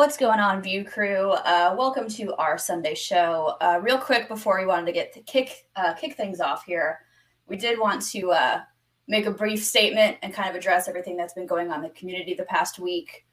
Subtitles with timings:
[0.00, 1.32] What's going on, View Crew?
[1.32, 3.58] Uh, welcome to our Sunday show.
[3.60, 7.00] Uh, real quick before we wanted to get to kick uh, kick things off here,
[7.46, 8.62] we did want to uh,
[9.08, 11.90] make a brief statement and kind of address everything that's been going on in the
[11.90, 13.26] community the past week.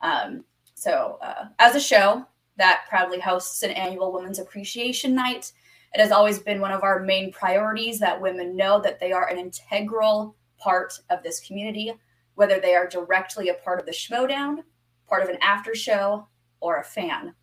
[0.00, 0.44] Um,
[0.74, 2.24] so, uh, as a show
[2.56, 5.50] that proudly hosts an annual Women's Appreciation Night,
[5.92, 9.26] it has always been one of our main priorities that women know that they are
[9.26, 11.92] an integral part of this community,
[12.36, 14.62] whether they are directly a part of the Schmoedown
[15.12, 16.26] part of an after show,
[16.62, 17.34] or a fan.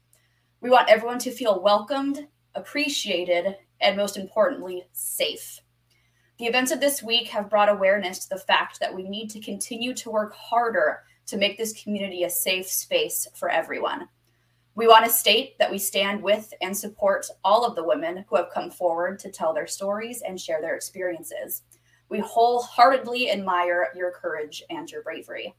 [0.60, 5.60] We want everyone to feel welcomed, appreciated, and most importantly, safe.
[6.40, 9.40] The events of this week have brought awareness to the fact that we need to
[9.40, 14.08] continue to work harder to make this community a safe space for everyone.
[14.74, 18.36] We want to state that we stand with and support all of the women who
[18.38, 21.62] have come forward to tell their stories and share their experiences.
[22.10, 25.54] We wholeheartedly admire your courage and your bravery.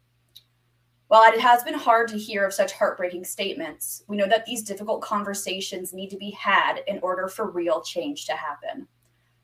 [1.11, 4.62] While it has been hard to hear of such heartbreaking statements, we know that these
[4.62, 8.86] difficult conversations need to be had in order for real change to happen.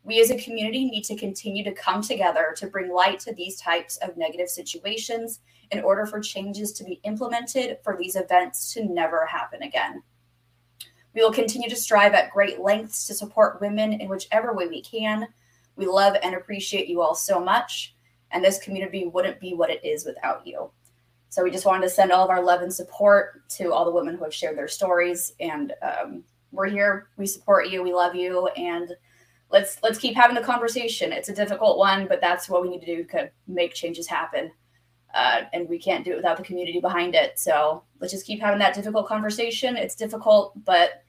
[0.04, 3.60] We as a community need to continue to come together to bring light to these
[3.60, 5.40] types of negative situations
[5.72, 10.04] in order for changes to be implemented for these events to never happen again.
[11.14, 14.82] We will continue to strive at great lengths to support women in whichever way we
[14.82, 15.26] can.
[15.74, 17.96] We love and appreciate you all so much,
[18.30, 20.70] and this community wouldn't be what it is without you.
[21.36, 23.90] So we just wanted to send all of our love and support to all the
[23.90, 25.34] women who have shared their stories.
[25.38, 27.10] And um, we're here.
[27.18, 27.82] We support you.
[27.82, 28.46] We love you.
[28.56, 28.96] And
[29.50, 31.12] let's let's keep having the conversation.
[31.12, 34.50] It's a difficult one, but that's what we need to do to make changes happen.
[35.12, 37.38] Uh, and we can't do it without the community behind it.
[37.38, 39.76] So let's just keep having that difficult conversation.
[39.76, 41.04] It's difficult, but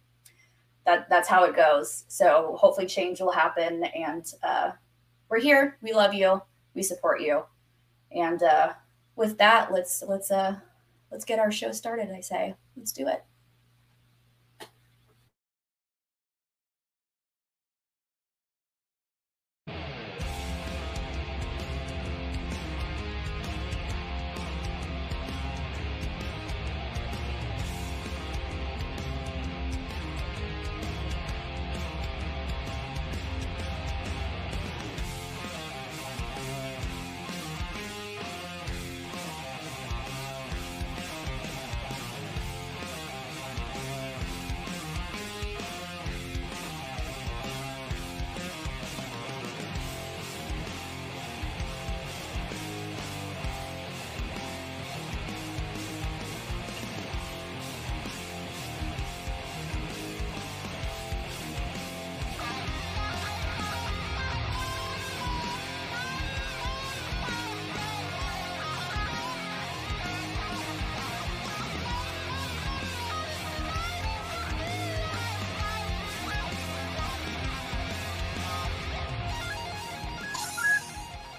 [0.86, 2.04] that that's how it goes.
[2.10, 3.86] So hopefully change will happen.
[3.96, 4.72] And uh,
[5.30, 5.78] we're here.
[5.82, 6.42] We love you.
[6.74, 7.44] We support you.
[8.12, 8.74] And uh,
[9.18, 10.56] with that, let's let's uh
[11.12, 12.10] let's get our show started.
[12.12, 13.24] I say, let's do it.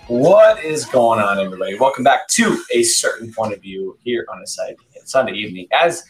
[0.08, 1.78] What is going on, everybody?
[1.78, 4.74] Welcome back to a certain point of view here on a side
[5.04, 5.68] Sunday evening.
[5.70, 6.02] As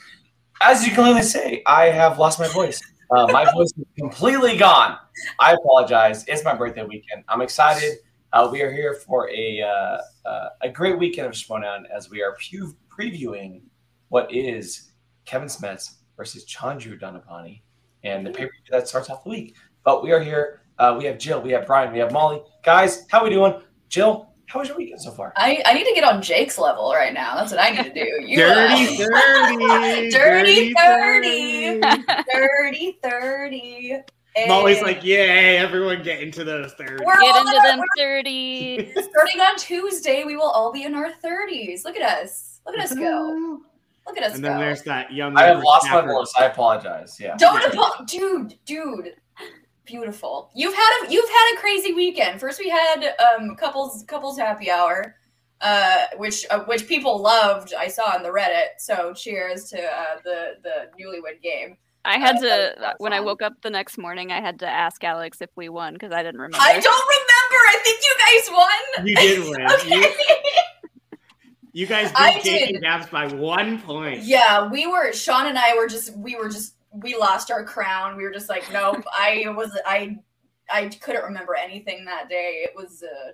[0.63, 2.81] as you can clearly say, I have lost my voice.
[3.11, 4.99] Uh, my voice is completely gone.
[5.41, 6.25] I apologize.
[6.29, 7.25] It's my birthday weekend.
[7.29, 7.99] I'm excited.
[8.33, 12.23] Uh, we are here for a uh, uh a great weekend of Schmoedown as we
[12.23, 13.63] are pre- previewing
[14.11, 14.93] what is
[15.25, 17.63] Kevin Smets versus Chandru Dhandapani
[18.05, 19.57] and the pay per view that starts off the week.
[19.83, 20.61] But we are here.
[20.79, 22.41] Uh, we have Jill, we have Brian, we have Molly.
[22.63, 23.61] Guys, how are we doing?
[23.89, 25.33] Jill, how was your weekend so far?
[25.37, 27.35] I, I need to get on Jake's level right now.
[27.37, 28.25] That's what I need to do.
[28.27, 28.97] You, dirty,
[30.11, 30.11] 30.
[30.11, 31.81] dirty 30.
[32.33, 33.99] 30, 30.
[34.47, 37.05] Molly's like, yay, everyone get into those 30s.
[37.05, 38.93] We're get into them 30s.
[39.11, 41.85] Starting on Tuesday, we will all be in our 30s.
[41.85, 42.61] Look at us.
[42.65, 43.61] Look at us go.
[44.07, 44.35] Look at us go.
[44.37, 44.49] and go.
[44.49, 45.37] then there's that young.
[45.37, 46.33] I have lost my voice.
[46.39, 47.19] I apologize.
[47.21, 47.37] Yeah.
[47.37, 48.07] Don't apologize.
[48.07, 49.15] Dude, dude
[49.89, 50.51] beautiful.
[50.55, 52.41] You've had a you've had a crazy weekend.
[52.41, 55.17] First, we had um, couples couples happy hour,
[55.61, 57.75] uh, which uh, which people loved.
[57.75, 58.79] I saw on the Reddit.
[58.79, 61.79] So cheers to uh, the the newlywed game.
[62.05, 64.31] I had uh, to when I woke up the next morning.
[64.31, 66.59] I had to ask Alex if we won because I didn't remember.
[66.61, 67.61] I don't remember.
[67.69, 69.07] I think you guys won.
[69.07, 69.71] You did win.
[69.73, 69.97] okay.
[69.97, 71.19] you,
[71.73, 74.23] you guys beat Jake and Gabs by one point.
[74.23, 75.13] Yeah, we were.
[75.13, 78.17] Sean and I were just we were just we lost our crown.
[78.17, 79.05] We were just like, nope.
[79.13, 80.19] I was I
[80.71, 82.65] I couldn't remember anything that day.
[82.65, 83.33] It was a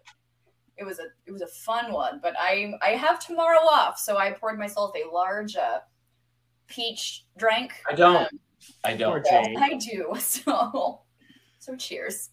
[0.76, 2.20] it was a it was a fun one.
[2.22, 5.80] But I I have tomorrow off, so I poured myself a large uh,
[6.66, 7.72] peach drink.
[7.90, 8.16] I don't.
[8.16, 8.40] Um,
[8.84, 9.26] I don't.
[9.32, 10.14] I do.
[10.20, 11.00] So
[11.58, 12.30] so cheers.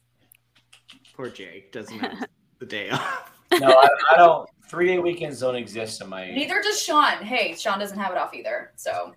[1.16, 2.28] Poor Jake doesn't have
[2.60, 3.32] the day off.
[3.60, 4.50] No, I, I don't.
[4.68, 6.32] Three day weekends don't exist in my.
[6.32, 7.18] Neither does Sean.
[7.24, 8.72] Hey, Sean doesn't have it off either.
[8.76, 9.14] So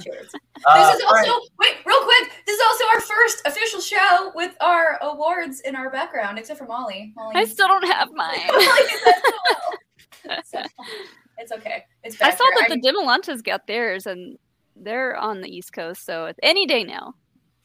[0.00, 0.30] Cheers.
[0.66, 2.32] Uh, this is also Brian, wait, real quick.
[2.46, 6.66] This is also our first official show with our awards in our background, except for
[6.66, 7.12] Molly.
[7.16, 8.38] Molly I still don't have mine.
[8.48, 8.82] Molly
[10.24, 10.62] did so
[11.38, 11.84] it's okay.
[12.04, 12.68] It's I saw here.
[12.68, 14.38] that the Dimalantas got theirs, and
[14.76, 17.14] they're on the East Coast, so it's any day now.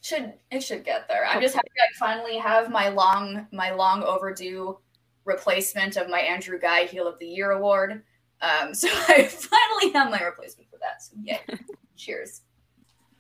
[0.01, 1.25] should it should get there.
[1.25, 4.78] I'm just happy I finally have my long my long overdue
[5.25, 8.04] replacement of my Andrew Guy Heel of the Year award.
[8.46, 11.02] Um, so I finally have my replacement for that.
[11.02, 11.40] So yeah,
[11.98, 12.42] Cheers.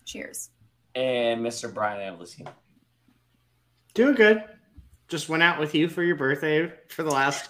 [0.05, 0.49] Cheers.
[0.93, 1.73] and Mr.
[1.73, 2.51] Brian Avlicino.
[3.95, 4.43] Doing good.
[5.07, 7.49] Just went out with you for your birthday for the last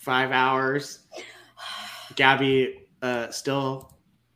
[0.00, 1.00] five hours.
[2.16, 3.92] Gabby uh, still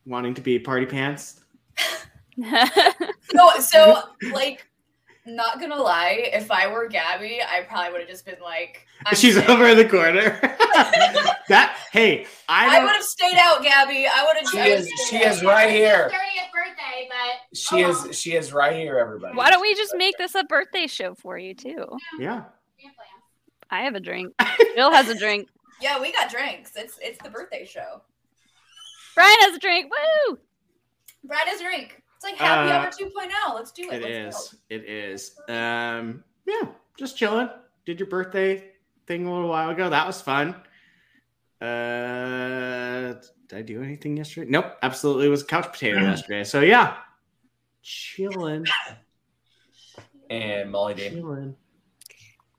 [0.06, 1.40] wanting to be party pants.
[3.34, 4.66] No, so like
[5.26, 9.14] not gonna lie, if I were Gabby, I probably would have just been like I'm
[9.16, 9.48] She's sick.
[9.48, 10.38] over in the corner.
[11.48, 14.06] that hey, I I would have stayed out, Gabby.
[14.06, 16.10] I would have She is she is right here.
[16.12, 19.36] 30th birthday, but She Oh, is she is right here, everybody.
[19.36, 21.86] Why don't we just make this a birthday show for you too?
[22.18, 22.44] yeah.
[22.76, 23.22] we have plans.
[23.70, 24.34] I have a drink.
[24.74, 25.48] Bill has a drink.
[25.80, 26.72] Yeah, we got drinks.
[26.76, 28.02] It's it's the birthday show.
[29.14, 29.90] Brian has a drink.
[30.28, 30.38] Woo!
[31.24, 32.01] Brad has a drink.
[32.22, 33.54] It's like happy Uh, hour 2.0.
[33.54, 33.94] Let's do it.
[33.94, 34.58] It Let's is.
[34.70, 35.40] It is.
[35.48, 37.48] Um, yeah, just chilling.
[37.84, 38.70] Did your birthday
[39.08, 39.90] thing a little while ago.
[39.90, 40.54] That was fun.
[41.60, 43.14] Uh,
[43.48, 44.48] did I do anything yesterday?
[44.50, 46.44] Nope, absolutely was couch potato yesterday.
[46.44, 46.96] So yeah,
[47.82, 48.66] chilling,
[50.30, 51.14] And Molly Dane.
[51.14, 51.56] chilling.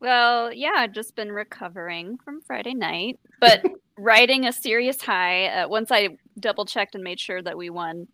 [0.02, 3.64] Well, yeah, I've just been recovering from Friday night, but
[3.98, 5.46] riding a serious high.
[5.48, 8.08] Uh, once I double checked and made sure that we won,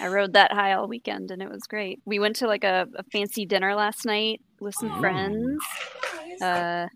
[0.00, 2.00] I rode that high all weekend and it was great.
[2.04, 5.00] We went to like a, a fancy dinner last night with some Ooh.
[5.00, 5.62] friends.
[6.40, 6.86] Uh,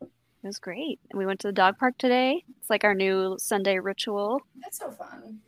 [0.00, 0.08] it
[0.46, 0.98] was great.
[1.10, 2.42] And We went to the dog park today.
[2.58, 4.40] It's like our new Sunday ritual.
[4.62, 5.40] That's so fun.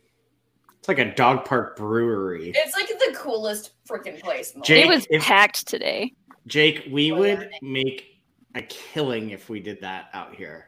[0.79, 2.51] It's like a dog park brewery.
[2.55, 4.53] It's like the coolest freaking place.
[4.63, 6.13] Jake, it was if- packed today.
[6.45, 7.57] Jake, we Oh, would yeah.
[7.61, 8.19] make
[8.55, 10.67] a killing if we did that out here,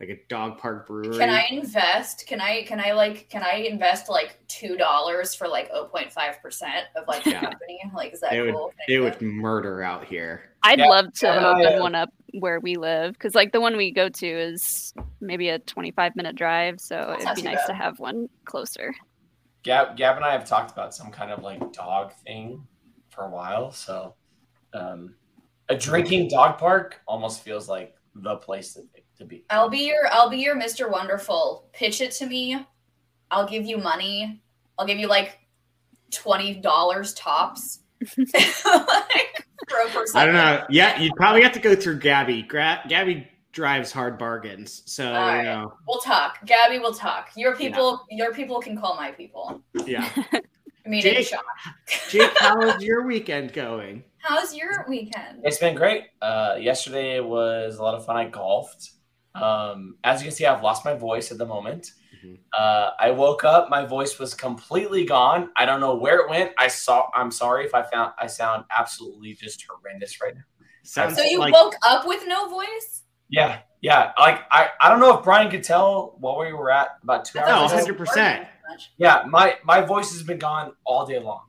[0.00, 1.18] like a dog park brewery.
[1.18, 2.26] Can I invest?
[2.26, 6.86] Can I can I like can I invest like two dollars for like 0.5 percent
[6.96, 7.40] of like the Yeah.
[7.42, 7.80] company?
[7.94, 8.54] Like is that It would.
[8.54, 8.68] cool?
[8.68, 10.50] Can I It do would murder out here.
[10.64, 13.34] I'd Yeah, love to Gavin and I, open uh, one up where we live because,
[13.34, 16.76] like, the one we go to is maybe a 25 minute drive.
[16.78, 18.94] So it'd be too nice to have one closer.
[19.62, 22.66] Gab, Gab and I have talked about some kind of like dog thing
[23.10, 23.72] for a while.
[23.72, 24.14] So,
[24.72, 25.16] um,
[25.68, 28.82] a drinking dog park almost feels like the place to,
[29.24, 29.44] to be.
[29.50, 30.90] I'll be your I'll be your Mr.
[30.90, 31.68] Wonderful.
[31.72, 32.64] Pitch it to me.
[33.30, 34.42] I'll give you money.
[34.78, 35.38] I'll give you like
[36.10, 37.80] twenty dollars tops.
[38.18, 38.36] like,
[39.68, 40.20] for a person.
[40.20, 40.64] I don't know.
[40.68, 42.42] Yeah, you'd probably have to go through Gabby.
[42.42, 45.38] Gra- Gabby drives hard bargains, so All right.
[45.38, 45.72] you know.
[45.86, 46.44] We'll talk.
[46.44, 47.30] Gabby will talk.
[47.36, 49.62] Your people your people can call my people.
[49.86, 50.08] Yeah.
[50.86, 51.40] I mean Jake- Sean.
[52.10, 54.04] Jake, how is your weekend going?
[54.18, 55.40] How's your weekend?
[55.44, 56.04] It's been great.
[56.22, 58.16] Uh, yesterday was a lot of fun.
[58.16, 58.92] I golfed.
[59.34, 61.92] Um, as you can see, I've lost my voice at the moment.
[62.24, 62.38] Mhm.
[62.56, 65.50] Uh, I woke up, my voice was completely gone.
[65.56, 66.52] I don't know where it went.
[66.58, 67.08] I saw.
[67.14, 70.42] I'm sorry if I found I sound absolutely just horrendous right now.
[70.84, 73.02] Sounds So you like woke up with no voice?
[73.28, 74.12] Yeah, yeah.
[74.18, 77.38] Like I, I don't know if Brian could tell what we were at about two
[77.40, 78.04] I hours thought No, it was ago.
[78.04, 78.16] just 100%.
[78.38, 78.90] working too much.
[78.98, 81.42] Yeah, my my voice has been gone all day long.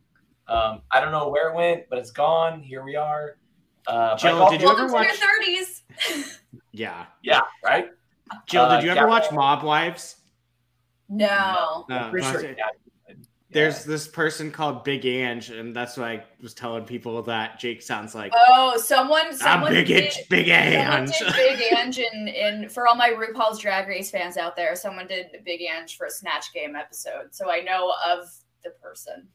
[0.47, 2.61] Um, I don't know where it went, but it's gone.
[2.61, 3.37] Here we are.
[3.87, 5.83] Uh, Jill, did you ever watch- your thirties.
[6.71, 7.05] yeah.
[7.21, 7.89] Yeah, right.
[8.47, 9.05] Jill, Uh, did you ever yeah.
[9.05, 10.15] watch Mob Wives?
[11.09, 11.85] no.
[11.89, 12.37] No, I'm sure.
[12.39, 12.55] okay.
[12.57, 12.65] Yeah.
[13.51, 17.81] There's this person called Big Ange, and that's why I was telling people that Jake
[17.81, 21.11] sounds like Oh, someone I'm Big did, Ange, Big Ange.
[21.17, 25.07] did Big Ange in, in for all my RuPaul's Drag Race fans out there, someone
[25.07, 27.27] did Big Ange for a Snatch Game episode.
[27.33, 28.27] So I know of
[28.65, 29.25] the person.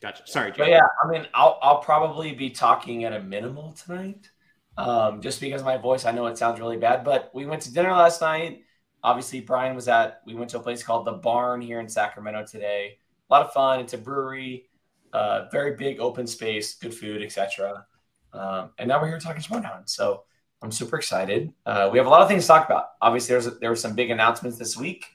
[0.00, 0.22] Gotcha.
[0.26, 4.28] Sorry, But yeah, I mean, I'll I'll probably be talking at a minimal tonight,
[4.76, 6.04] um, just because my voice.
[6.04, 8.62] I know it sounds really bad, but we went to dinner last night.
[9.02, 10.20] Obviously, Brian was at.
[10.26, 12.98] We went to a place called the Barn here in Sacramento today.
[13.30, 13.80] A lot of fun.
[13.80, 14.68] It's a brewery,
[15.12, 17.86] uh, very big open space, good food, etc.
[18.32, 19.88] Um, and now we're here talking Schmoedown.
[19.88, 20.24] So
[20.60, 21.52] I'm super excited.
[21.64, 22.88] Uh, we have a lot of things to talk about.
[23.00, 25.06] Obviously, there's there were some big announcements this week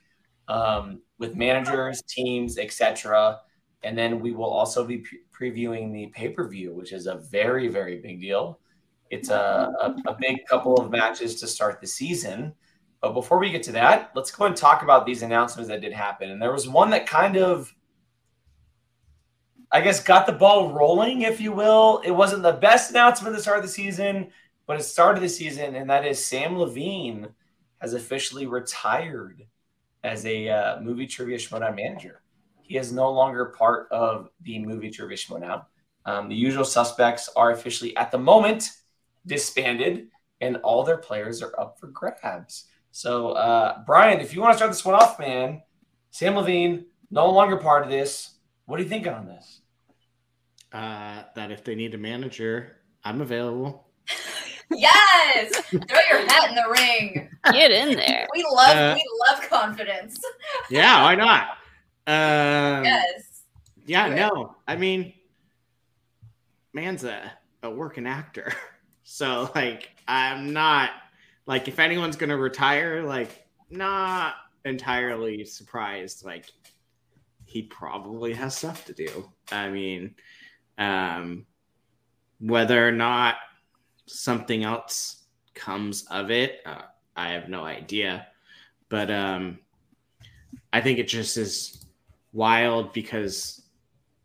[0.47, 3.41] um, with managers, teams, etc.
[3.83, 7.15] And then we will also be pre- previewing the pay per view, which is a
[7.15, 8.59] very, very big deal.
[9.09, 12.53] It's a, a, a big couple of matches to start the season.
[13.01, 15.91] But before we get to that, let's go and talk about these announcements that did
[15.91, 16.29] happen.
[16.29, 17.73] And there was one that kind of,
[19.71, 22.01] I guess, got the ball rolling, if you will.
[22.05, 24.29] It wasn't the best announcement the start the season,
[24.67, 27.27] but it started the season, and that is Sam Levine
[27.79, 29.43] has officially retired
[30.03, 32.20] as a uh, movie trivia Schmoedown manager.
[32.71, 35.67] He is no longer part of the movie Turismo now.
[36.05, 38.69] Um, the usual suspects are officially, at the moment,
[39.25, 40.07] disbanded,
[40.39, 42.67] and all their players are up for grabs.
[42.91, 45.61] So, uh, Brian, if you want to start this one off, man,
[46.11, 48.37] Sam Levine, no longer part of this.
[48.67, 49.59] What are you thinking on this?
[50.71, 53.85] Uh, that if they need a manager, I'm available.
[54.73, 57.29] Yes, throw your hat in the ring.
[57.51, 58.25] Get in there.
[58.33, 60.17] We love Uh, we love confidence.
[60.69, 61.57] Yeah, why not?
[62.07, 63.43] Um, Yes.
[63.85, 64.15] Yeah, Do it.
[64.15, 64.55] no.
[64.67, 65.13] I mean,
[66.73, 67.31] man's a,
[67.63, 68.53] a working actor.
[69.03, 70.91] So, like, I'm not,
[71.45, 76.23] like, if anyone's going to retire, like, not entirely surprised.
[76.23, 76.45] Like,
[77.45, 79.29] he probably has stuff to do.
[79.51, 80.15] I mean,
[80.77, 81.45] um,
[82.39, 83.35] whether or not
[84.05, 85.23] something else
[85.55, 86.83] comes of it, uh,
[87.17, 88.27] I have no idea.
[88.87, 89.59] But um,
[90.71, 91.85] I think it just is
[92.33, 93.61] wild because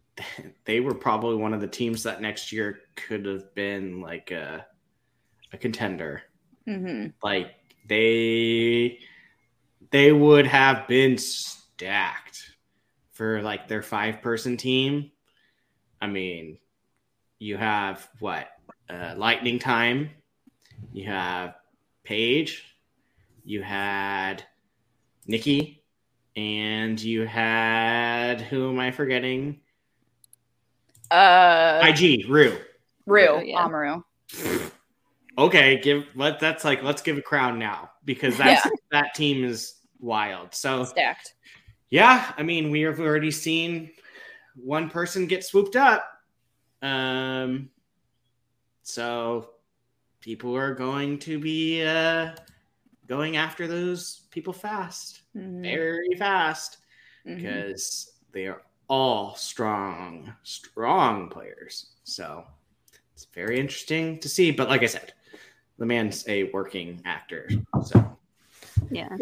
[0.64, 4.66] they were probably one of the teams that next year could have been like a,
[5.52, 6.22] a contender.
[6.68, 7.08] Mm-hmm.
[7.22, 7.54] Like
[7.88, 8.98] they
[9.90, 12.50] they would have been stacked
[13.12, 15.10] for like their five person team.
[16.00, 16.58] I mean,
[17.38, 18.48] you have what
[18.90, 20.10] uh, lightning time,
[20.92, 21.54] you have
[22.04, 22.64] Paige,
[23.44, 24.42] you had
[25.26, 25.75] Nikki,
[26.36, 29.60] and you had who am I forgetting?
[31.10, 32.58] Uh, IG Rue.
[33.06, 33.64] Rue, Yeah.
[33.64, 34.02] Amaru.
[35.38, 39.74] Okay, give let that's like let's give a crown now because that's that team is
[40.00, 40.54] wild.
[40.54, 41.34] So Stacked.
[41.90, 43.90] yeah, I mean we have already seen
[44.56, 46.06] one person get swooped up.
[46.82, 47.70] Um
[48.82, 49.50] so
[50.20, 52.32] people are going to be uh
[53.06, 55.15] going after those people fast.
[55.36, 55.62] Mhm.
[55.62, 56.78] Very fast.
[57.26, 57.36] Mhm.
[57.36, 61.86] because they are all strong, strong players.
[62.04, 62.44] So
[63.12, 64.52] it's very interesting to see.
[64.52, 65.12] But like I said,
[65.78, 67.48] the man's a working actor.
[67.84, 68.16] So
[68.90, 69.16] Yeah.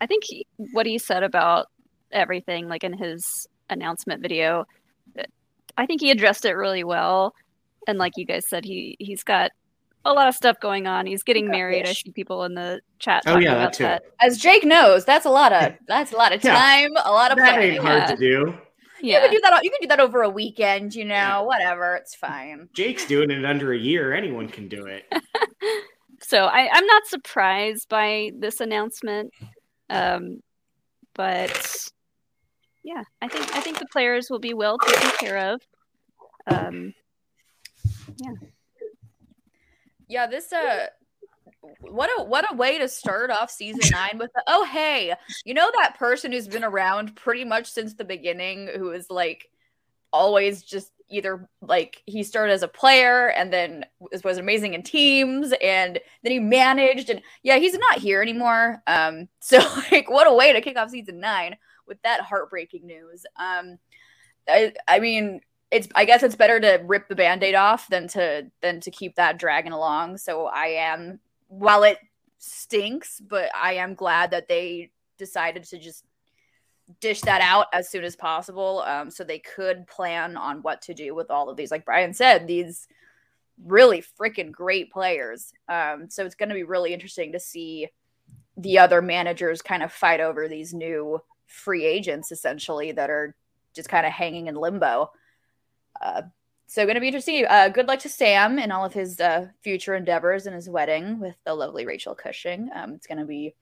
[0.00, 1.68] I think he, what he said about
[2.10, 4.66] everything, like in his announcement video,
[5.76, 7.34] I think he addressed it really well.
[7.86, 9.52] And like you guys said, he he's got
[10.08, 11.06] a lot of stuff going on.
[11.06, 11.86] He's getting Yeah, married.
[11.86, 13.22] I see people in the chat.
[13.26, 13.82] Oh, talking yeah, that about too.
[13.84, 14.02] that.
[14.20, 16.54] As Jake knows, that's a lot of that's a lot of Yeah.
[16.54, 17.74] time, a lot of that planning.
[17.76, 18.06] ain't hard yeah.
[18.06, 18.26] to do.
[18.30, 18.56] Yeah.
[19.00, 19.20] You Yeah.
[19.20, 19.64] can do that.
[19.64, 20.94] You can do that over a weekend.
[20.94, 21.40] You know, Yeah.
[21.40, 21.94] whatever.
[21.96, 22.68] It's fine.
[22.72, 24.12] Jake's doing it under a year.
[24.14, 25.04] Anyone can do it.
[26.20, 29.32] So I, I'm not surprised by this announcement.
[29.88, 30.40] Um,
[31.14, 31.88] but
[32.82, 35.60] yeah, I think I think the players will be well taken care of.
[36.48, 36.92] Um,
[38.16, 38.32] Yeah,
[40.26, 40.86] this uh
[41.80, 45.54] what a what a way to start off season nine with the, oh hey, you
[45.54, 49.50] know that person who's been around pretty much since the beginning who is like
[50.12, 54.82] always just either like he started as a player and then was, was amazing in
[54.82, 58.82] teams and then he managed and yeah he's not here anymore.
[58.86, 59.58] Um so
[59.90, 63.24] like what a way to kick off season nine with that heartbreaking news.
[63.36, 63.78] Um
[64.48, 68.50] i i mean it's i guess it's better to rip the band-aid off than to
[68.60, 70.18] than to keep that dragging along.
[70.18, 71.98] So i am while it
[72.38, 76.04] stinks but i am glad that they decided to just
[77.00, 80.94] dish that out as soon as possible um, so they could plan on what to
[80.94, 81.70] do with all of these.
[81.70, 82.88] Like brian said these
[83.64, 85.52] really freaking great players.
[85.68, 87.88] Um, so it's going to be really interesting to see
[88.56, 93.34] the other managers kind of fight over these new free agents essentially that are
[93.74, 95.10] just kind of hanging in limbo
[96.00, 96.22] uh,
[96.66, 99.48] so going to be interesting uh, good luck to sam in all of his uh,
[99.62, 103.54] future endeavors and his wedding with the lovely rachel cushing um, it's going to be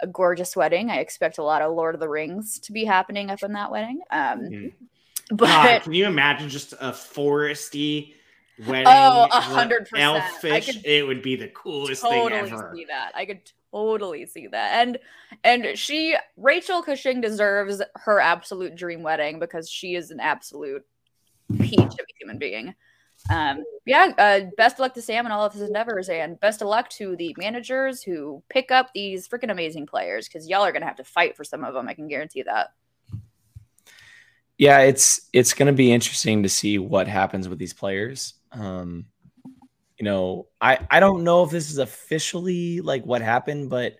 [0.00, 0.90] a gorgeous wedding.
[0.90, 3.70] I expect a lot of Lord of the Rings to be happening up in that
[3.70, 4.00] wedding.
[4.10, 4.72] Um, Mhm.
[5.30, 8.14] but God, can you imagine just a foresty
[8.58, 8.86] wedding?
[8.86, 10.22] Oh, a hundred percent.
[10.22, 10.66] Elfish.
[10.66, 12.72] could It would be the coolest thing totally ever.
[12.74, 13.12] see that.
[13.14, 13.40] I could
[13.72, 14.86] totally see that.
[14.86, 14.98] And
[15.42, 20.84] and she Rachel Cushing deserves her absolute dream wedding because she is an absolute
[21.58, 22.74] peach of a human being.
[23.30, 26.62] Um, yeah, uh, best of luck to Sam and all of his endeavors, and best
[26.62, 30.72] of luck to the managers who pick up these freaking amazing players because y'all are
[30.72, 31.88] gonna have to fight for some of them.
[31.88, 32.70] I can guarantee that.
[34.58, 38.34] Yeah, it's it's going to be interesting to see what happens with these players.
[38.52, 39.06] Um,
[39.98, 43.96] you know, I I don't know if this is officially like what happened, but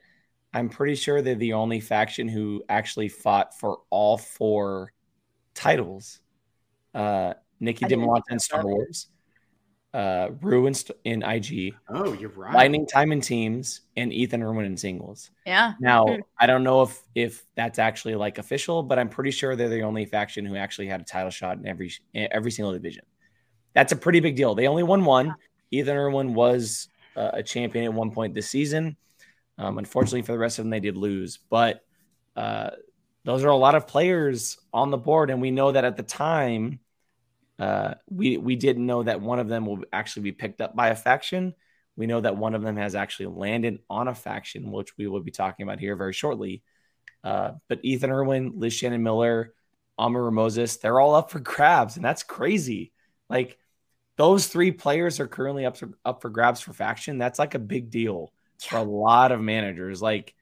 [0.53, 4.93] I'm pretty sure they're the only faction who actually fought for all four
[5.55, 6.21] titles.
[6.95, 8.39] Uh, Nikki I didn't Dimalanta think in.
[8.39, 9.09] Star Wars,
[9.93, 10.75] uh, Rue in,
[11.05, 12.55] in IG, Oh, you're right.
[12.55, 15.31] Lightning Time in teams, and Ethan Irwin in singles.
[15.47, 15.75] Yeah.
[15.81, 16.21] Now, Hmm.
[16.39, 19.83] I don't know if if that's actually like official, but I'm pretty sure they're the
[19.83, 23.05] only faction who actually had a title shot in every every single division.
[23.73, 24.55] That's a pretty big deal.
[24.55, 25.35] They only won one.
[25.71, 28.97] Ethan Irwin was uh, a champion at one point this season.
[29.59, 31.39] Um, unfortunately, for the rest of them, they did lose.
[31.51, 31.85] But
[32.37, 32.71] uh,
[33.25, 36.03] those are a lot of players on the board, and we know that at the
[36.03, 36.81] time,
[37.58, 40.88] uh, we we didn't know that one of them will actually be picked up by
[40.88, 41.54] a faction.
[41.96, 45.20] We know that one of them has actually landed on a faction, which we will
[45.20, 46.62] be talking about here very shortly.
[47.23, 49.54] Uh, but Ethan Irwin, Liz Shannon Miller,
[49.96, 52.92] Amar Moses, they're all up for grabs, and that's crazy.
[53.30, 53.56] Like
[54.16, 57.18] those three players are currently up for, up for grabs for faction.
[57.18, 60.02] That's like a big deal for a lot of managers.
[60.02, 60.34] Like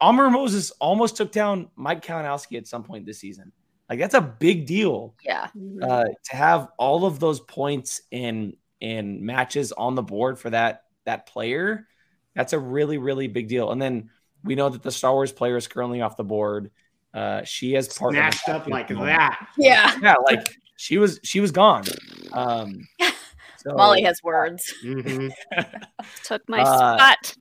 [0.00, 3.52] Amar Moses almost took down Mike Kalinowski at some point this season.
[3.88, 5.48] Like that's a big deal Yeah.
[5.82, 10.84] uh, to have all of those points in in matches on the board for that
[11.04, 11.86] that player.
[12.34, 13.70] That's a really really big deal.
[13.70, 14.10] And then
[14.42, 16.70] we know that the Star Wars player is currently off the board.
[17.12, 19.48] Uh, she has part Snatched up like that.
[19.56, 19.94] Yeah.
[20.02, 21.84] Yeah, like she was she was gone.
[22.32, 22.86] Um,
[23.58, 24.72] so Molly has words.
[24.84, 25.30] Mhm.
[26.24, 27.34] Took my Uh, spot.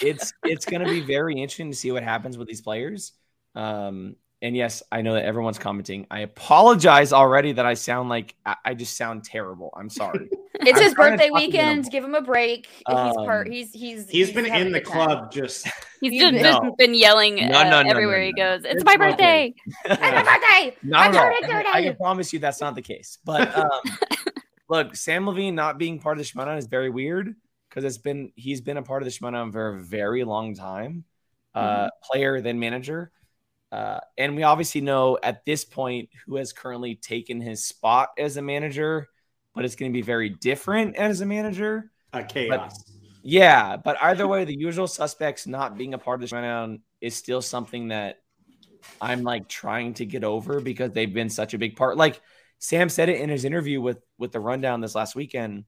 [0.00, 3.12] it's it's going to be very interesting to see what happens with these players.
[3.54, 6.06] Um, and yes, I know that everyone's commenting.
[6.10, 9.72] I apologize already that I sound like I, I just sound terrible.
[9.76, 10.28] I'm sorry.
[10.64, 11.90] It's I'm his birthday weekend.
[11.90, 12.68] Give him a break.
[12.68, 13.48] he's part.
[13.48, 15.06] Um, He's he's He's been in the good time.
[15.08, 15.66] club just
[16.00, 16.60] He's just, know.
[16.62, 18.56] just been yelling No, uh, no, no, everywhere no, he no.
[18.56, 18.64] goes.
[18.64, 19.54] It's, It's my my birthday.
[19.86, 20.76] It's my birthday.
[20.84, 21.48] Not at I'm all.
[21.48, 23.18] doing I can promise you that's not the case.
[23.24, 23.70] But um,
[24.68, 27.34] look, Sam Levine not being part of the Schmoedown is very weird
[27.68, 31.02] because it's been he's been a part of the Schmoedown for a very long time,
[31.56, 33.10] uh, player then manager.
[33.72, 38.36] Uh, and we obviously know at this point who has currently taken his spot as
[38.36, 39.08] a manager,
[39.54, 41.90] but it's going to be very different as a manager.
[42.12, 42.84] a chaos.
[43.22, 47.16] Yeah, but either way, the usual suspects not being a part of the showdown is
[47.16, 48.20] still something that
[49.00, 51.96] I'm like trying to get over because they've been such a big part.
[51.96, 52.20] Like
[52.58, 55.64] Sam said it in his interview with with the rundown this last weekend.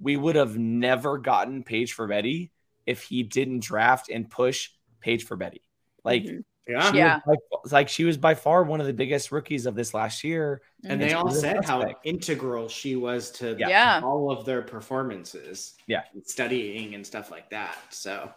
[0.00, 2.50] We would have never gotten Page for Betty
[2.86, 5.62] if he didn't draft and push Page for Betty.
[6.04, 6.44] Like, Mhm.
[6.68, 6.90] Yeah.
[6.90, 7.20] she Yeah.
[7.26, 7.34] by,
[7.70, 10.62] like she was by far one of the biggest rookies of this last year.
[10.84, 11.04] And Mhm.
[11.08, 13.68] they all She's a said how integral she was to Yeah.
[13.68, 14.00] Yeah.
[14.04, 15.74] all of their performances.
[15.86, 16.02] Yeah.
[16.24, 17.76] Studying and stuff like that.
[17.90, 18.32] So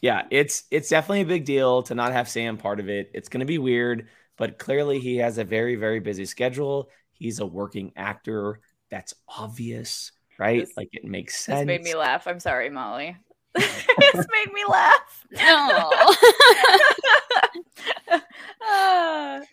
[0.00, 3.10] yeah, it's it's definitely a big deal to not have Sam part of it.
[3.14, 6.90] It's going to be weird, but clearly he has a very very busy schedule.
[7.12, 8.60] He's a working actor.
[8.90, 10.60] That's obvious, right?
[10.66, 11.66] This- like it makes This sense.
[11.66, 12.26] made me laugh.
[12.26, 13.16] I'm sorry, Molly.
[13.54, 15.26] this made me laugh.
[15.32, 15.90] No.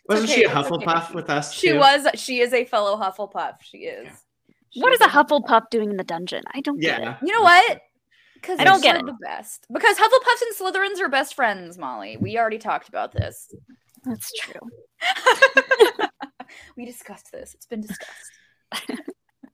[0.10, 0.86] Wasn't okay, she a it's okay.
[0.86, 1.54] Hufflepuff with us?
[1.54, 1.78] She too?
[1.80, 2.08] was.
[2.16, 3.56] She is a fellow Hufflepuff.
[3.62, 4.08] She is.
[4.76, 6.44] what She's is a Hufflepuff doing in the dungeon?
[6.54, 7.12] I don't get Yeah.
[7.12, 7.18] it.
[7.28, 7.82] You know what?
[8.36, 9.06] Because I don't get it.
[9.06, 11.78] The best because Hufflepuffs and Slytherins are best friends.
[11.78, 13.54] Molly, we already talked about this.
[14.06, 14.62] That's true.
[16.78, 17.56] we discussed this.
[17.56, 18.32] It's been discussed.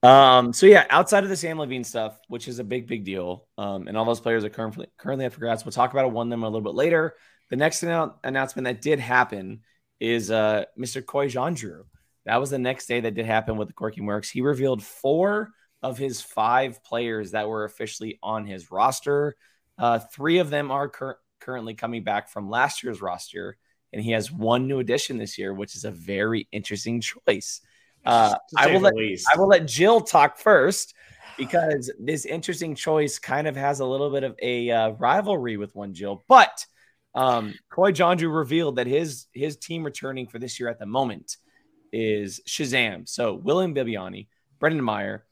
[0.03, 3.45] Um, so yeah, outside of the Sam Levine stuff, which is a big, big deal,
[3.57, 5.63] um, and all those players are currently currently up for grabs.
[5.63, 7.15] We'll talk about it, one of them a little bit later.
[7.49, 9.61] The next annou- announcement that did happen
[9.99, 11.05] is uh, Mr.
[11.05, 11.83] Koi Jandreau.
[12.25, 14.31] That was the next day that did happen with the Quirky Mercs.
[14.31, 15.49] He revealed four
[15.81, 19.35] of his five players that were officially on his roster.
[19.77, 23.57] Uh, three of them are cur- currently coming back from last year's roster,
[23.91, 27.61] and he has one new addition this year, which is a very interesting choice.
[28.05, 29.27] Uh, I will let least.
[29.33, 30.93] I will let Jill talk first
[31.37, 35.75] because this interesting choice kind of has a little bit of a uh, rivalry with
[35.75, 36.23] one Jill.
[36.27, 36.65] But
[37.15, 41.37] um, Koi Jandreau revealed that his his team returning for this year at the moment
[41.91, 43.07] is Shazam.
[43.07, 44.27] So William Bibbiani,
[44.59, 45.25] Brendan Meyer,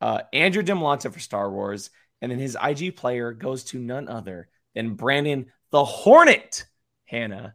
[0.00, 1.90] uh, Andrew Dimalanta for Star Wars,
[2.22, 6.64] and then his IG player goes to none other than Brandon the Hornet
[7.06, 7.54] Hannah,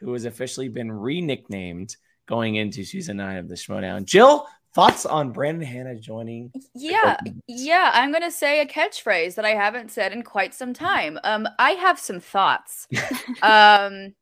[0.00, 1.94] who has officially been re-nicknamed
[2.26, 4.04] going into season nine of the Schmoedown.
[4.04, 6.52] Jill, thoughts on Brandon Hannah joining?
[6.74, 7.90] Yeah, yeah.
[7.94, 11.18] I'm gonna say a catchphrase that I haven't said in quite some time.
[11.24, 12.86] Um, I have some thoughts.
[13.42, 14.14] um,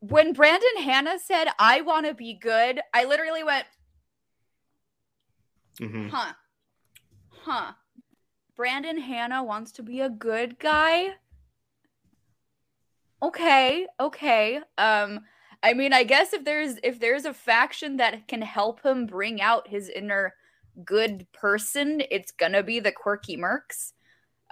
[0.00, 3.66] when Brandon Hannah said, "I want to be good," I literally went,
[5.80, 6.10] Mhm.
[6.10, 6.32] "Huh,
[7.44, 7.72] huh."
[8.54, 11.14] Brandon Hannah wants to be a good guy.
[13.22, 14.60] Okay, okay.
[14.76, 15.20] Um,
[15.62, 19.40] I mean, I guess if there's if there's a faction that can help him bring
[19.40, 20.34] out his inner
[20.84, 23.92] good person, it's gonna be the quirky mercs.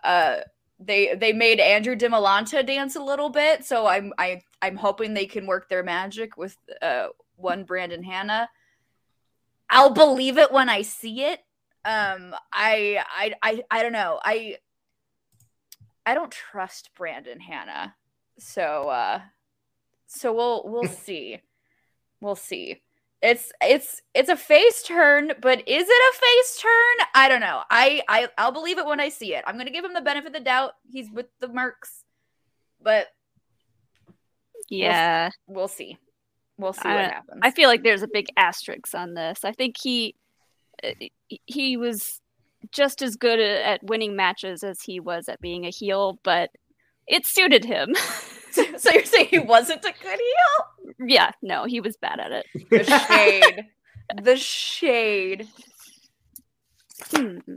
[0.04, 0.40] Uh,
[0.78, 5.26] they they made Andrew Dimalanta dance a little bit, so I'm I I'm hoping they
[5.26, 8.48] can work their magic with uh one Brandon Hannah.
[9.68, 11.40] I'll believe it when I see it.
[11.84, 14.20] Um, I, I, I, I don't know.
[14.22, 14.56] I,
[16.04, 17.94] I don't trust Brandon Hannah.
[18.38, 19.20] So, uh,
[20.10, 21.40] so we'll we'll see.
[22.20, 22.82] We'll see.
[23.22, 27.06] It's it's it's a face turn, but is it a face turn?
[27.14, 27.62] I don't know.
[27.70, 29.44] I I I'll believe it when I see it.
[29.46, 30.72] I'm gonna give him the benefit of the doubt.
[30.90, 32.02] He's with the Mercs,
[32.82, 33.08] but
[34.68, 35.30] Yeah.
[35.46, 35.98] we'll see.
[36.56, 37.40] We'll see I- what happens.
[37.42, 39.44] I feel like there's a big asterisk on this.
[39.44, 40.14] I think he
[40.82, 40.90] uh,
[41.46, 42.20] he was
[42.72, 46.50] just as good at winning matches as he was at being a heel, but
[47.06, 47.94] it suited him.
[48.78, 50.94] so you're saying he wasn't a good heel?
[51.06, 52.46] yeah, no, he was bad at it.
[52.70, 53.66] The shade.
[54.22, 55.48] the shade.
[57.12, 57.38] Hmm.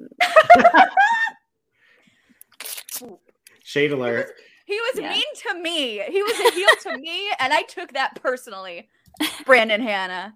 [3.64, 4.28] Shade alert.
[4.66, 5.10] He was Yeah.
[5.12, 6.00] mean to me.
[6.10, 8.88] He was a heel to me, and I took that personally.
[9.46, 10.36] Brandon Hannah.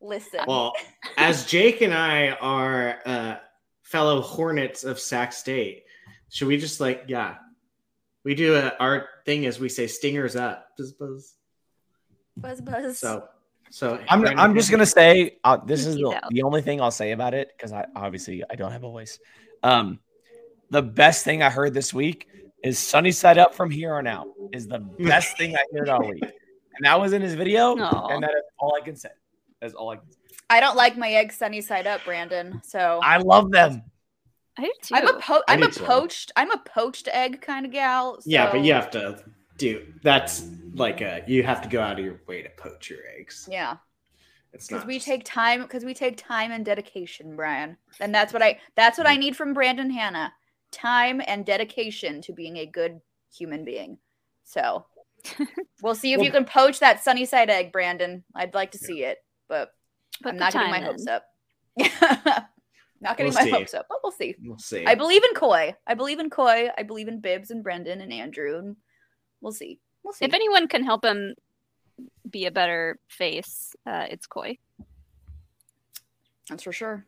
[0.00, 0.40] Listen.
[0.46, 0.72] Well,
[1.16, 3.36] as Jake and I are uh,
[3.82, 5.84] fellow Hornets of Sac State,
[6.30, 7.36] should we just like, yeah,
[8.26, 10.70] we do a, our thing is we say, stingers up.
[10.76, 11.34] Buzz, buzz.
[12.36, 12.98] buzz buzz.
[12.98, 13.28] So,
[13.70, 16.90] so I'm, Brandon I'm just gonna say uh, this is the, the only thing I'll
[16.90, 19.20] say about it because I obviously I don't have a voice.
[19.62, 20.00] Um,
[20.70, 22.26] the best thing I heard this week
[22.64, 26.04] is "Sunny Side Up" from here on out is the best thing I heard all
[26.04, 28.08] week, and that was in his video, Aw.
[28.08, 29.10] and that is all I can say.
[29.60, 30.18] That's all I can say.
[30.50, 32.60] I don't like my eggs sunny side up, Brandon.
[32.64, 33.84] So I love them.
[34.58, 34.94] I do too.
[34.94, 38.18] I'm a po- I I'm a poached I'm a poached egg kind of gal.
[38.24, 39.22] Yeah, but you have to
[39.58, 43.00] do that's like a you have to go out of your way to poach your
[43.18, 43.48] eggs.
[43.50, 43.76] yeah.
[44.52, 48.32] It's because we just- take time because we take time and dedication brian and that's
[48.32, 49.20] what i that's what i mm.
[49.20, 50.32] need from brandon hannah
[50.72, 53.02] time and dedication to being a good
[53.34, 53.98] human being
[54.44, 54.86] so
[55.82, 59.04] we'll see if you can poach that sunny side egg brandon i'd like to see
[59.04, 59.72] it but
[60.22, 61.12] Put i'm not getting time my hopes in.
[61.12, 62.48] up
[63.00, 63.50] not getting We'll my see.
[63.50, 64.84] hopes up but we'll see We'll see.
[64.86, 68.12] i believe in koi i believe in koi i believe in bibbs and brendan and
[68.12, 68.76] andrew and
[69.40, 71.34] we'll see we'll see If anyone can help him
[72.28, 74.58] be a better face, uh, it's Koi.
[76.48, 77.04] that's for sure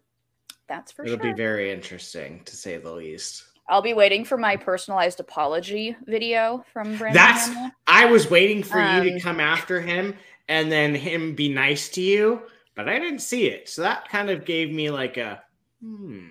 [0.67, 1.15] that's for sure.
[1.15, 3.45] It'll be very interesting to say the least.
[3.71, 7.15] I'll be waiting for my personalized apology video from Brandon.
[7.15, 7.71] That's- Hamill.
[7.87, 10.15] I was waiting for you to Um, come after him
[10.49, 12.43] and then him be nice to you,
[12.75, 13.69] but I didn't see it.
[13.71, 15.43] So that kind of gave me like a
[15.81, 16.27] hmm.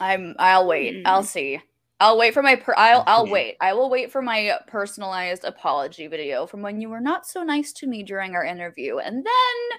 [0.00, 0.34] I'm.
[0.38, 0.96] I'll wait.
[0.96, 1.02] Hmm.
[1.06, 1.60] I'll see.
[1.98, 2.56] I'll wait for my.
[2.56, 3.04] Per- I'll.
[3.06, 3.32] I'll Hmm.
[3.32, 3.56] wait.
[3.60, 7.72] I will wait for my personalized apology video from when you were not so nice
[7.74, 9.78] to me during our interview, and then,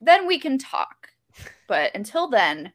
[0.00, 1.08] then we can talk.
[1.68, 2.72] But until then,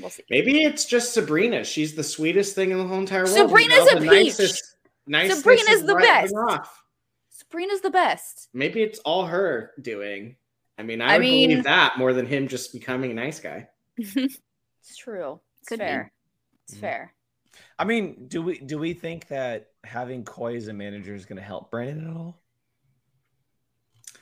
[0.00, 0.24] we'll see.
[0.30, 1.64] Maybe it's just Sabrina.
[1.64, 3.36] She's the sweetest thing in the whole entire world.
[3.36, 4.10] Sabrina's a the peach.
[4.10, 4.76] nicest-
[5.06, 6.34] nicest Sabrina's is the best.
[6.34, 6.82] Off.
[7.30, 8.48] Sabrina's the best.
[8.52, 10.36] Maybe it's all her doing.
[10.76, 13.38] I mean, I, I would mean- believe that more than him just becoming a nice
[13.38, 13.68] guy.
[14.86, 15.40] It's true.
[15.60, 15.84] It's Could be.
[15.86, 16.12] fair.
[16.66, 16.80] It's Mhm.
[16.80, 17.14] fair.
[17.78, 21.36] I mean, do we do we think that having Koi as a manager is going
[21.38, 22.40] to help Brandon at all?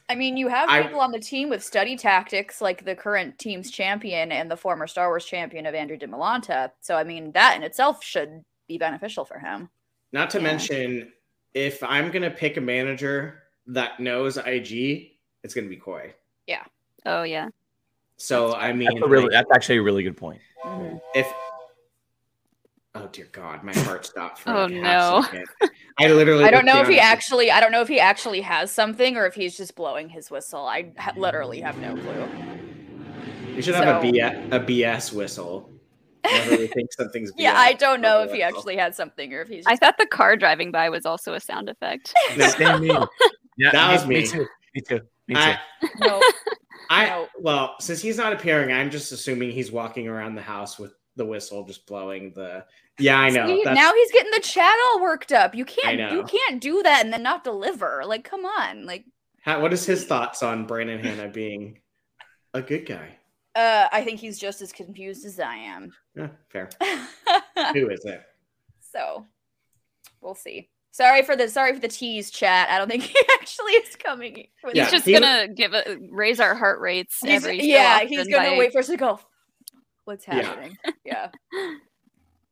[0.09, 3.39] I mean, you have I- people on the team with study tactics, like the current
[3.39, 6.71] team's champion and the former Star Wars champion of Andrew Dimalanta.
[6.81, 9.71] So, I mean, that in itself should be beneficial for him.
[10.13, 10.45] Not to Yeah.
[10.45, 11.13] mention,
[11.55, 16.15] if I'm gonna pick a manager that knows IG, it's gonna be Koi.
[16.47, 16.65] Yeah.
[17.07, 17.49] Oh yeah.
[18.23, 20.41] So I mean, That's, a really, like, that's actually a really good point.
[20.65, 21.01] Mhm.
[21.13, 21.27] if
[22.95, 24.39] oh dear God, my heart stopped.
[24.39, 25.41] For Oh, like a half no.
[25.99, 26.45] I literally.
[26.45, 27.51] I don't know if he actually.
[27.51, 30.65] I don't know if he actually has something or if he's just blowing his whistle.
[30.65, 32.29] I ha- literally have no clue.
[33.57, 35.69] You should have a BS, a BS whistle.
[36.23, 37.35] Whenever we think something's BS.
[37.39, 39.65] Yeah, I don't know a if he actually has something or if he's.
[39.67, 42.15] I thought the car driving by was also a sound effect.
[42.39, 42.87] Same me.
[43.59, 44.21] Yeah, That was me.
[44.21, 44.47] Me too.
[44.77, 45.01] Me too.
[45.27, 45.41] Me too.
[45.41, 45.59] I,
[45.99, 46.23] no.
[46.91, 47.29] I No.
[47.39, 51.25] well, since he's not appearing, I'm just assuming he's walking around the house with the
[51.27, 52.65] whistle, just blowing the.
[52.99, 53.47] Yeah, I know.
[53.47, 55.55] See, now he's getting the chat all worked up.
[55.55, 56.13] You can't.
[56.13, 58.03] You can't do that and then not deliver.
[58.07, 58.87] Like, come on.
[58.87, 59.05] Like,
[59.43, 61.81] How, what is his thoughts on Brandon hannah being
[62.55, 63.19] a good guy?
[63.55, 65.93] uh, I think he's just as confused as I am.
[66.15, 66.71] Yeah, fair.
[67.75, 68.23] Who is it?
[68.81, 69.27] so,
[70.21, 70.69] we'll see.
[70.93, 72.69] Sorry for the sorry for the tease, chat.
[72.71, 74.47] I don't think he actually is coming.
[74.75, 77.95] Yeah, he's just he- gonna give a raise our heart rates He's- every so yeah,
[77.97, 79.19] often he's gonna by- wait for us to go.
[80.05, 80.77] What's happening?
[81.05, 81.31] Yeah.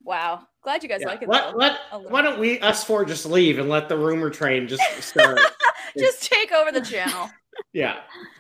[0.03, 0.43] Wow.
[0.63, 1.09] Glad you guys Yeah.
[1.09, 1.29] like it.
[1.29, 1.57] Let, though.
[1.59, 1.79] let,
[2.11, 5.39] why don't we, us four, just leave and let the rumor train just start?
[5.99, 7.29] Just take over the channel.
[7.73, 7.97] yeah.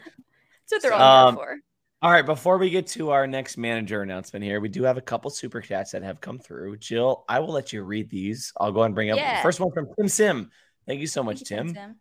[0.06, 1.56] That's what they're all Um, for.
[2.02, 5.02] All right, before we get to our next manager announcement here, we do have a
[5.02, 6.78] couple super chats that have come through.
[6.78, 8.54] Jill, I will let you read these.
[8.58, 9.36] I'll go and bring up Yeah.
[9.36, 10.50] the first one from Tim Sim.
[10.86, 11.96] Thank you so much, you, Tim.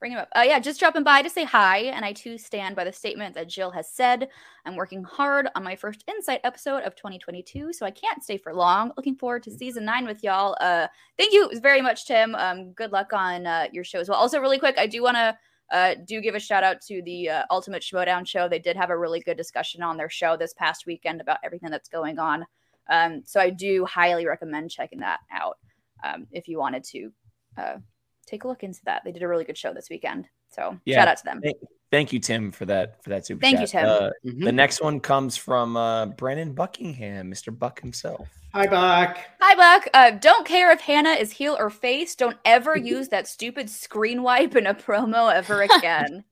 [0.00, 0.28] Bring him up.
[0.34, 3.36] Uh, yeah, just dropping by to say hi, and I too stand by the statement
[3.36, 4.28] that Jill has said.
[4.64, 8.52] I'm working hard on my first Insight episode of 2022, so I can't stay for
[8.52, 8.90] long.
[8.96, 10.56] Looking forward to season nine with y'all.
[10.60, 12.34] Uh, thank you very much, Tim.
[12.34, 14.18] Um, good luck on uh, your show as well.
[14.18, 15.38] Also, really quick, I do want to
[15.70, 18.48] uh, do give a shout out to the uh, Ultimate Schmoedown show.
[18.48, 21.70] They did have a really good discussion on their show this past weekend about everything
[21.70, 22.46] that's going on.
[22.90, 25.58] Um, so I do highly recommend checking that out
[26.02, 27.12] um, if you wanted to
[27.58, 27.76] uh,
[28.26, 29.02] take a look into that.
[29.04, 30.26] They did a really good show this weekend.
[30.50, 30.96] So Yeah.
[30.98, 31.40] shout out to them.
[31.42, 31.56] Thank,
[31.90, 33.40] thank you, Tim, for that for that super.
[33.40, 33.66] Thank you.
[33.66, 33.86] Tim.
[33.86, 34.44] Uh, Mhm.
[34.44, 37.56] the next one comes from uh, Brennan Buckingham, Mr.
[37.56, 38.28] Buck himself.
[38.54, 39.18] Hi, Buck.
[39.40, 39.88] Hi, Buck.
[39.92, 42.14] Uh, don't care if Hannah is heel or face.
[42.14, 46.24] Don't ever use that stupid screen wipe in a promo ever again.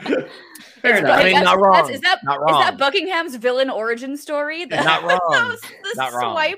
[0.00, 0.26] Fair
[0.82, 1.20] It's enough.
[1.20, 1.90] I mean, that's- not wrong.
[1.92, 2.60] is that not wrong.
[2.62, 4.64] is that Buckingham's villain origin story?
[4.70, 5.18] The, Not wrong.
[5.28, 6.54] the Not wrong.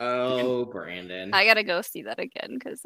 [0.00, 1.34] oh, Brandon.
[1.34, 2.84] I gotta go see that again because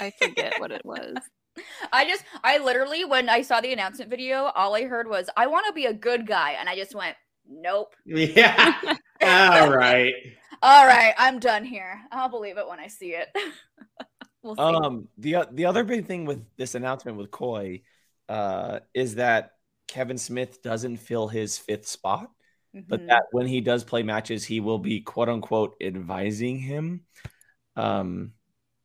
[0.00, 1.16] I forget what it was.
[1.92, 5.46] I just, I literally, when I saw the announcement video, all I heard was, "I
[5.46, 7.16] want to be a good guy," and I just went,
[7.48, 8.74] "Nope." yeah.
[9.22, 10.14] All right.
[10.62, 12.00] All right, I'm done here.
[12.12, 13.28] I'll believe it when I see it.
[14.42, 14.62] we'll see.
[14.62, 17.82] Um, the the other big thing with this announcement with Koi,
[18.28, 19.52] uh, is that
[19.88, 22.30] Kevin Smith doesn't fill his fifth spot,
[22.74, 23.08] but Mhm.
[23.08, 27.06] that when he does play matches, he will be quote unquote advising him.
[27.76, 28.34] Um,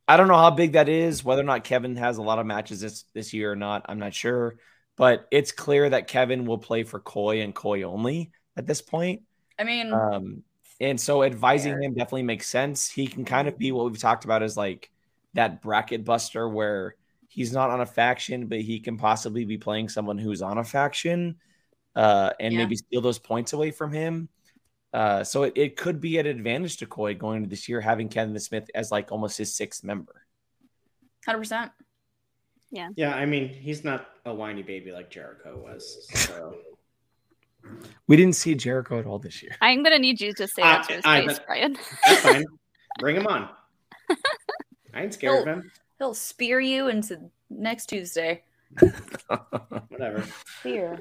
[0.07, 2.45] I don't know how big that is, whether or not Kevin has a lot of
[2.45, 3.85] matches this this year or not.
[3.87, 4.57] I'm not sure,
[4.97, 9.23] but it's clear that Kevin will play for Koi and Koi only at this point.
[9.59, 10.43] I mean, Um,
[10.79, 11.81] and so advising Fair.
[11.81, 12.89] him definitely makes sense.
[12.89, 14.91] He can kind of be what we've talked about as like
[15.33, 16.95] that bracket buster where
[17.29, 20.63] he's not on a faction, but he can possibly be playing someone who's on a
[20.63, 21.37] faction
[21.95, 22.57] uh, and Yeah.
[22.57, 24.29] maybe steal those points away from him.
[24.95, 28.07] Uh, so it, it could be an advantage to Koi going into this year, having
[28.07, 30.21] Kevin Smith as like almost his sixth member.
[31.25, 31.71] hundred percent.
[32.71, 36.07] Yeah, Yeah, I mean, he's not a whiny baby like Jericho was.
[36.13, 36.55] So
[38.07, 39.51] We didn't see Jericho at all this year.
[39.59, 41.77] I'm gonna need you to say I- that to his I- face, Brian.
[42.07, 42.45] that's fine.
[42.99, 43.49] Bring him on.
[44.93, 45.71] I ain't scared of him.
[45.99, 48.43] He'll spear you into next Tuesday.
[49.89, 50.23] Whatever.
[50.59, 50.99] Spear.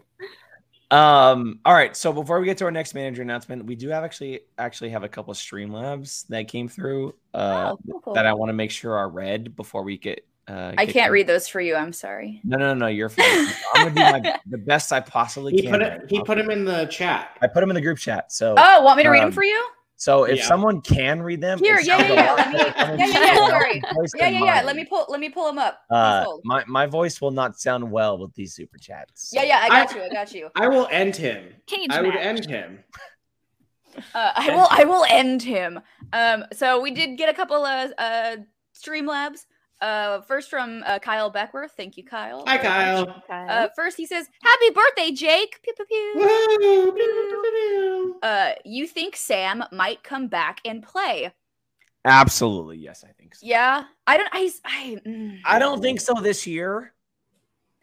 [0.91, 1.61] Um.
[1.65, 1.97] All right.
[1.97, 5.03] So before we get to our next manager announcement, we do have actually actually have
[5.03, 8.15] a couple of Streamlabs that came through uh, oh, cool, cool.
[8.15, 10.27] that I want to make sure are read before we get.
[10.47, 11.11] Uh, I can't going.
[11.13, 11.75] read those for you.
[11.75, 12.41] I'm sorry.
[12.45, 12.87] No, no, no.
[12.87, 13.25] You're fine.
[13.75, 15.71] I'm gonna do my, the best I possibly He can.
[15.71, 16.03] put it.
[16.09, 17.39] He put him in the chat.
[17.41, 18.31] I put them in the group chat.
[18.31, 19.67] So, Oh, want me to read them Um, for you?
[20.05, 20.45] So if Yeah.
[20.47, 23.83] someone can read them, Here, yeah, yeah, yeah, let me- yeah, yeah, yeah, sorry.
[24.17, 24.63] Yeah, yeah, yeah.
[24.63, 25.07] Let me pull.
[25.09, 25.81] Let me pull them up.
[25.91, 29.31] Uh, my my voice will not sound well with these super chats.
[29.33, 29.61] Yeah, yeah.
[29.63, 30.03] I got I- you.
[30.05, 30.51] I got you.
[30.55, 31.41] I will end him.
[31.67, 32.85] Cage I would end him.
[34.15, 34.67] Uh, I will.
[34.71, 35.81] I will end him.
[36.13, 36.45] Um.
[36.53, 38.37] So we did get a couple of uh
[38.77, 39.47] Streamlabs.
[39.85, 41.73] Uh, first from uh, Kyle Beckworth.
[41.77, 42.43] Thank you, Kyle.
[42.47, 43.23] Hi, Kyle.
[43.29, 46.13] Uh, first he says, "Happy birthday, Jake." Pew pew pew.
[46.17, 48.19] Woo, pew, pew, pew.
[48.23, 51.33] Uh, you think Sam might come back and play?
[52.07, 52.79] absolutely.
[52.79, 53.47] Yes, I think so.
[53.47, 54.29] Yeah, I don't.
[54.33, 54.51] I.
[54.65, 54.99] I.
[55.07, 55.41] mm.
[55.45, 56.95] I don't think so this year.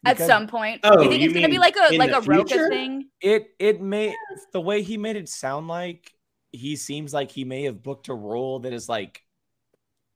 [0.04, 2.68] At some point, Oh, you think you it's gonna be like a like a Roka
[2.70, 3.10] thing?
[3.22, 4.16] it it may
[4.54, 6.12] the way he made it sound like
[6.52, 9.22] he seems like he may have booked a role that is like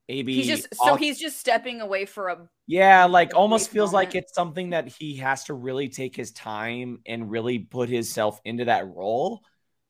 [0.08, 2.48] maybe He's just so he's just stepping away for a.
[2.68, 6.16] yeah like a almost brief feels like it's something that he has to really take
[6.16, 9.42] his time and really put himself into that role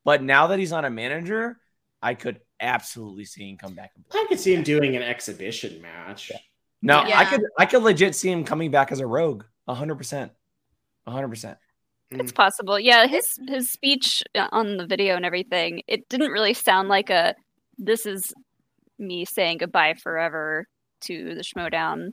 [0.04, 1.58] but now that he's on a manager
[2.02, 5.02] i could absolutely see him come back and play I could see him doing an
[5.02, 6.32] exhibition match.
[6.82, 10.30] no i could i could legit see him coming back as a rogue 100%
[11.08, 11.56] 100%
[12.12, 12.78] It's possible.
[12.78, 17.10] Yeah, his his speech uh, on the video and everything, it didn't really sound like
[17.10, 17.34] a
[17.78, 18.32] this is
[18.98, 20.66] me saying goodbye forever
[21.02, 22.10] to the Schmoedown.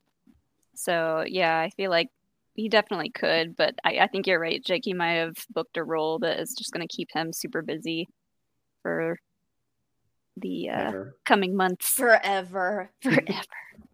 [0.76, 2.10] So yeah, I feel like
[2.56, 4.84] he definitely could, but I, I think you're right, Jake.
[4.86, 8.08] He might have booked a role that is just going to keep him super busy
[8.82, 9.18] for
[10.38, 11.16] the uh, Never.
[11.26, 11.90] coming months.
[11.90, 13.44] Forever, Forever.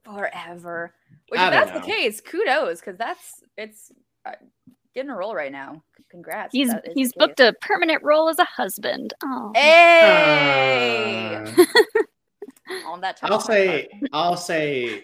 [0.04, 0.94] forever.
[1.30, 3.92] Which, if don't that's the case, kudos, because that's it's
[4.26, 4.32] uh,
[4.96, 5.84] getting a role right now.
[6.10, 6.54] Congrats.
[6.54, 7.50] He's he's booked case.
[7.50, 9.14] a permanent role as a husband.
[9.24, 11.66] Oh, Hey, Uh,
[12.86, 13.18] on that.
[13.18, 13.88] top I'll say.
[14.14, 15.04] I'll say.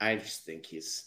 [0.00, 1.04] I just think he's.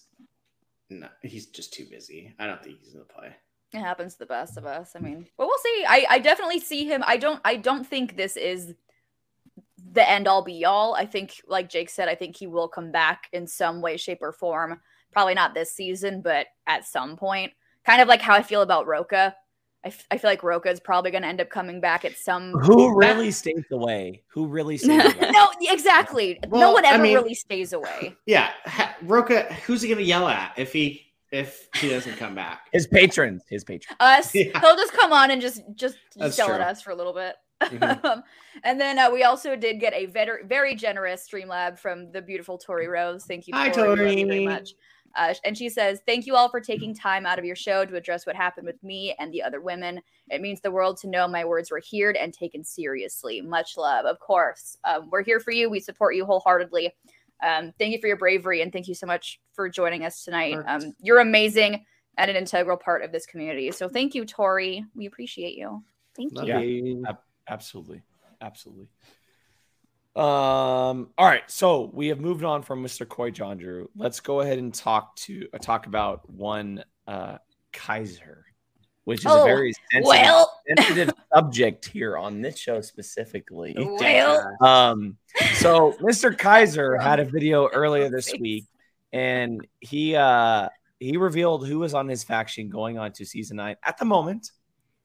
[0.90, 2.34] No, he's just too busy.
[2.40, 3.36] I don't think he's gonna play.
[3.74, 4.94] it happens to the best of us.
[4.96, 5.86] I mean, but we'll see.
[5.88, 7.04] I I definitely see him.
[7.06, 8.74] I don't I don't think this is
[9.92, 10.96] the end all be all.
[10.96, 14.20] I think, like Jake said, I think he will come back in some way, shape,
[14.22, 14.80] or form.
[15.12, 17.54] Probably not this season, but at some point.
[17.86, 19.36] Kind of like how I feel about Roka.
[19.88, 22.18] I, f- I feel like Roka is probably going to end up coming back at
[22.18, 22.52] some.
[22.60, 24.22] Who really stays away?
[24.28, 25.32] Who really stays away?
[25.32, 26.38] No, exactly.
[26.44, 28.16] no Well, one I ever mean- really stays away.
[28.26, 29.44] Yeah, ha- Roka.
[29.66, 32.68] Who's he gonna yell at if he if he doesn't come back?
[32.74, 33.44] His patrons.
[33.50, 33.96] His patrons.
[34.02, 34.60] Us, Yeah.
[34.60, 37.14] he'll just come on and just just, That's just yell at us for a little
[37.14, 37.36] bit.
[37.64, 38.04] Mhm.
[38.06, 38.24] um,
[38.66, 42.22] and then uh, we also did get a very very generous stream lab from the
[42.22, 43.24] beautiful Tori Rose.
[43.24, 43.92] Thank you, Hi, Tori.
[43.92, 44.74] We love you very much.
[45.18, 47.96] Uh, and she says, "Thank you all for taking time out of your show to
[47.96, 50.02] address what happened with me and the other women.
[50.30, 53.42] It means the world to know my words were heard and taken seriously.
[53.42, 54.78] Much love, of course.
[54.84, 55.70] Um, we're here for you.
[55.70, 56.94] We support you wholeheartedly.
[57.44, 60.58] Um, thank you for your bravery and thank you so much for joining us tonight.
[60.66, 61.86] Um, you're amazing
[62.18, 63.72] and an integral part of this community.
[63.72, 64.84] So thank you, Tori.
[64.96, 65.84] We appreciate you.
[66.16, 66.54] Thank Love you.
[66.54, 66.60] Yeah.
[66.60, 67.06] you.
[67.48, 68.02] Absolutely.
[68.42, 68.90] Absolutely.
[70.18, 71.44] Um, all right.
[71.50, 73.08] So we have moved on from Mr.
[73.08, 73.88] Koi Jandreau.
[73.96, 77.38] Let's go ahead and talk to uh, talk about one uh
[77.72, 78.46] Kaiser,
[79.04, 83.76] which is a Oh, very sensitive, Well, sensitive subject here on this show specifically.
[83.78, 85.18] well, Um,
[85.56, 86.36] so Mr.
[86.36, 88.66] Kaiser had a video earlier this week,
[89.14, 93.76] and he uh he revealed who was on his faction going on to season nine
[93.84, 94.50] at the moment,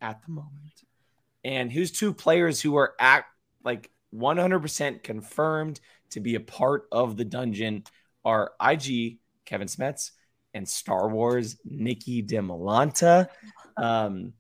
[0.00, 0.72] at the moment,
[1.44, 3.26] and who's two players who are at
[3.62, 7.84] like 100% confirmed to be a part of the dungeon
[8.24, 10.10] are IG Kevin Smets
[10.54, 13.28] and Star Wars Nikki Dimalanta.
[13.76, 14.34] Um,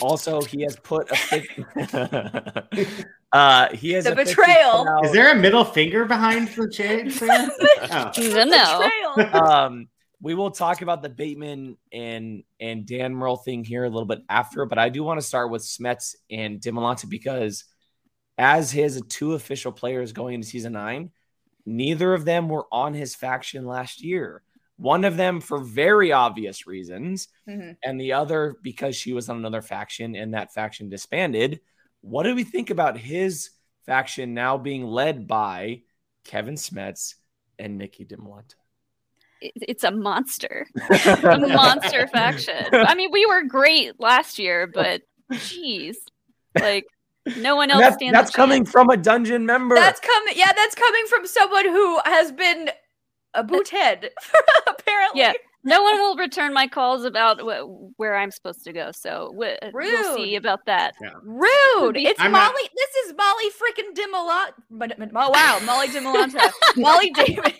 [0.00, 4.88] also, he has put a fic- uh, he has The a betrayal.
[4.88, 7.10] out- Is there a middle finger behind the shade?
[7.12, 7.50] there?
[7.90, 9.14] oh.
[9.16, 9.24] No.
[9.32, 9.88] Um,
[10.22, 14.20] we will talk about the Bateman and and Dan Murrell thing here a little bit
[14.28, 17.64] after, but I do want to start with Smets and Dimalanta because
[18.40, 21.10] as his two official players going into season nine,
[21.66, 24.42] neither of them were on his faction last year.
[24.78, 27.76] One of them for very obvious reasons, Mhm.
[27.84, 31.60] and the other because she was on another faction and that faction disbanded.
[32.00, 33.50] What do we think about his
[33.84, 35.82] faction now being led by
[36.24, 37.16] Kevin Smets
[37.58, 38.54] and Nikki Dimalanta?
[39.42, 40.66] It's a monster.
[41.24, 42.66] a monster faction.
[42.72, 45.96] I mean, we were great last year, but jeez,
[46.58, 46.86] like
[47.38, 48.12] no one else that's stands.
[48.12, 48.70] that's coming chance.
[48.70, 49.74] from a dungeon member.
[49.74, 50.34] That's coming.
[50.36, 52.70] Yeah, that's coming from someone who has been
[53.34, 54.08] a boothead,
[54.66, 55.20] apparently.
[55.20, 55.32] Yeah.
[55.62, 58.92] No one will return my calls about wh- where I'm supposed to go.
[58.92, 60.94] So w- we'll see about that.
[61.22, 61.96] Rude.
[61.98, 62.44] It's I'm Molly.
[62.44, 64.52] not- This is Molly freaking Dimalanta.
[64.70, 66.50] But, but- oh wow, Molly Dimalanta.
[66.76, 67.52] Molly Damon.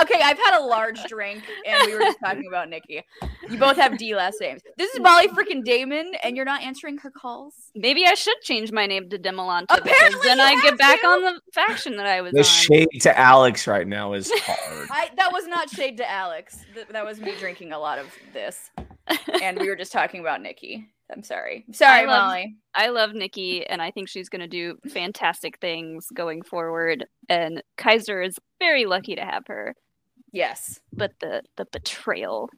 [0.00, 3.02] Okay, I've had a large drink, and we were just talking about Nikki.
[3.48, 4.62] You both have D last names.
[4.76, 7.54] This is Molly freaking Damon, and you're not answering her calls.
[7.76, 11.06] Maybe I should change my name to Dimalanta Apparently then I get back to.
[11.06, 12.44] on the faction that I was the on.
[12.44, 14.88] shade to Alex right now is hard.
[14.90, 16.58] I that was not shade to Alex.
[16.74, 18.70] Th- that was me drinking a lot of this,
[19.42, 20.88] and we were just talking about Nikki.
[21.12, 21.64] I'm sorry.
[21.72, 22.56] Sorry, I love- Molly.
[22.74, 27.06] I love Nikki, and I think she's going to do fantastic things going forward.
[27.28, 29.76] And Kaiser is very lucky to have her.
[30.32, 32.50] Yes, But the the betrayal,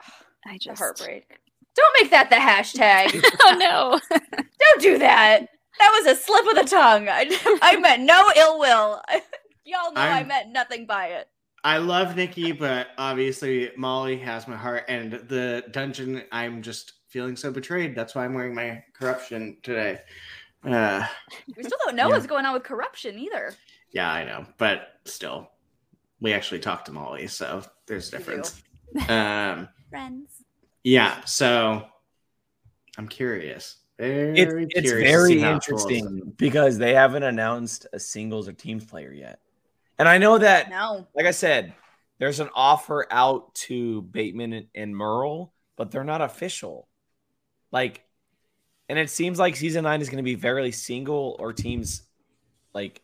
[0.46, 1.38] I the just heartbreak.
[1.76, 3.22] Don't make that the hashtag.
[3.42, 4.00] oh no.
[4.58, 5.46] Don't do that.
[5.78, 7.08] That was a slip of the tongue.
[7.08, 9.00] I, I meant no ill will.
[9.64, 11.28] Y'all know i I'm- meant nothing by it.
[11.64, 14.84] I love Nikki, but obviously Molly has my heart.
[14.88, 17.94] And the dungeon, I'm just feeling so betrayed.
[17.94, 20.00] That's why I'm wearing my corruption today.
[20.64, 21.06] Uh,
[21.56, 22.14] We still don't know Yeah.
[22.14, 23.54] what's going on with corruption either.
[23.92, 25.50] yeah, I know, but still,
[26.20, 28.62] we actually talked to Molly, so there's a difference.
[29.08, 30.44] Um, Friends.
[30.84, 31.86] yeah, so
[32.98, 33.76] I'm curious.
[33.98, 35.90] Very It's, it's curious to very see how it rolls.
[35.90, 39.40] interesting because they haven't announced a singles or teams player yet.
[40.02, 41.06] And I know that, No.
[41.14, 41.74] like I said,
[42.18, 46.88] there's an offer out to Bateman and, and Murrell, but they're not official.
[47.70, 48.02] Like,
[48.88, 52.02] and it seems like season nine is going to be very single or teams
[52.74, 53.00] like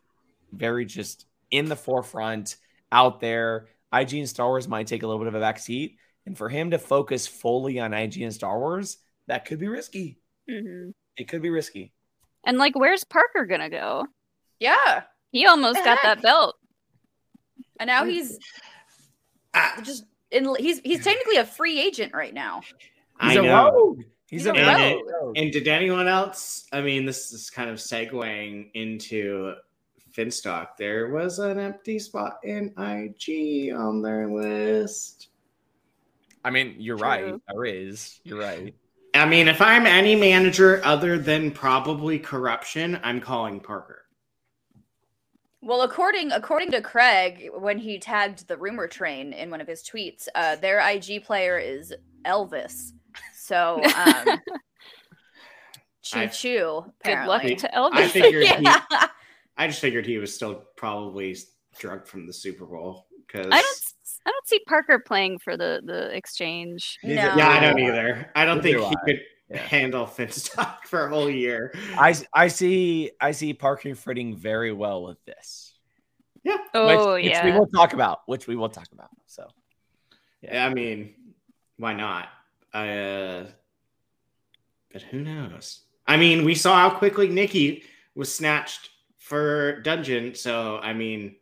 [0.50, 2.56] very just in the forefront
[2.90, 3.68] out there.
[3.92, 5.98] IG and Star Wars might take a little bit of a back seat.
[6.26, 10.18] And for him to focus fully on IG and Star Wars, that could be risky.
[10.50, 10.94] Mhm.
[11.16, 11.92] It could be risky.
[12.44, 14.04] And like, where's Parker gonna go?
[14.58, 15.04] Yeah.
[15.30, 16.02] He almost got heck?
[16.02, 16.56] that belt.
[17.81, 18.38] And now he's
[19.55, 22.61] Ah, just in he's he's technically a free agent right now.
[23.22, 23.70] He's a know.
[23.70, 23.99] rogue.
[24.28, 25.05] He's, He's a a rogue.
[25.22, 25.39] rogue.
[25.39, 26.66] And did anyone else?
[26.72, 29.55] I mean, this is kind of segueing into
[30.14, 30.76] Finstock.
[30.78, 35.28] There was an empty spot in IG on their list.
[36.45, 37.07] I mean, you're True.
[37.09, 37.35] right.
[37.49, 38.20] There is.
[38.24, 38.74] You're right.
[39.14, 44.05] I mean, if I'm any manager other than probably corruption, I'm calling Parker.
[45.69, 49.83] Well, according according to Craig, when he tagged the rumor train in one of his
[49.83, 51.93] tweets, uh, their IG player is
[52.25, 52.93] Elvis.
[53.35, 54.41] So um,
[56.03, 56.85] Choo choo.
[57.05, 57.57] Good luck apparently.
[57.57, 58.11] to I Elvis.
[58.12, 58.66] figured he.
[59.59, 61.37] I just figured he was still probably
[61.79, 63.83] drugged from the Super Bowl because I don't.
[64.25, 66.99] I don't see Parker playing for the the exchange.
[67.05, 67.12] No.
[67.12, 68.31] Yeah, I don't either.
[68.35, 69.05] I don't Neither think do he I.
[69.05, 69.59] could Yeah.
[69.66, 71.72] handle Finstock for a whole year.
[71.96, 75.74] I I see I see Parker fitting very well with this.
[76.44, 76.59] Yeah.
[76.74, 77.44] Oh which, which yeah.
[77.44, 78.20] we will talk about.
[78.26, 79.11] Which we will talk about.
[79.26, 79.49] So
[80.42, 81.14] Yeah, I mean,
[81.78, 82.28] why not?
[82.72, 83.44] Uh,
[84.92, 85.80] but who knows?
[86.07, 87.84] I mean, we saw how quickly Nikki
[88.14, 91.36] was snatched for Dungeon, so I mean,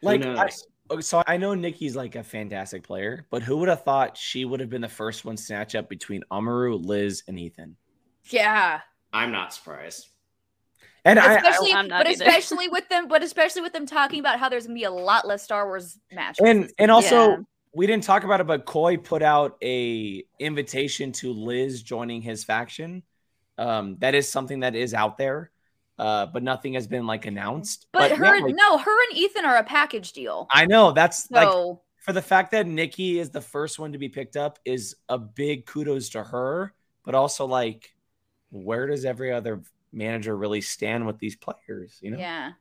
[0.00, 0.38] who like knows?
[0.38, 0.48] I,
[0.92, 4.44] okay, so I know Nikki's like a fantastic player, but who would have thought she
[4.44, 7.76] would have been the first one snatch up between Amaru, Liz, and Ethan?
[8.30, 8.80] yeah.
[9.14, 10.08] I'm not surprised.
[11.04, 12.24] And I, I Especially, I'm but either.
[12.24, 15.26] especially with them, but especially with them talking about how there's gonna be a lot
[15.26, 16.42] less Star Wars matches.
[16.46, 17.36] and and also Yeah.
[17.74, 22.42] we didn't talk about it, but Koi put out a invitation to Liz joining his
[22.44, 23.02] faction.
[23.58, 25.50] Um, that is something that is out there,
[25.98, 27.86] uh, but nothing has been like announced.
[27.92, 30.48] but, her, yeah, like, no, her and Ethan are a package deal.
[30.50, 31.48] I know that's like
[32.02, 35.18] for the fact that Nikki is the first one to be picked up is a
[35.18, 36.74] big kudos to her,
[37.04, 37.94] but also like,
[38.50, 39.62] where does every other
[39.92, 41.98] manager really stand with these players?
[42.00, 42.52] You know, yeah,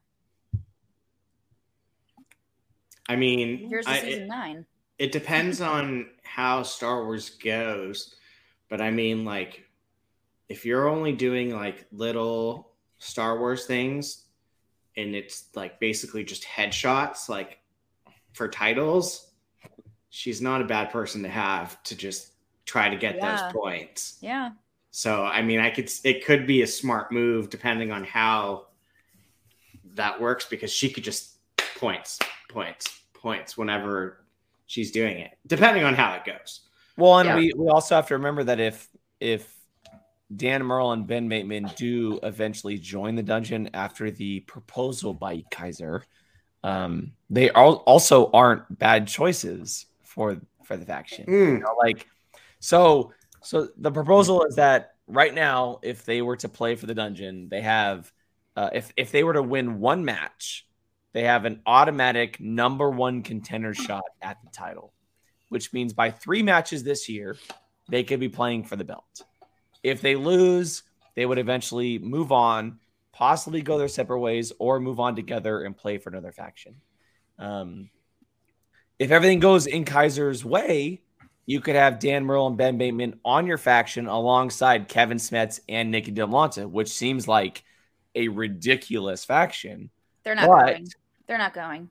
[3.09, 4.65] I mean, here's the I- season it, nine.
[4.99, 8.15] it depends on how Star Wars goes,
[8.69, 9.65] but I mean, like,
[10.49, 12.70] if you're only doing like little
[13.03, 14.25] Star Wars things,
[14.95, 17.57] and it's like basically just headshots, like
[18.33, 19.31] for titles,
[20.09, 22.33] she's not a bad person to have to just
[22.65, 23.31] try to get Yeah.
[23.31, 24.17] those points.
[24.21, 24.51] Yeah,
[24.91, 28.67] So I mean, I could it could be a smart move depending on how
[29.95, 31.37] that works because she could just
[31.77, 34.23] points, points, points whenever
[34.67, 36.61] she's doing it, depending on how it goes.
[36.97, 37.35] Well, and Yeah.
[37.35, 38.87] we, we also have to remember that if
[39.19, 39.51] if
[40.35, 46.03] Dan Murrell and Ben Bateman do eventually join the dungeon after the proposal by Kaiser,
[46.63, 51.25] um, they al- also aren't bad choices for for the faction.
[51.27, 52.07] You know, like
[52.59, 56.93] so so the proposal is that right now, if they were to play for the
[56.93, 58.11] dungeon, they have
[58.55, 60.67] uh, if if they were to win one match,
[61.13, 64.93] they have an automatic number one contender shot at the title,
[65.49, 67.37] which means by three matches this year,
[67.89, 69.23] they could be playing for the belt.
[69.83, 70.83] If they lose,
[71.15, 72.79] they would eventually move on,
[73.11, 76.75] possibly go their separate ways, or move on together and play for another faction.
[77.39, 77.89] Um,
[78.99, 81.01] if everything goes in Kaiser's way,
[81.47, 85.89] you could have Dan Murrell and Ben Bateman on your faction alongside Kevin Smets and
[85.89, 87.63] Nikki Delmonte, which seems like
[88.13, 89.89] a ridiculous faction.
[90.23, 90.87] they're not But- going.
[91.27, 91.89] They're not going.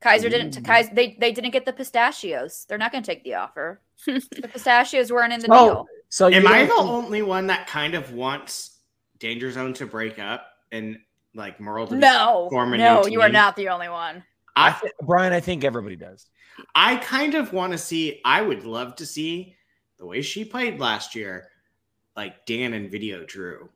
[0.00, 0.64] Kaiser didn't.
[0.64, 2.64] Kaiser they they didn't get the pistachios.
[2.68, 3.80] They're not going to take the offer.
[4.06, 5.86] the pistachios weren't in the Oh, deal.
[6.08, 8.78] So Am I the don't- only one that kind of wants
[9.18, 10.98] Danger Zone to break up and
[11.34, 14.24] like Murrell to No, form a no, new you are not the only one.
[14.56, 16.26] I I, th- Brian, I think everybody does.
[16.74, 18.20] I kind of want to see.
[18.24, 19.54] I would love to see
[19.98, 21.48] the way she played last year,
[22.16, 23.68] like Dan and Video Drew.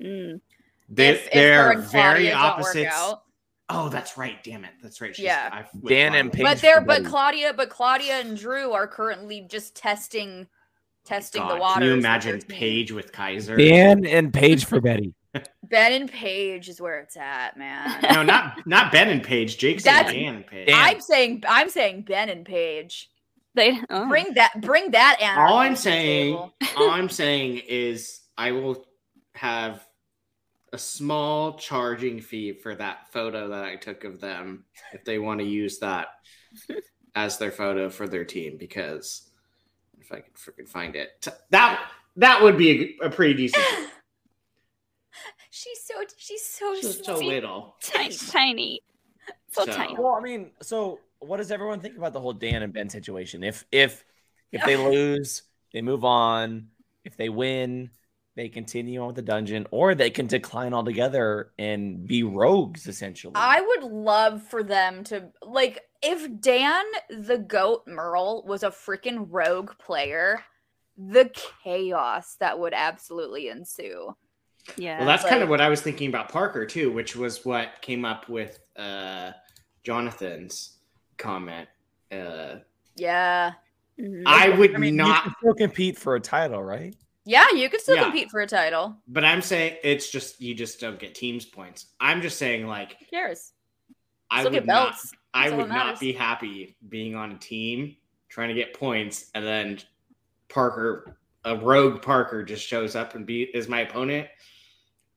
[0.00, 0.40] Mm.
[0.88, 3.14] They, If- if her they're and very Claudia opposites.
[3.68, 4.44] Oh, that's right.
[4.44, 4.70] Damn it.
[4.80, 5.16] That's right.
[5.16, 5.48] She's, Yeah.
[5.50, 6.20] I, with Dan Claudia.
[6.20, 10.46] and Paige But they're but Claudia, but Claudia and Drew are currently just testing,
[11.06, 11.74] testing God, the waters.
[11.74, 12.48] Can you imagine team.
[12.48, 13.56] Paige with Kaiser?
[13.56, 15.14] Dan and Paige for Betty.
[15.64, 18.00] Ben and Paige is where it's at, man.
[18.12, 19.58] no, not not Ben and Paige.
[19.58, 20.68] Jake's saying Dan and Paige.
[20.68, 20.76] Dan.
[20.78, 23.10] I'm saying I'm saying Ben and Paige.
[23.56, 24.08] They oh.
[24.08, 26.34] Bring that bring that anarchy All I'm saying,
[26.76, 28.84] all I'm saying is, I will
[29.34, 29.84] have
[30.74, 35.40] a small charging fee for that photo that I took of them if they want
[35.40, 36.08] to use that
[37.14, 38.58] as their photo for their team.
[38.58, 39.25] Because
[40.06, 41.80] if I could freaking find it, that
[42.16, 43.64] that would be a, a pretty decent.
[45.50, 47.76] She's so she's so Just so little.
[47.80, 48.80] tiny, tiny,
[49.50, 49.94] so, So- tiny.
[49.98, 53.42] Well, I mean, so what does everyone think about the whole Dan and Ben situation?
[53.42, 54.04] If if
[54.52, 55.42] if they lose,
[55.72, 56.68] they move on.
[57.04, 57.90] If they win,
[58.36, 63.32] they continue on with the dungeon, or they can decline altogether and be rogues essentially.
[63.34, 69.26] I would love for them to like if Dan the Goat Murrell was a freaking
[69.30, 70.44] rogue player,
[70.98, 71.30] the
[71.64, 74.14] chaos that would absolutely ensue.
[74.76, 74.98] Yeah.
[74.98, 78.04] Well, that's kind of what I was thinking about Parker too, which was what came
[78.04, 79.32] up with uh,
[79.82, 80.78] Jonathan's
[81.16, 81.68] comment.
[82.12, 82.56] Uh,
[82.96, 83.52] Yeah.
[83.98, 84.24] Mhm.
[84.26, 86.94] I would I mean, you not can still compete for a title, right?
[87.26, 88.04] Yeah, you could still Yeah.
[88.04, 88.96] compete for a title.
[89.08, 91.86] But I'm saying it's just you just don't get teams points.
[92.00, 93.52] I'm just saying like Who cares?
[94.30, 95.12] I Still would get not belts.
[95.34, 97.96] I would not be happy being on a team
[98.28, 99.78] trying to get points and then
[100.48, 104.28] Parker a rogue Parker just shows up and be is my opponent,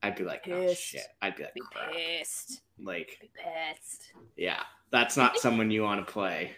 [0.04, 1.02] I'd be like, oh shit.
[1.22, 2.62] I'd be like, Be pissed.
[2.80, 4.14] Like, Be pissed.
[4.38, 6.52] yeah, that's not someone you want to play.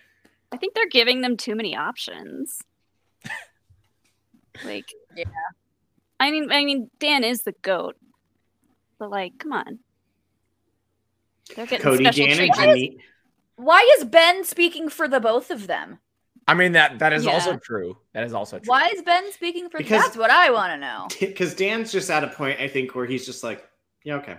[0.52, 2.62] I think they're giving them too many options.
[4.66, 5.26] Like, Yeah.
[6.20, 7.96] I mean, I mean, Dan is the goat,
[9.00, 9.80] but like, come on,
[11.56, 12.78] they're getting Cody, special Dan, and treatment.
[12.78, 12.98] Jimmy.
[13.56, 16.00] Why is Ben speaking for the both of them?
[16.48, 17.34] I mean that that is Yeah.
[17.34, 17.98] also true.
[18.14, 18.66] That is also true.
[18.70, 21.08] Why is Ben speaking for Because- That's what I want to know.
[21.20, 23.68] Because Dan's just at a point, I think, where he's just like,
[24.04, 24.38] yeah, okay.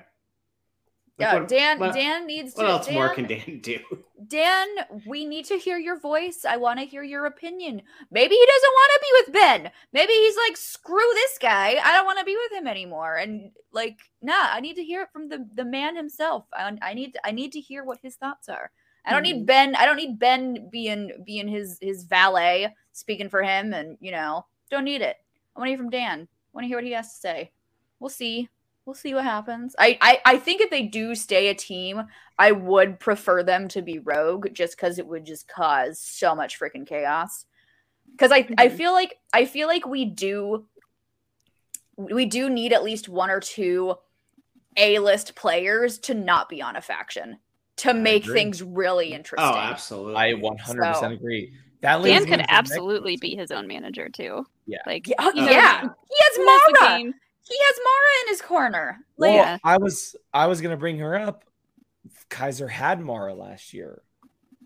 [1.23, 1.79] Like, Yeah, what- Dan.
[1.79, 2.69] what- Dan needs What to.
[2.71, 3.79] else Dan, more can Dan do?
[4.29, 4.67] Dan,
[5.07, 6.45] we need to hear your voice.
[6.49, 7.83] I want to hear your opinion.
[8.11, 9.71] Maybe he doesn't want to be with Ben.
[9.93, 11.77] Maybe he's like, screw this guy.
[11.83, 13.17] I don't want to be with him anymore.
[13.17, 16.45] And like, nah, I need to hear it from the the man himself.
[16.53, 18.71] I, I need I need to hear what his thoughts are.
[19.05, 19.39] I don't Mm-hmm.
[19.39, 19.75] need Ben.
[19.77, 23.73] I don't need Ben being being his his valet speaking for him.
[23.75, 25.17] And you know, don't need it.
[25.57, 26.21] I want to hear from Dan.
[26.21, 27.51] I want to hear what he has to say.
[27.99, 28.49] We'll see.
[28.85, 29.77] We'll see what happens.
[29.79, 32.03] I, I I think if they do stay a team,
[32.39, 36.59] I would prefer them to be rogue just because it would just cause so much
[36.59, 37.47] freaking chaos.
[38.11, 38.77] Because I I Mhm.
[38.77, 40.67] feel like I feel like we do
[41.97, 43.95] we do need at least one or two
[44.77, 47.39] A list players to not be on a faction
[47.77, 49.49] to make things really interesting.
[49.49, 50.17] Oh, absolutely.
[50.17, 51.53] I 100% So- agree.
[51.83, 54.47] That leads Dan me could to the next absolutely be his own manager too.
[54.67, 54.79] Yeah.
[54.87, 55.81] like Yeah, oh, you know, yeah.
[55.81, 57.13] he He has knows the Mara.
[57.49, 57.57] Game.
[57.57, 58.99] He has Mara in his corner.
[59.17, 59.59] Like, Well, Yeah.
[59.65, 61.45] I was I was gonna bring her up.
[62.29, 64.03] Kaiser had Mara last year,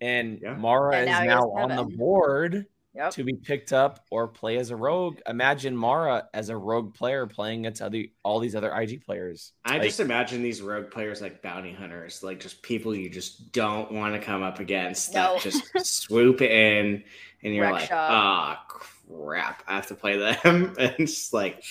[0.01, 0.53] and Yeah.
[0.55, 2.65] Mara And is now he now on the board
[2.95, 3.11] Yep.
[3.11, 5.19] to be picked up or play as a rogue.
[5.27, 9.53] Imagine Mara as a rogue player playing against other all these other IG players.
[9.65, 13.51] I Like, just imagine these rogue players like bounty hunters, like just people you just
[13.51, 15.33] don't want to come up against No.
[15.35, 17.03] that just swoop in
[17.43, 18.09] and you're Wreck like, shop.
[18.11, 20.73] ah, crap, I have to play them.
[20.79, 21.63] and it's like,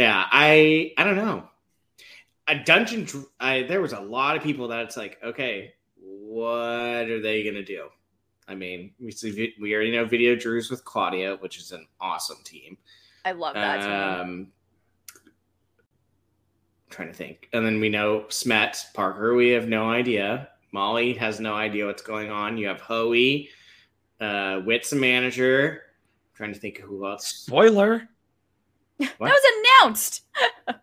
[0.00, 1.44] yeah, I I don't know.
[2.48, 3.06] A dungeon,
[3.38, 7.62] I, there was a lot of people that it's like, okay, what are they gonna
[7.62, 7.88] do?
[8.48, 12.38] I mean, we see, we already know video drews with Claudia, which is an awesome
[12.42, 12.78] team.
[13.26, 14.20] I love that team.
[14.30, 14.48] Um,
[16.88, 19.34] trying to think, and then we know Smet Parker.
[19.34, 20.48] We have no idea.
[20.72, 22.56] Molly has no idea what's going on.
[22.56, 23.50] You have Hoey,
[24.18, 25.82] uh, Wit's a manager.
[26.34, 27.26] trying to think of who else.
[27.26, 28.08] spoiler.
[29.00, 29.42] That was
[29.82, 30.22] announced.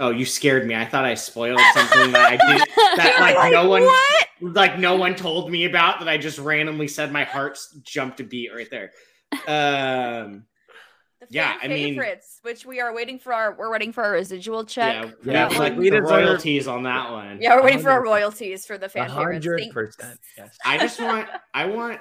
[0.00, 0.76] Oh, you scared me.
[0.76, 2.68] I thought I spoiled something that I did.
[2.96, 4.26] That You're like, no one, What?
[4.40, 5.98] like no one told me about.
[5.98, 8.92] That I just randomly said my heart jumped a beat right there.
[9.48, 10.44] Um,
[11.20, 14.04] The Yeah, fan I mean- favorites, which we are waiting for our we're waiting for
[14.04, 15.04] our residual check.
[15.24, 17.38] yeah, Yeah, like we the deserve- royalties on that one.
[17.42, 19.44] yeah, we're waiting for our royalties for the fan favorites.
[19.44, 20.20] hundred Thank- percent.
[20.36, 20.56] Yes.
[20.64, 21.98] I just want I want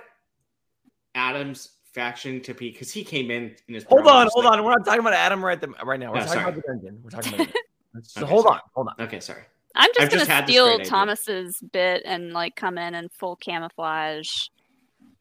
[1.16, 1.70] Adam's
[2.02, 4.64] faction to be because he came in in his Hold on, hold like- on.
[4.64, 6.12] We're not talking about Adam right the, right now.
[6.14, 6.44] We're Oh, talking sorry.
[6.44, 7.00] about the dungeon.
[7.04, 7.48] We're talking about.
[8.04, 8.56] So Okay, hold sorry.
[8.56, 9.06] on, hold on.
[9.08, 9.42] Okay, sorry.
[9.74, 10.86] I'm just I've gonna had this steal great idea.
[10.92, 14.30] Thomas's bit and like come in in full camouflage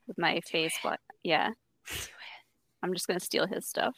[0.07, 0.75] with my face.
[0.83, 1.01] Black.
[1.23, 1.53] Yeah,
[2.83, 3.95] I'm just gonna steal his stuff.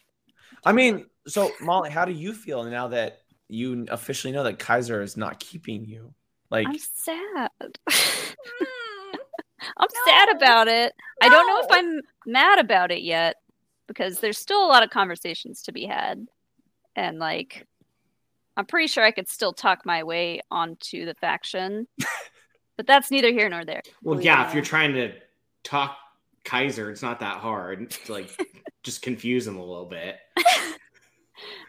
[0.65, 5.03] I mean, so Molly, how do you feel now that you officially know that Kaiser
[5.03, 6.15] is not keeping you?
[6.51, 7.51] Like, I'm sad.
[7.91, 8.65] Hmm.
[9.77, 10.93] I'm sad about it.
[11.23, 13.37] I don't know if I'm mad about it yet
[13.87, 16.27] because there's still a lot of conversations to be had.
[16.95, 17.67] And like
[18.57, 21.87] I'm pretty sure I could still talk my way onto the faction.
[22.77, 23.83] but that's neither here nor there.
[24.03, 24.41] Well, Yeah.
[24.43, 25.13] yeah, if you're trying to
[25.65, 25.97] talk
[26.45, 27.91] Kaiser, it's not that hard.
[27.91, 28.31] to, like
[28.83, 30.17] just confuse him a little bit.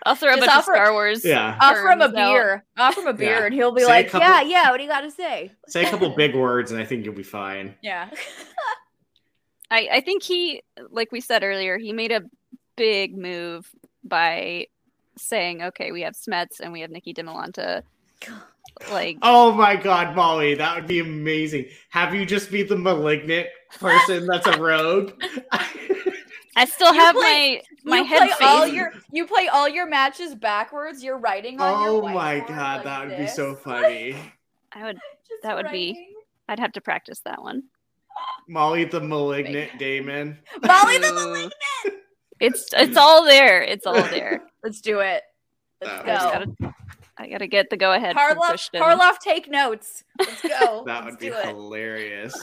[0.06, 1.24] I'll throw a bunch offer- of Star Wars.
[1.26, 1.58] Yeah.
[1.62, 2.66] Offer him a Turns out- beer.
[2.78, 3.46] Offer him a beer, Yeah.
[3.46, 4.70] and he'll be Say like, couple- "Yeah, yeah.
[4.72, 7.14] What do you got to say?" Say a couple big words, and I think you'll
[7.16, 7.76] be fine.
[7.82, 8.10] Yeah.
[9.72, 12.24] I, I think he like we said earlier, he made a
[12.76, 13.70] big move
[14.04, 14.66] by
[15.18, 17.84] saying, Okay, we have Smets and we have Nikki Dimalanta.
[18.92, 21.66] Like Oh my God, Molly, that would be amazing.
[21.90, 23.48] Have you just be the malignant
[23.80, 25.12] person that's a rogue?
[26.60, 29.68] I still You have play- my my you head play all your you play all
[29.70, 31.04] your matches backwards.
[31.04, 34.16] You're writing on your oh my God, like that would be so funny.
[34.74, 34.98] I would
[35.30, 36.08] Just That would be-
[36.48, 37.64] I'd have to practice that one.
[38.48, 40.38] Molly the malignant Damon.
[40.64, 41.54] Molly the malignant.
[42.40, 43.62] It's it's all there.
[43.62, 44.44] It's all there.
[44.64, 45.24] Let's do it.
[45.82, 46.56] Let's That I go.
[46.58, 46.76] gotta
[47.18, 50.04] I gotta get the go ahead from Harloff, Harloff, take notes.
[50.20, 50.84] Let's go.
[50.86, 51.46] That Let's would be it.
[51.46, 52.34] hilarious.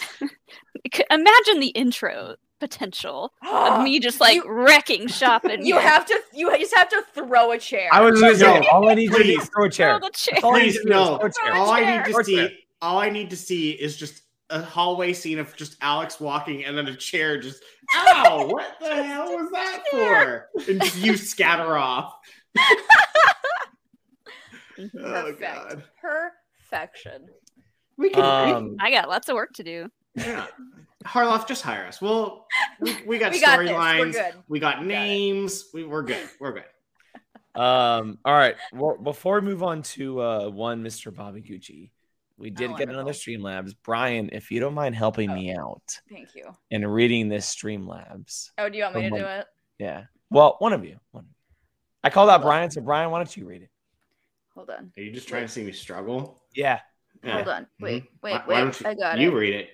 [1.10, 6.20] Imagine the intro potential of me just like You- wrecking shop in You have to.
[6.32, 7.88] You just have to throw a chair.
[7.92, 9.98] I was gonna say, all I need to do is throw a chair.
[9.98, 10.38] Throw chair.
[10.42, 11.04] All I need Please to no.
[11.18, 11.32] throw a chair.
[11.46, 14.62] Throw a All I need to see, all I need to see is just a
[14.62, 17.62] hallway scene of just Alex walking and then a chair just
[17.96, 22.14] ow what the hell was that for and just you scatter off
[24.78, 25.40] oh Perfect.
[25.40, 27.26] god Perfection.
[27.96, 29.90] we can Um, I got lots of work to do.
[30.14, 30.46] yeah.
[31.04, 32.46] Harloff just hire us well
[32.80, 36.64] we, we got We got storylines we got got names we, we're good we're good
[37.54, 38.54] Um, all right.
[38.74, 41.14] Well, before we move on to uh one Mr.
[41.14, 41.90] Bobby Gucci,
[42.36, 43.32] we did Oh, get another wonderful.
[43.32, 43.74] Streamlabs.
[43.82, 45.34] Brian, if you don't mind helping Oh.
[45.34, 45.80] me out
[46.10, 46.44] Thank you.
[46.70, 48.50] and reading this Streamlabs.
[48.58, 49.46] Oh, do you want me to From do it?
[49.78, 50.04] Yeah.
[50.28, 50.98] Well, one of you.
[51.12, 51.24] One.
[51.24, 51.34] of you.
[52.04, 53.70] I called out Brian, so Brian, why don't you read it?
[54.54, 54.92] Hold on.
[54.94, 56.80] are you just trying to see me struggle Yeah.
[57.24, 57.66] Hold on.
[57.80, 58.06] Wait, Mhm.
[58.22, 58.60] wait, Why- why wait.
[58.64, 59.34] don't you, I got you it.
[59.34, 59.70] read it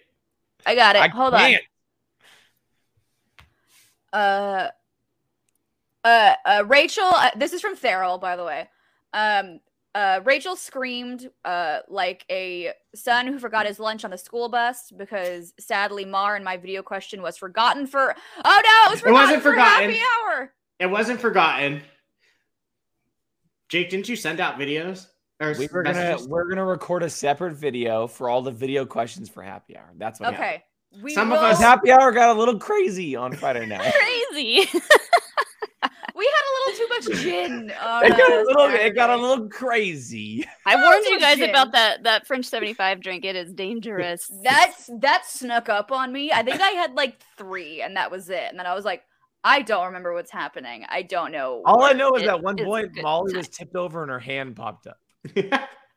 [0.67, 1.03] I got it.
[1.03, 1.41] I Hold on.
[1.41, 1.63] can't.
[4.13, 4.69] Uh,
[6.05, 7.05] uh, uh, Rachel.
[7.05, 8.69] Uh, this is from Farrell, by the way.
[9.13, 9.61] Um,
[9.95, 14.91] uh, Rachel screamed uh like a son who forgot his lunch on the school bus
[14.91, 18.15] because sadly Mar in my video question was forgotten for.
[18.45, 19.91] Oh no, it was It forgotten wasn't for forgotten.
[19.91, 20.53] happy hour.
[20.79, 21.83] It wasn't forgotten.
[23.69, 25.07] Jake, didn't you send out videos?
[25.43, 26.28] Or We were gonna messages?
[26.28, 29.90] we're gonna record a separate video for all the video questions for happy hour.
[29.97, 30.62] That's what happened.
[30.62, 30.64] Okay.
[31.03, 33.95] We Some of us- happy hour got a little crazy on Friday night.
[34.30, 34.68] Crazy.
[36.14, 37.72] we had a little too much gin.
[37.82, 40.47] on it got a us little it got a little crazy.
[40.66, 41.51] I warned you guys gin.
[41.51, 43.24] about that that French 75 drink.
[43.24, 44.30] It is dangerous.
[44.45, 46.30] That's that snuck up on me.
[46.30, 48.45] I think I had like three, and that was it.
[48.51, 49.03] And then I was like,
[49.45, 50.84] I don't remember what's happening.
[50.88, 51.62] I don't know.
[51.64, 54.86] All I know is that one point Molly was tipped over and her hand popped
[54.86, 54.99] up.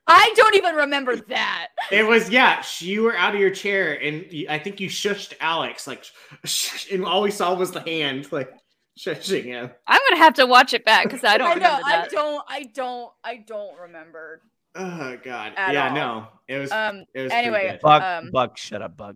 [0.07, 1.67] I don't even remember that.
[1.91, 2.63] it was yeah.
[2.79, 6.05] You were out of your chair, and you, I think you shushed Alex like,
[6.43, 8.51] sh- and all we saw was the hand like
[8.99, 9.71] shushing him.
[9.87, 11.75] I'm gonna have to watch it back because I don't I know.
[11.75, 12.43] remember I don't.
[12.47, 13.11] I don't.
[13.23, 14.41] I don't remember.
[14.75, 15.53] Oh god.
[15.57, 15.95] At yeah, all.
[15.95, 16.27] no.
[16.47, 16.71] It was.
[16.71, 17.05] Um.
[17.15, 17.79] it was anyway, good.
[17.81, 19.15] Buck, Um, Buck, shut up, Buck.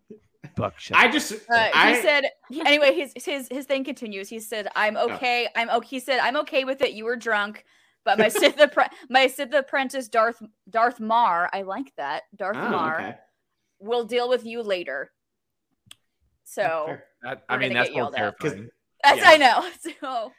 [0.55, 1.33] Buck, shut I just.
[1.53, 2.23] Uh, he said.
[2.65, 4.27] Anyway, his his his thing continues.
[4.27, 5.11] He said, "I'm Oh.
[5.11, 5.47] okay.
[5.55, 6.93] I'm okay." He said, "I'm okay with it.
[6.93, 7.63] You were drunk."
[8.05, 12.69] But my Sith, appre- my Sith apprentice Darth Darth Mar, I like that Darth Oh,
[12.69, 13.15] Mar, okay.
[13.79, 15.11] will deal with you later.
[16.43, 18.69] So That- I mean, that's get more terrifying.
[19.03, 19.23] As Yeah.
[19.29, 19.69] I know.
[20.01, 20.31] So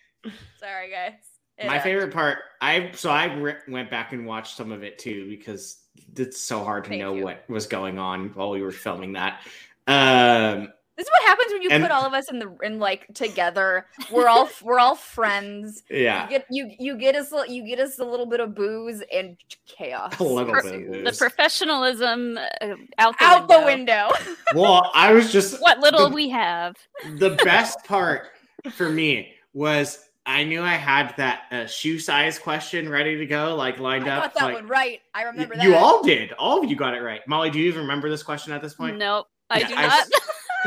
[0.58, 1.14] sorry, guys.
[1.56, 4.82] It, My uh, favorite part, I so I re- went back and watched some of
[4.82, 5.78] it too because
[6.16, 7.24] it's so hard to Thank know you.
[7.24, 9.42] what was going on while we were filming that.
[9.86, 12.78] Um, This is what happens when you And- put all of us in the in
[12.78, 13.86] like together.
[14.10, 15.82] We're all we're all friends.
[15.88, 18.54] yeah, You get you you get us a- you get us a little bit of
[18.54, 20.18] booze and chaos.
[20.20, 23.60] a little Per- bit of The professionalism uh, out the Out window.
[23.60, 24.10] the window.
[24.54, 26.76] well, I was just What little the- we have.
[27.16, 28.28] the best part
[28.72, 33.56] for me was I knew I had that uh, shoe size question ready to go,
[33.56, 34.22] like I lined up.
[34.22, 35.00] got that like- one right.
[35.14, 35.64] I remember that.
[35.64, 36.32] You all did.
[36.32, 37.20] All of you got it right.
[37.26, 38.98] Molly, do you even remember this question at this point?
[38.98, 40.06] Nope, I Yeah, do I not.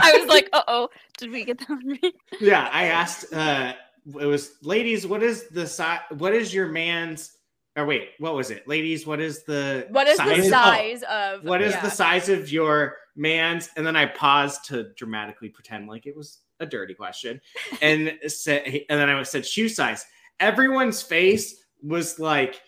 [0.02, 2.00] I was like, uh oh, did we get that one?
[2.40, 3.34] Yeah, I asked.
[3.34, 3.74] uh
[4.20, 6.02] It was, ladies, what is the size?
[6.18, 7.38] What is your man's?
[7.76, 9.08] Or wait, what was it, ladies?
[9.08, 10.38] What is the What is size?
[10.38, 11.82] the size of what is yeah.
[11.82, 13.70] the size of your man's?
[13.76, 17.42] And then I paused to dramatically pretend like it was a dirty question,
[17.82, 20.06] and said, and then I said shoe size.
[20.40, 22.62] Everyone's face was like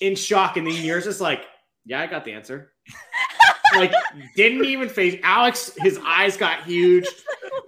[0.00, 1.44] in shock, and then yours is like,
[1.84, 2.72] yeah, I got the answer.
[3.76, 3.92] like
[4.36, 5.72] didn't even face Alex.
[5.78, 7.06] His eyes got huge.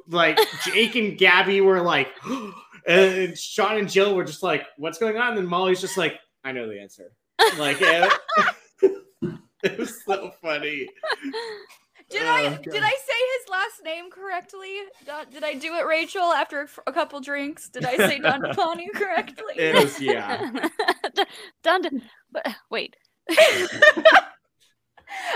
[0.08, 2.08] Like Jake and Gabby were like,
[2.86, 6.18] and Sean and Jill were just like, "What's going on?" And then Molly's just like,
[6.44, 7.12] "I know the answer."
[7.58, 8.12] Like it,
[9.62, 10.88] it was so funny.
[12.10, 12.62] Did Oh, I God.
[12.64, 14.78] did I say his last name correctly?
[15.32, 16.22] Did- I do it, Rachel?
[16.32, 19.54] After a, couple drinks, did I say Don Panu correctly?
[19.56, 20.50] It was yeah.
[21.62, 22.02] done.
[22.32, 22.96] But, wait.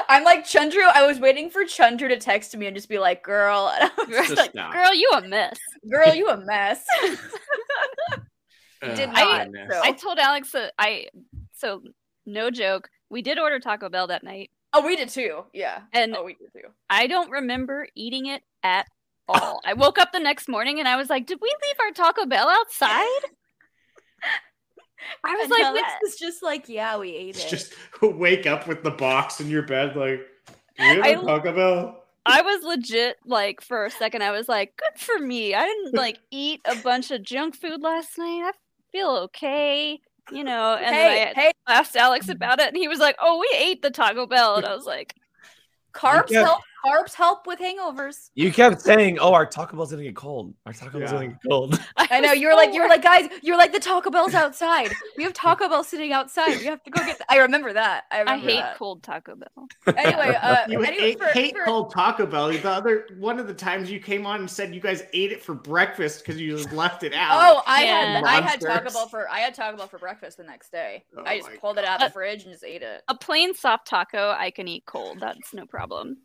[0.09, 0.83] I'm like Chundru.
[0.95, 3.95] I was waiting for Chundru to text me and just be like, "Girl," and I
[4.05, 4.73] was Just just like, stop.
[4.73, 5.59] Girl, you a mess.
[5.91, 6.85] "Girl, you a mess."
[8.83, 9.73] Uh, did not, goodness.
[9.73, 11.07] so- I told Alex that I.
[11.55, 11.81] So
[12.27, 12.91] no joke.
[13.09, 15.45] We did order Taco Bell that night, oh, we did too.
[15.55, 15.83] Yeah.
[15.95, 16.69] and Oh, we did too.
[16.91, 18.87] I don't remember eating it at
[19.27, 19.61] all.
[19.65, 22.27] I woke up the next morning and I was like, "Did we leave our Taco
[22.27, 23.23] Bell outside?"
[25.23, 27.75] I was And like, Alex "What?" was just like, "Yeah, we ate It's it." just
[28.03, 30.21] wake up with the box in your bed, like,
[30.79, 32.01] do you have I- a Taco Bell?
[32.27, 34.23] I was legit like for a second.
[34.23, 37.83] I was like, "Good for me." I didn't like eat a bunch of junk food
[37.83, 38.43] last night.
[38.47, 38.53] I
[38.93, 40.01] feel okay,
[40.33, 40.75] you know.
[40.75, 43.59] And hey, then hey, I asked Alex about it, and he was like, "Oh, we
[43.59, 45.15] ate the Taco Bell," and I was like,
[45.93, 46.63] carbs help.
[46.85, 48.31] Carbs help with hangovers.
[48.35, 50.55] You kept saying, "Oh, our Taco Bell's gonna get cold.
[50.67, 51.19] Our Taco Bell's Yeah.
[51.19, 53.73] gonna get cold." I know you were like you were like guys, you were like
[53.73, 54.91] the Taco Bell's outside.
[55.17, 56.59] We have Taco Bell sitting outside.
[56.59, 57.19] We have to go get.
[57.19, 57.33] The-.
[57.33, 58.05] I remember that.
[58.11, 58.77] I I hate that.
[58.77, 59.69] cold Taco Bell.
[59.97, 62.49] Anyway, uh, You anyway, ate, for, hate for- cold Taco Bell.
[62.49, 65.43] The other one of the times you came on and said you guys ate it
[65.43, 67.31] for breakfast because you just left it out.
[67.33, 68.15] Oh, I Yeah.
[68.17, 71.05] had I had Taco Bell for I had Taco Bell for breakfast the next day.
[71.17, 73.03] Oh I just my pulled it out of the fridge and just ate it.
[73.09, 75.21] A plain soft taco I can eat cold.
[75.21, 76.19] That's no problem.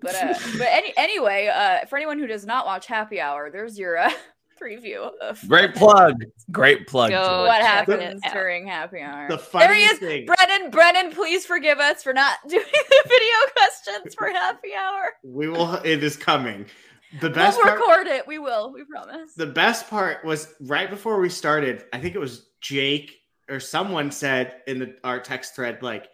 [0.00, 3.78] But uh, but any anyway, uh, for anyone who does not watch Happy Hour, there's
[3.78, 4.10] your uh,
[4.60, 6.24] preview of Great plug.
[6.50, 7.10] Great plug.
[7.10, 8.32] Go what check it happens out.
[8.32, 9.28] during Happy Hour.
[9.28, 10.26] the there he funniest is, thing.
[10.26, 10.70] Brennan.
[10.70, 15.10] Brennan, please forgive us for not doing the video questions for Happy Hour.
[15.22, 15.74] We will.
[15.84, 16.66] It is coming.
[17.20, 17.78] The best we'll part.
[17.80, 18.26] record it.
[18.26, 18.72] We will.
[18.72, 19.34] We promise.
[19.34, 21.84] The best part was right before we started.
[21.92, 23.12] I think it was Jake
[23.48, 26.08] or someone said in the our text thread like,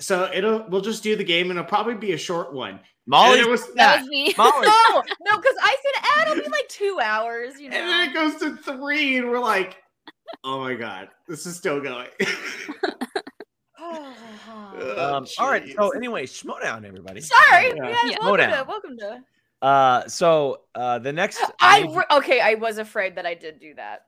[0.00, 3.40] "So it'll we'll just do the game and it'll probably be a short one." Molly.
[3.40, 4.00] it was That that.
[4.02, 4.34] was me.
[4.36, 4.66] Molly.
[4.90, 7.58] no, no, because I said ah, it'll be like two hours.
[7.60, 7.76] You know.
[7.76, 9.78] And then it goes to three, and we're like,
[10.44, 12.08] "Oh my god, this is still going."
[14.78, 15.66] Um, all right.
[15.74, 15.96] So Jeez.
[15.96, 17.20] anyway, Schmoedown, everybody.
[17.20, 17.68] Sorry.
[17.68, 17.88] Yeah.
[17.88, 18.16] Yes, Yeah.
[18.22, 19.66] Welcome, to, welcome to.
[19.66, 21.40] Uh, so uh, the next.
[21.60, 22.40] I re- okay.
[22.40, 24.02] I was afraid that I did do that.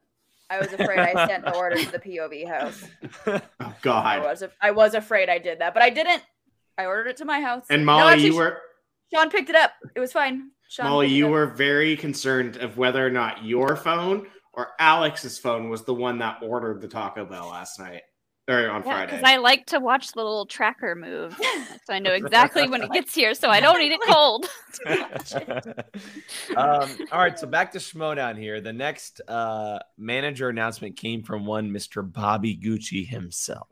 [0.49, 2.85] I was afraid I sent the order to the POV house.
[3.27, 4.23] oh I god.
[4.25, 4.43] was.
[4.43, 6.23] af- I was afraid I did that, but I didn't.
[6.79, 7.65] I ordered it to my house.
[7.71, 8.59] And No, Molly, actually, you were
[9.13, 9.73] Sean picked it up.
[9.95, 10.51] It was fine.
[10.69, 15.69] Sean Molly, you were very concerned of whether or not your phone or Alex's phone
[15.69, 18.03] was the one that ordered the Taco Bell last night
[18.49, 19.13] or on Yeah, Friday.
[19.13, 21.37] because I like to watch the little tracker move,
[21.85, 24.47] so I know exactly when it gets here, so I don't eat it cold.
[26.57, 28.61] um, all right, so back to Schmoedown here.
[28.61, 32.11] The next uh, manager announcement came from one Mr.
[32.11, 33.69] Bobby Gucci himself.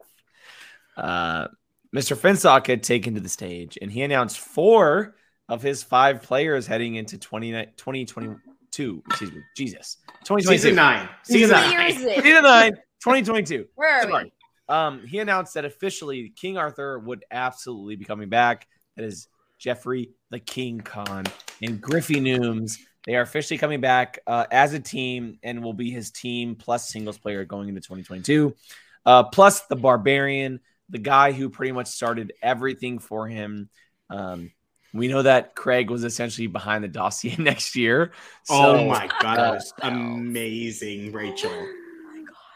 [0.97, 1.49] Uh,
[1.95, 2.17] Mr.
[2.17, 5.17] Finstock had taken to the stage, and he announced four
[5.49, 9.03] of his five players heading into 20, 2022.
[9.07, 10.59] Excuse me, Jesus, 2022.
[10.59, 11.09] Season nine.
[11.25, 11.73] Season Season nine.
[11.73, 12.25] year is it?
[12.25, 12.73] Season nine,
[13.03, 13.67] 2022.
[13.75, 14.25] Where are Sorry.
[14.25, 14.33] we?
[14.75, 18.67] Um, he announced that officially King Arthur would absolutely be coming back.
[18.97, 19.29] That is
[19.59, 21.25] Jeffrey the King Khan
[21.63, 22.79] and Griffin Nooms.
[23.07, 26.91] They are officially coming back uh, as a team and will be his team plus
[26.91, 28.55] singles player going into 2022.
[29.07, 33.71] Uh, plus the Barbarian, the guy who pretty much started everything for him.
[34.11, 34.51] Um,
[34.95, 38.13] we know that Craig was essentially behind the dossier next year.
[38.49, 41.51] oh my god, that was amazing, Rachel.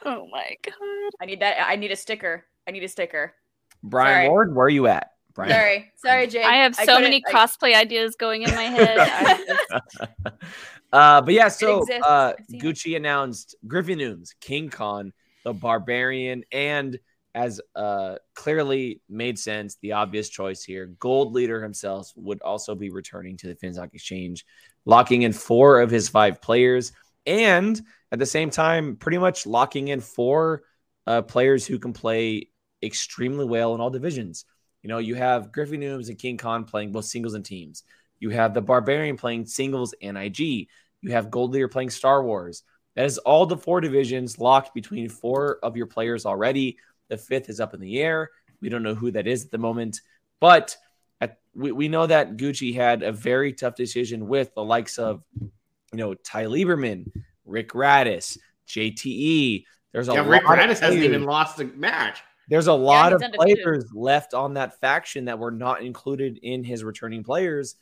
[0.05, 0.75] Oh my god!
[1.21, 1.65] I need that.
[1.67, 2.45] I need a sticker.
[2.67, 3.35] I need a sticker.
[3.83, 4.29] Brian Sorry.
[4.29, 5.11] Ward, where are you at?
[5.35, 5.51] Brian.
[5.53, 6.45] Sorry, sorry, Jake.
[6.45, 9.39] I have so couldn't- many I- cosplay ideas going in my head.
[9.49, 10.11] Just-
[10.93, 12.63] uh, but yeah, so uh, I've it.
[12.63, 15.13] Gucci announced Griffin Nooms, King Khan,
[15.45, 16.99] the Barbarian, and
[17.35, 22.91] as uh, clearly made sense, the obvious choice here, Gold Leader himself would also be
[22.91, 24.45] returning to the Finstock Exchange,
[24.85, 26.93] locking in four of his five players,
[27.27, 27.81] and
[28.11, 30.63] at the same time, pretty much locking in four
[31.07, 32.49] uh, players who can play
[32.83, 34.45] extremely well in all divisions.
[34.83, 37.85] You know, you have Griffin Nooms and King Khan playing both singles and teams.
[38.19, 40.69] You have the Barbarian playing singles and IG.
[41.01, 42.63] You have Gold Leader playing Star Wars.
[42.95, 46.79] That is all the four divisions locked between four of your players already.
[47.13, 48.31] The fifth is up in the air.
[48.63, 50.01] We don't know who that is at the moment,
[50.41, 50.75] but
[51.21, 55.23] at, we, we know that Gucci had a very tough decision with the likes of,
[55.39, 55.51] you
[55.93, 57.11] know, Ty Lieberman,
[57.45, 59.65] Rick Radis, JTE.
[59.93, 62.23] There's a Yeah, lot Rick of Radis hasn't even lost a match.
[62.49, 63.63] there's a lot he's of undefeated.
[63.63, 67.77] players left on that faction that were not included in his returning players.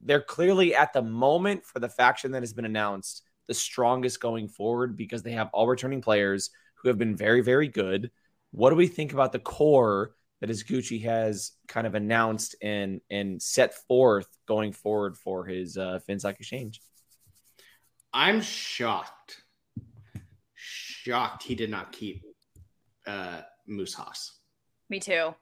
[0.00, 4.46] They're clearly at the moment for the faction that has been announced the strongest going
[4.46, 8.12] forward because they have all returning players who have been very, very good.
[8.54, 13.00] What do we think about the core that is Gucci has kind of announced and
[13.10, 16.80] and set forth going forward for his uh, Finstock exchange?
[18.12, 19.42] I'm shocked.
[20.54, 22.22] Shocked he did not keep
[23.08, 24.38] uh Moose Haas.
[24.88, 25.34] Me too.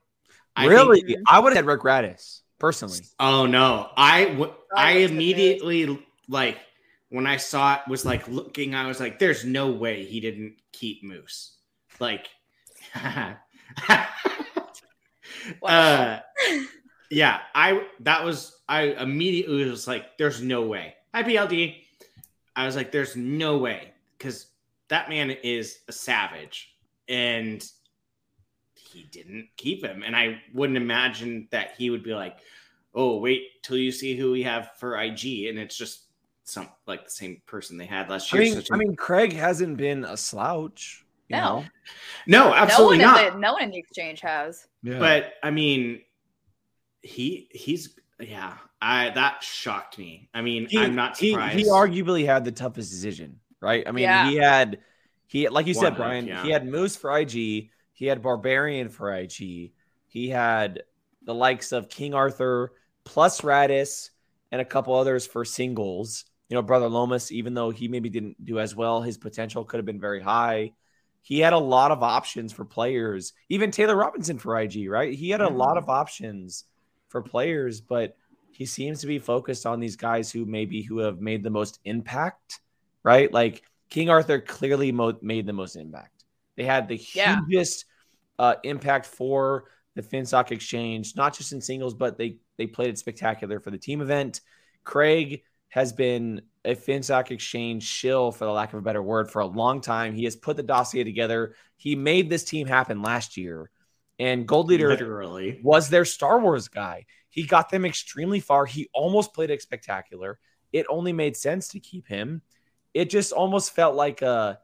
[0.55, 2.99] I really, think- I would have had Rick Radis personally.
[3.19, 3.89] oh no.
[3.95, 6.57] I w- I I was the immediately like
[7.09, 10.55] when I saw it was like looking, I was like, there's no way he didn't
[10.71, 11.57] keep Moose.
[11.99, 12.27] Like
[15.63, 16.19] uh
[17.09, 20.95] yeah, I that was I immediately was like, there's no way.
[21.13, 21.75] Hi PLD.
[22.55, 24.47] I was like, there's no way because
[24.89, 26.75] that man is a savage
[27.09, 27.67] and
[28.75, 30.03] he didn't keep him.
[30.03, 32.37] And I wouldn't imagine that he would be like,
[32.93, 35.47] oh, wait till you see who we have for IG.
[35.47, 36.03] And it's just
[36.43, 38.43] some like the same person they had last I year.
[38.45, 41.02] mean, Such a- I mean, Craig hasn't been a slouch.
[41.33, 41.59] You No.
[41.59, 41.65] know?
[42.49, 43.27] no, absolutely no one not.
[43.27, 44.67] In the, no one in the exchange has.
[44.83, 44.99] Yeah.
[44.99, 46.01] But I mean,
[47.01, 50.29] he he's yeah, I that shocked me.
[50.33, 51.57] I mean, He, I'm not surprised.
[51.57, 53.83] he arguably had the toughest decision, right?
[53.87, 54.29] I mean, Yeah.
[54.29, 54.79] he had
[55.27, 56.27] he like you One said, of, Brian.
[56.27, 56.43] yeah.
[56.43, 57.69] He had Moose for IG.
[57.93, 59.71] He had Barbarian for IG.
[60.07, 60.83] He had
[61.23, 62.73] the likes of King Arthur
[63.03, 64.09] plus Radis
[64.51, 66.25] and a couple others for singles.
[66.49, 69.77] You know, Brother Lomas, even though he maybe didn't do as well, his potential could
[69.77, 70.73] have been very high.
[71.23, 73.33] He had a lot of options for players.
[73.49, 75.13] Even Taylor Robinson for IG, right?
[75.13, 76.65] He had a lot of options
[77.07, 78.15] for players, but
[78.51, 81.79] he seems to be focused on these guys who maybe who have made the most
[81.85, 82.59] impact,
[83.03, 83.31] right?
[83.33, 86.25] Like King Arthur clearly mo- made the most impact.
[86.57, 87.39] They had the Yeah.
[87.47, 87.85] hugest
[88.37, 89.65] uh, impact for
[89.95, 93.77] the Finstock Exchange, not just in singles, but they they played it spectacular for the
[93.77, 94.41] team event.
[94.83, 95.43] Craig
[95.73, 99.45] has been a Finstock Exchange shill, for the lack of a better word, for a
[99.47, 100.13] long time.
[100.13, 101.55] He has put the dossier together.
[101.77, 103.71] He made this team happen last year,
[104.19, 105.59] and Gold Leader literally.
[105.63, 107.07] was their Star Wars guy.
[107.27, 108.67] He got them extremely far.
[108.67, 110.37] He almost played it spectacular.
[110.71, 112.43] It only made sense to keep him.
[112.93, 114.59] It just almost felt like a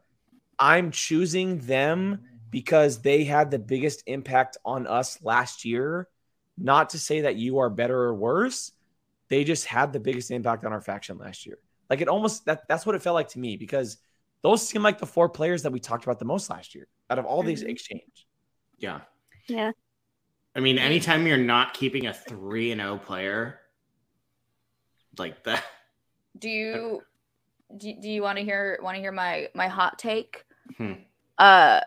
[0.60, 6.06] I'm choosing them because they had the biggest impact on us last year.
[6.56, 8.70] Not to say that you are better or worse.
[9.30, 11.58] They just had the biggest impact on our faction last year.
[11.88, 13.96] Like it almost that that's what it felt like to me because
[14.42, 17.18] those seem like the four players that we talked about the most last year out
[17.18, 17.68] of all these Mhm.
[17.70, 18.26] exchange.
[18.78, 19.00] Yeah.
[19.46, 19.72] Yeah.
[20.54, 23.60] I mean, anytime you're not keeping a three and O player
[25.18, 25.64] like that,
[26.38, 27.02] Do you
[27.76, 30.44] do, do you want to hear want to hear my my hot take?
[30.76, 30.92] Hmm.
[31.38, 31.80] Uh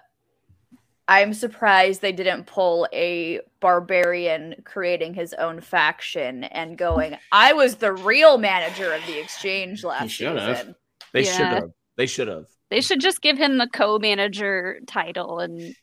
[1.08, 7.76] I'm surprised they didn't pull a barbarian creating his own faction and going, I was
[7.76, 10.58] the real manager of the exchange last should have.
[10.58, 10.76] season.
[11.12, 11.32] They Yeah.
[11.38, 11.70] should have.
[11.97, 12.45] They should have.
[12.70, 15.76] They should just give him the co-manager title and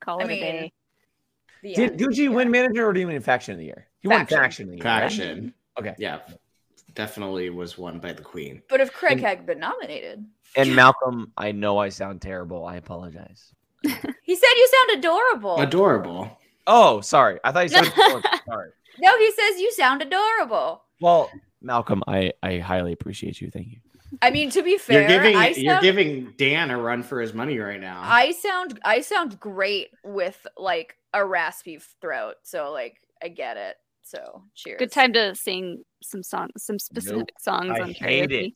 [0.00, 0.72] call I it mean, a day.
[1.74, 2.00] Did end.
[2.00, 3.88] Gucci win manager or do you win faction of the year?
[4.00, 4.38] He won Faction.
[4.38, 4.84] faction of the year.
[4.84, 5.00] right?
[5.00, 5.54] faction.
[5.78, 5.94] Okay.
[5.98, 6.20] Yeah.
[6.94, 8.62] Definitely was won by the queen.
[8.68, 10.24] But if Craig And- had been nominated,
[10.54, 12.64] And Malcolm, I know I sound terrible.
[12.64, 13.52] I apologize.
[14.22, 15.56] He said you sound adorable.
[15.60, 16.38] Adorable.
[16.66, 17.38] Oh, sorry.
[17.44, 18.22] I thought you said terrible.
[18.46, 18.70] sorry.
[19.00, 20.82] no, he says you sound adorable.
[21.00, 21.30] Well,
[21.60, 23.50] Malcolm, I, I highly appreciate you.
[23.50, 23.78] Thank you.
[24.22, 27.20] I mean, to be fair, you're giving I you're sound, giving Dan a run for
[27.20, 28.00] his money right now.
[28.02, 32.36] I sound I sound great with like a raspy throat.
[32.44, 33.76] So like I get it.
[34.02, 34.78] So cheers.
[34.78, 38.52] Good time to sing some songs, some specific songs I on hate karaoke.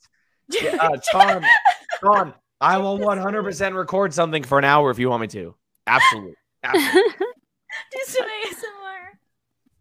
[0.52, 0.62] it.
[0.62, 1.42] Yeah, uh, Tom,
[2.00, 5.54] Tom, I will 100% record something for an hour if you want me to.
[5.86, 6.34] Absolutely.
[6.62, 7.12] Absolutely.
[7.92, 9.16] Do some ASMR.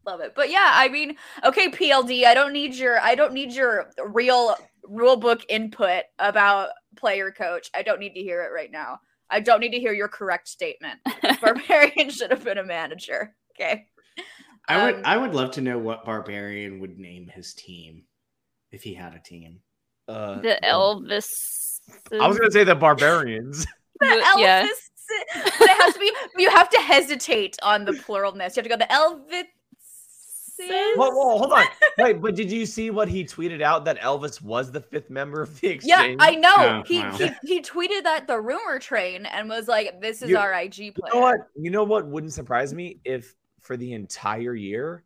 [0.06, 0.34] Love it.
[0.36, 4.56] But yeah, I mean, okay, PLD, I don't need your I don't need your real
[4.84, 7.70] rule book input about player coach.
[7.76, 9.00] I don't need to hear it right now.
[9.30, 11.00] I don't need to hear your correct statement.
[11.42, 13.36] Barbarian should have been a manager.
[13.56, 13.86] Okay.
[14.68, 18.04] I would Um, I would love to know what barbarian would name his team
[18.72, 19.60] if he had a team.
[20.08, 21.26] Uh, the Elvis.
[22.20, 23.66] I was going to say the barbarians.
[24.00, 24.68] the Wo- yeah.
[25.34, 26.12] But it has to be.
[26.38, 28.56] You have to hesitate on the pluralness.
[28.56, 29.46] You have to go the Elvis.
[30.62, 31.66] Whoa, whoa, hold on.
[31.98, 35.42] Wait, but did you see what he tweeted out that Elvis was the fifth member
[35.42, 36.16] of the Yeah.
[36.20, 36.50] I know.
[36.58, 37.12] Oh, he, wow.
[37.14, 40.78] he he tweeted that the rumor train and was like, "This is You- our IG
[40.80, 41.38] You know what?
[41.56, 45.04] You know what wouldn't surprise me if for the entire year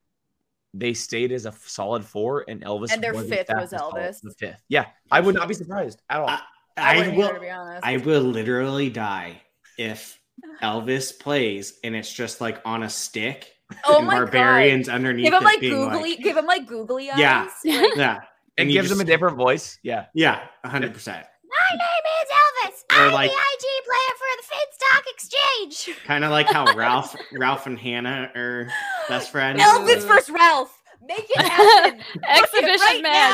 [0.74, 4.22] they stayed as a solid four and Elvis And their fifth was Elvis.
[4.22, 4.62] The fifth.
[4.70, 6.30] Yeah, I would not be surprised at all.
[6.30, 6.42] I,
[6.78, 7.50] I, I will either, to be.
[7.84, 9.42] I will literally die
[9.78, 10.20] if
[10.62, 13.52] Elvis plays and it's just like on a stick
[13.86, 14.96] oh and my barbarians god!
[14.96, 16.12] underneath Give him like googly.
[16.12, 17.20] like, give him like googly eyes.
[17.20, 17.48] Yeah.
[17.66, 18.20] Like, yeah,
[18.58, 19.78] and you gives just- him a different voice.
[19.84, 20.06] Yeah.
[20.14, 21.26] yeah, hundred percent.
[21.48, 22.30] My name is
[22.76, 22.98] Elvis.
[22.98, 25.98] Or I'm like- the IG player for the Finstock Exchange.
[26.06, 28.68] Kind of like how Ralph, Ralph and Hannah are
[29.10, 29.62] best friends.
[29.62, 30.80] Elvis versus Ralph.
[31.06, 31.98] Make it happen.
[32.14, 33.34] Book it Exhibition right match.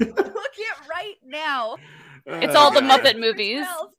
[0.00, 0.06] Now.
[0.14, 1.76] Book it right now.
[2.26, 3.60] It's Oh, all the Muppet movies.
[3.62, 3.90] Ralph.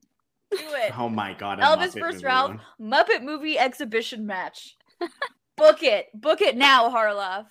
[0.51, 0.99] Do it.
[0.99, 2.57] Oh my god, Elvis Muppet versus Ralph.
[2.79, 4.75] Muppet movie exhibition match.
[5.57, 6.07] Book it.
[6.13, 7.45] Book it now, Harloff.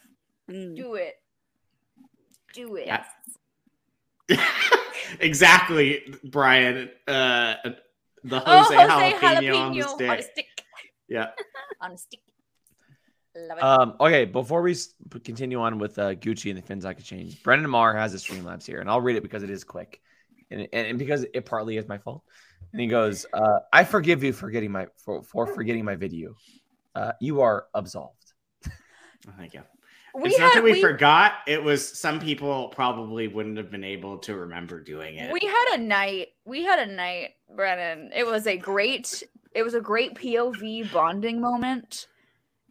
[0.51, 0.77] Mm.
[0.77, 1.15] Do it.
[2.55, 2.87] Do it.
[2.87, 3.05] Yeah.
[5.21, 6.91] exactly, Brian.
[7.09, 7.55] Uh,
[8.25, 10.11] the Oh, Jose, Jose jalapeno, on the stick.
[10.11, 10.47] on a stick.
[11.09, 11.27] Yeah.
[11.81, 12.21] On a stick.
[13.35, 13.65] Love it.
[13.65, 14.77] Um, okay, before we
[15.25, 18.81] continue on with uh, Gucci and the Finstock Exchange, Brendan Marr has a Streamlabs here,
[18.81, 20.03] and I'll read it because it is quick,
[20.51, 22.23] and, and, and because it partly is my fault.
[22.73, 26.35] And he goes, uh, "I forgive you for getting my for, for forgetting my video.
[26.95, 28.33] Uh, you are absolved."
[29.29, 29.63] Oh, thank you.
[30.15, 31.33] we it's not that we, we, forgot.
[31.47, 35.33] It was some people probably wouldn't have been able to remember doing it.
[35.33, 36.29] we had a night.
[36.45, 38.13] We had a night, Brennan.
[38.15, 39.23] It was a great.
[39.55, 42.07] It was a great POV bonding moment.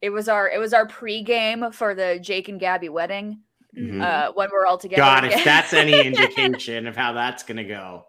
[0.02, 0.50] It was our.
[0.50, 3.42] It was our pregame for the Jake and Gabby wedding.
[3.78, 4.02] Mhm.
[4.02, 5.02] uh, when we're all together.
[5.02, 8.06] God, if that's any indication of how that's gonna go.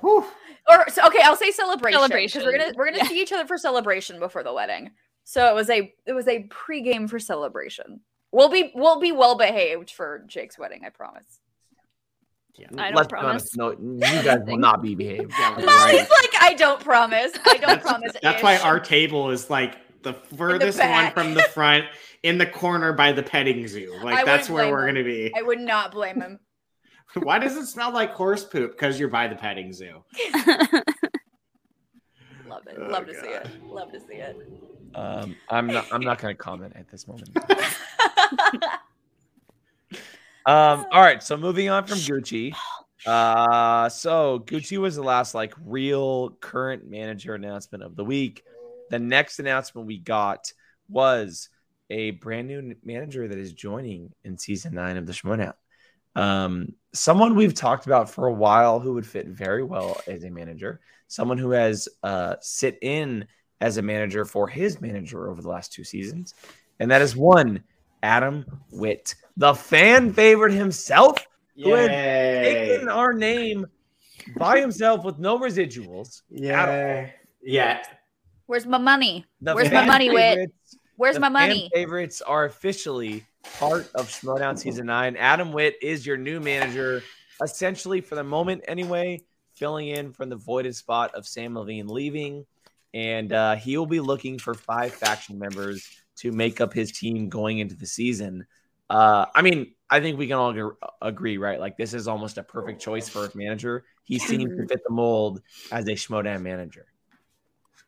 [0.00, 0.24] Whew.
[0.68, 2.00] or so, okay, I'll say celebration.
[2.00, 3.08] 'cause We're gonna we're gonna Yeah.
[3.08, 4.92] see each other for celebration before the wedding.
[5.24, 8.00] So it was a it was a pregame for celebration.
[8.30, 10.82] We'll be we'll be well behaved for Jake's wedding.
[10.84, 11.40] I promise.
[12.56, 15.32] I don't Let's promise honest, No, you guys will not be behaved.
[15.38, 15.92] Yeah, You're right.
[15.94, 17.32] Molly's like, I don't promise.
[17.44, 18.12] I don't That's, promise.
[18.22, 21.86] that's why our table is like the furthest one from the front
[22.22, 23.94] in the corner by the petting zoo.
[24.02, 25.34] Like I that's where we're blame gonna be.
[25.36, 26.38] I would not blame him.
[27.14, 28.72] Why does it smell like horse poop?
[28.72, 30.04] Because you're by the petting zoo.
[32.46, 32.76] Love it.
[32.78, 33.48] Oh, Love to see it.
[33.66, 34.36] Love to see it.
[34.94, 35.86] Um, I'm not.
[35.92, 37.36] I'm not going to comment at this moment.
[40.46, 41.22] Um, all right.
[41.22, 42.54] So moving on from Gucci.
[43.06, 48.44] Uh, so Gucci was the last like real current manager announcement of the week.
[48.90, 50.52] The next announcement we got
[50.88, 51.48] was
[51.90, 55.54] a brand new manager that is joining in season nine of the Schmoedown.
[56.16, 60.30] Um, someone we've talked about for a while who would fit very well as a
[60.30, 60.80] manager.
[61.08, 63.26] Someone who has uh sit in
[63.60, 66.34] as a manager for his manager over the last two seasons,
[66.78, 67.62] and that is one
[68.02, 71.26] Adam Witt, the fan favorite himself,
[71.56, 71.90] who had
[72.44, 73.66] taken our name
[74.36, 76.22] by himself with no residuals.
[76.30, 77.08] Yeah.
[77.42, 77.82] Yeah.
[78.46, 79.24] Where's my money?
[79.40, 80.34] The Where's my money, Witt?
[80.36, 81.70] favorites- Where's my money?
[81.74, 83.24] favorites are officially
[83.58, 85.16] part of Schmoedown season nine.
[85.16, 87.02] Adam Witt is your new manager,
[87.42, 89.20] essentially for the moment anyway,
[89.54, 92.46] filling in from the voided spot of Samm Levine leaving.
[92.92, 95.84] And uh, he will be looking for five faction members
[96.18, 98.46] to make up his team going into the season.
[98.88, 101.58] Uh, I mean, I think we can all ag- agree, right?
[101.58, 103.84] Like this is almost a perfect choice for a manager.
[104.04, 105.42] He seems to fit the mold
[105.72, 106.86] as a Schmoedown manager.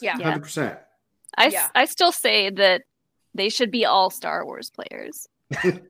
[0.01, 0.17] Yeah.
[0.19, 0.39] Yeah.
[0.39, 0.79] 100%.
[1.39, 1.69] I, s- Yeah.
[1.75, 2.83] I still say that
[3.35, 5.27] they should be all Star Wars players.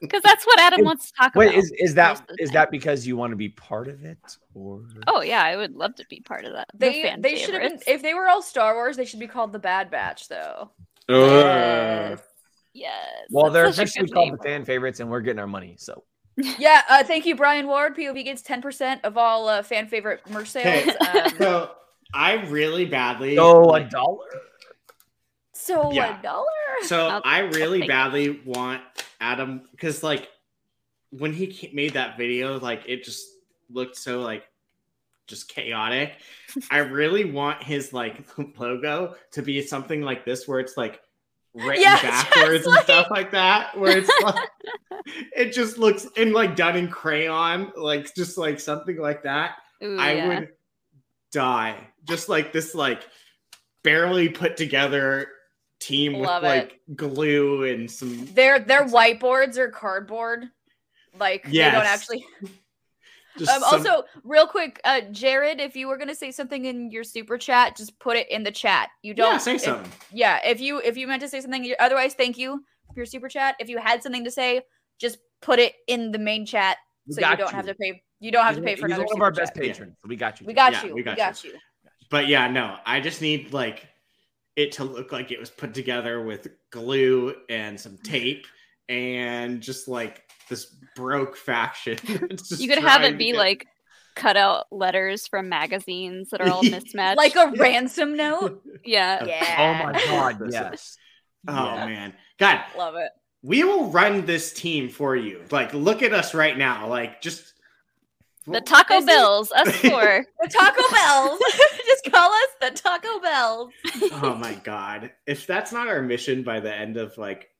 [0.00, 1.58] Because that's what Adam wants to talk Wait, about.
[1.58, 2.54] is, is that most of the is time.
[2.54, 4.16] that because you want to be part of it,
[4.54, 6.68] or Oh yeah, I would love to be part of that.
[6.74, 9.26] They fan they should have been if they were all Star Wars, they should be
[9.26, 10.70] called the Bad Batch though.
[11.10, 12.20] Yes.
[12.72, 12.94] Yes.
[13.30, 14.36] well, they're That's such a officially called name.
[14.38, 15.76] the fan favorites, and we're getting our money.
[15.78, 16.04] So
[16.58, 17.96] Yeah, uh, thank you, Brian Ward.
[17.98, 20.88] POV gets ten percent of all uh, fan favorite merch sales.
[21.02, 21.20] Okay.
[21.20, 21.70] Um, So
[22.14, 23.36] I really badly.
[23.36, 24.26] so a dollar.
[25.52, 26.18] so Yeah.
[26.18, 26.46] a dollar.
[26.82, 27.92] So I'll- I really take it.
[27.92, 28.82] badly want
[29.20, 30.28] Adam because like
[31.10, 33.26] when he made that video, like it just
[33.70, 34.44] looked so like
[35.26, 36.14] just chaotic.
[36.70, 38.24] I really want his like
[38.58, 41.00] logo to be something like this, where it's like
[41.54, 44.48] written Yeah, just backwards and like- stuff like that, where it's like
[45.36, 49.56] it just looks in like done in crayon, like just like something like that.
[49.82, 50.28] Ooh, I yeah.
[50.28, 50.48] would
[51.32, 51.88] die.
[52.04, 53.02] Just like this, like
[53.82, 55.28] barely put together
[55.80, 56.54] team Love with it.
[56.56, 58.26] like glue and some.
[58.34, 60.44] Their their whiteboards are cardboard.
[61.18, 62.24] Like they don't actually.
[63.38, 66.90] Just Um, some- also, real quick, uh, Jared, if you were gonna say something in
[66.90, 68.88] your super chat, just put it in the chat.
[69.02, 69.92] You don't yeah, say if- something.
[70.10, 72.64] yeah, if you if you meant to say something, otherwise, thank you
[72.94, 73.54] for your super chat.
[73.60, 74.62] If you had something to say,
[74.98, 76.78] just put it in the main chat,
[77.10, 77.56] so you don't you.
[77.56, 78.02] have to pay.
[78.20, 79.62] You don't have He's to pay for he's another one of our best chat.
[79.62, 79.96] patrons.
[80.02, 80.46] So we got you.
[80.46, 80.88] We got Yeah, you.
[80.88, 81.52] we We got got, you.
[81.52, 81.58] you.
[82.10, 83.86] But yeah, no, I just need like
[84.56, 88.46] it to look like it was put together with glue and some tape
[88.88, 91.98] and just like this broke faction.
[92.56, 93.66] You could have it be get- like
[94.14, 97.18] cut out letters from magazines that are all mismatched.
[97.18, 98.62] Like a ransom note.
[98.84, 99.24] yeah.
[99.26, 99.56] Yeah.
[99.58, 100.96] Oh my god, yes.
[101.46, 101.86] Oh Yeah.
[101.86, 102.14] man.
[102.38, 103.10] God, Love it.
[103.42, 105.42] we will run this team for you.
[105.50, 106.86] Like, look at us right now.
[106.88, 107.52] Like, just
[108.46, 110.24] The Taco is- Bells, us four.
[110.40, 111.40] The Taco Bells.
[111.86, 113.72] just call us the Taco Bells.
[114.22, 115.10] oh my god.
[115.26, 117.50] If that's not our mission by the end of like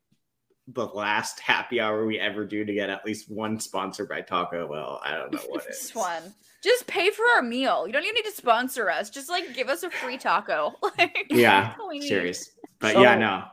[0.68, 4.68] the last happy hour we ever do to get at least one sponsor by Taco
[4.68, 5.78] Bell, I don't know what is.
[5.78, 6.34] Just one.
[6.62, 7.86] Just pay for our meal.
[7.86, 9.10] You don't even need to sponsor us.
[9.10, 10.74] Just like give us a free taco.
[10.98, 12.08] Like, Yeah, that's all we need.
[12.08, 12.50] serious.
[12.80, 13.44] But So- yeah, no.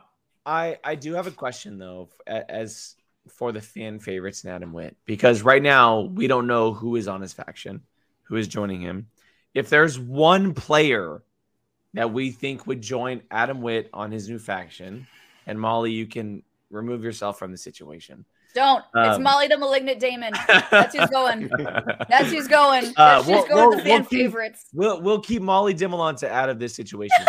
[0.46, 2.96] I I do have a question though, as
[3.28, 7.08] for the fan favorites and Adam Witt, because right now we don't know who is
[7.08, 7.82] on his faction,
[8.24, 9.08] who is joining him.
[9.54, 11.22] If there's one player
[11.94, 15.06] that we think would join Adam Witt on his new faction,
[15.46, 18.24] and Molly, you can remove yourself from the situation.
[18.54, 18.84] Don't.
[18.94, 20.32] it's Um, Molly the Malignant Damon.
[20.70, 21.48] That's who's going.
[22.08, 22.84] That's who's going.
[22.84, 24.66] That's Uh, who's we'll- going we'll- fan we'll keep- favorites.
[24.72, 27.24] We'll we'll keep Molly Dimalanta out of this situation.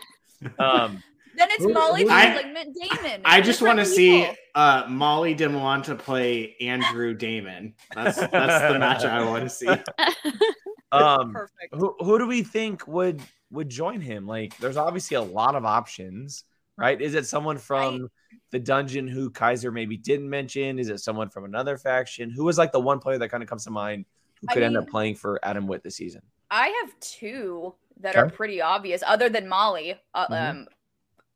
[0.58, 1.02] um,
[1.40, 3.22] Then it's Who- Molly the I- Malignant Damon.
[3.24, 4.34] I just want to Different see people.
[4.54, 7.74] uh, Molly Dimalanta play Andrew Damon.
[7.94, 9.66] That's that's the match I want to see.
[10.92, 11.74] um, Perfect.
[11.74, 13.20] who who do we think would
[13.50, 14.26] would join him?
[14.26, 16.44] Like, there's obviously a lot of options,
[16.76, 17.00] right?
[17.00, 18.08] Is it someone from
[18.50, 20.78] the dungeon who Kaiser maybe didn't mention?
[20.78, 22.30] Is it someone from another faction?
[22.30, 24.04] Who was like the one player that kind of comes to mind
[24.40, 26.22] who I could end up playing for Adam Witt this season?
[26.50, 29.94] I have two that are pretty obvious, other than Molly.
[30.14, 30.50] Uh, Mhm.
[30.50, 30.66] Um,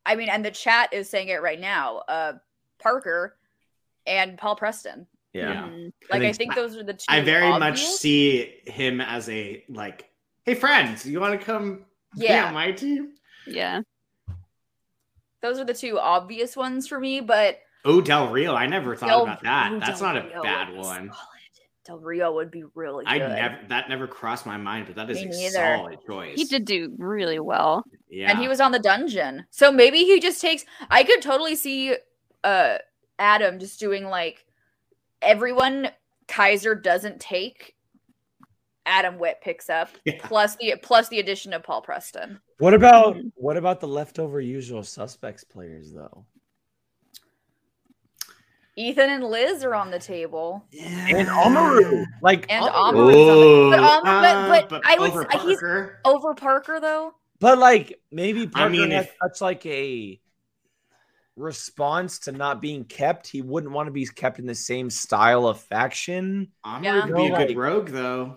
[0.07, 1.98] I mean, and the chat is saying it right now.
[2.09, 2.32] Uh,
[2.78, 3.36] Parker
[4.07, 5.07] and Paul Preston.
[5.32, 5.55] Yeah.
[5.64, 5.92] Mhm.
[6.11, 7.07] Like, I think think, those are the two.
[7.09, 10.11] I very much see him as a like,
[10.44, 11.86] hey friends, you want to come
[12.16, 12.46] be Yeah.
[12.46, 13.14] on my team?
[13.46, 13.80] Yeah.
[15.40, 19.09] Those are the two obvious ones for me, but Oh, Del Rio, I never thought
[19.09, 19.72] Del- about that.
[19.72, 21.11] Ooh, That's Del not a Rio bad would be one.
[21.87, 21.99] Solid.
[22.01, 23.12] Del Rio would be really good.
[23.12, 25.51] I never that never crossed my mind, but that is Me a neither.
[25.51, 26.37] solid choice.
[26.37, 27.85] He did do really well.
[28.09, 28.30] yeah.
[28.30, 29.45] and he was on the dungeon.
[29.51, 31.97] So maybe he just takes I could totally see
[32.43, 32.78] uh
[33.18, 34.45] Adam just doing like
[35.22, 35.91] everyone
[36.28, 37.74] Kaiser doesn't take
[38.87, 40.20] Adam Witt picks up Yeah.
[40.24, 42.41] plus the plus the addition of Paul Preston.
[42.59, 43.32] What about Mhm.
[43.37, 46.24] what about the leftover usual suspects players though?
[48.76, 50.64] Ethan and Liz are on the table.
[50.80, 54.98] And Amaru, like, And Amaru- Amaru on Oh, the- but Am- but- uh, but I
[54.98, 55.60] would over s- he's-
[56.04, 57.14] Over Parker though.
[57.40, 60.20] but like maybe Parker mean, has if- such like a
[61.36, 63.26] response to not being kept.
[63.28, 66.48] He wouldn't want to be kept in the same style of faction.
[66.64, 67.02] Amaru Yeah.
[67.06, 68.36] could be a good like- rogue though.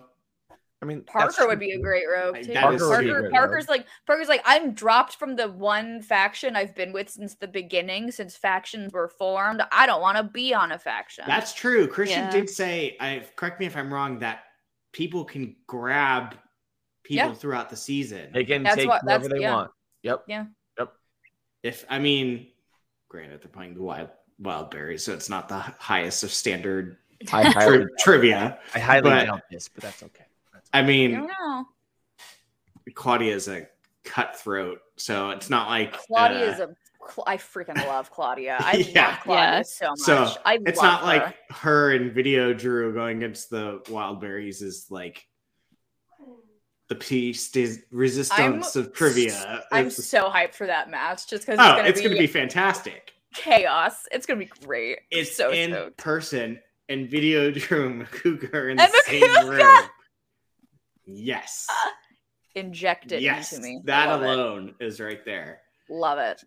[0.80, 2.52] I mean, Parker would be a great rogue too.
[2.52, 5.48] Parker is would be a Parker, great Parker's like Parker's like I'm dropped from the
[5.48, 9.60] one faction I've been with since the beginning, since factions were formed.
[9.72, 11.24] I don't want to be on a faction.
[11.26, 11.88] That's true.
[11.88, 12.30] Christian Yeah.
[12.30, 14.44] did say, I correct me if I'm wrong, that
[14.92, 16.36] people can grab
[17.02, 17.34] people Yeah.
[17.34, 18.30] throughout the season.
[18.32, 19.54] They can That's take what- whoever they yeah.
[19.54, 19.70] want.
[20.04, 20.24] Yep.
[20.28, 20.44] Yeah.
[20.78, 20.92] Yep.
[21.64, 22.52] If I mean,
[23.08, 26.98] granted, they're playing the wild wild berries, so it's not the highest of standard
[27.32, 28.60] I highly, tri- trivia.
[28.76, 30.24] I highly but- doubt this, but that's okay.
[30.72, 31.64] That's I I don't mean, know.
[32.94, 33.66] Claudia is a
[34.04, 36.68] cutthroat, so it's not like Claudia uh, is a.
[37.10, 38.56] Cl- I freaking love Claudia.
[38.60, 39.08] I Yeah.
[39.08, 39.62] love Claudia Yeah.
[39.62, 39.98] so much.
[40.00, 41.06] So, I it's not her.
[41.06, 45.26] like her and Video Drew going against the wild berries is like
[46.88, 49.64] the piece de resistance of trivia.
[49.72, 52.16] I'm It's- so hyped for that match just because oh, it's gonna it's be, going
[52.16, 53.12] to be fantastic.
[53.34, 54.06] chaos.
[54.10, 54.98] It's gonna be great.
[55.10, 55.96] It's so in stoked.
[55.98, 56.58] person
[56.88, 59.60] and Video Drew and Makuga in And the same room.
[61.08, 61.66] Yes.
[62.54, 63.52] Inject it yes.
[63.52, 63.80] into me.
[63.84, 65.60] That alone is right there.
[65.88, 66.44] Love it.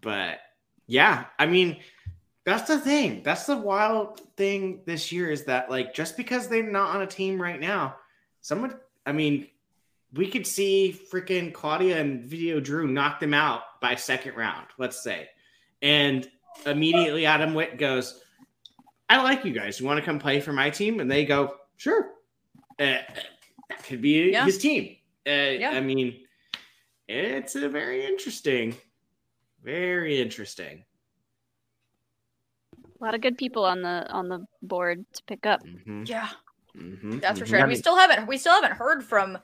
[0.00, 0.40] But
[0.86, 1.78] yeah, I mean,
[2.44, 3.22] that's the thing.
[3.22, 7.06] That's the wild thing this year is that like just because they're not on a
[7.06, 7.96] team right now,
[8.40, 8.74] someone
[9.06, 9.48] I mean,
[10.12, 15.02] we could see freaking Claudia and Video Drew knock them out by second round, let's
[15.02, 15.28] say.
[15.80, 16.28] And
[16.66, 18.20] immediately Adam Witt goes,
[19.08, 19.80] I like you guys.
[19.80, 21.00] You want to come play for my team?
[21.00, 22.10] And they go, sure.
[22.78, 23.26] Uh, that
[23.84, 24.44] could be Yeah.
[24.44, 24.96] his team.
[25.26, 25.70] Uh, Yeah.
[25.70, 26.24] I mean,
[27.08, 28.74] it's a very interesting,
[29.62, 30.84] very interesting.
[33.00, 35.62] A lot of good people on the on the board to pick up.
[35.64, 36.28] Mhm, Yeah,
[36.76, 37.48] mhm, that's for mhm.
[37.48, 37.58] sure.
[37.58, 39.38] And we still haven't we still haven't heard from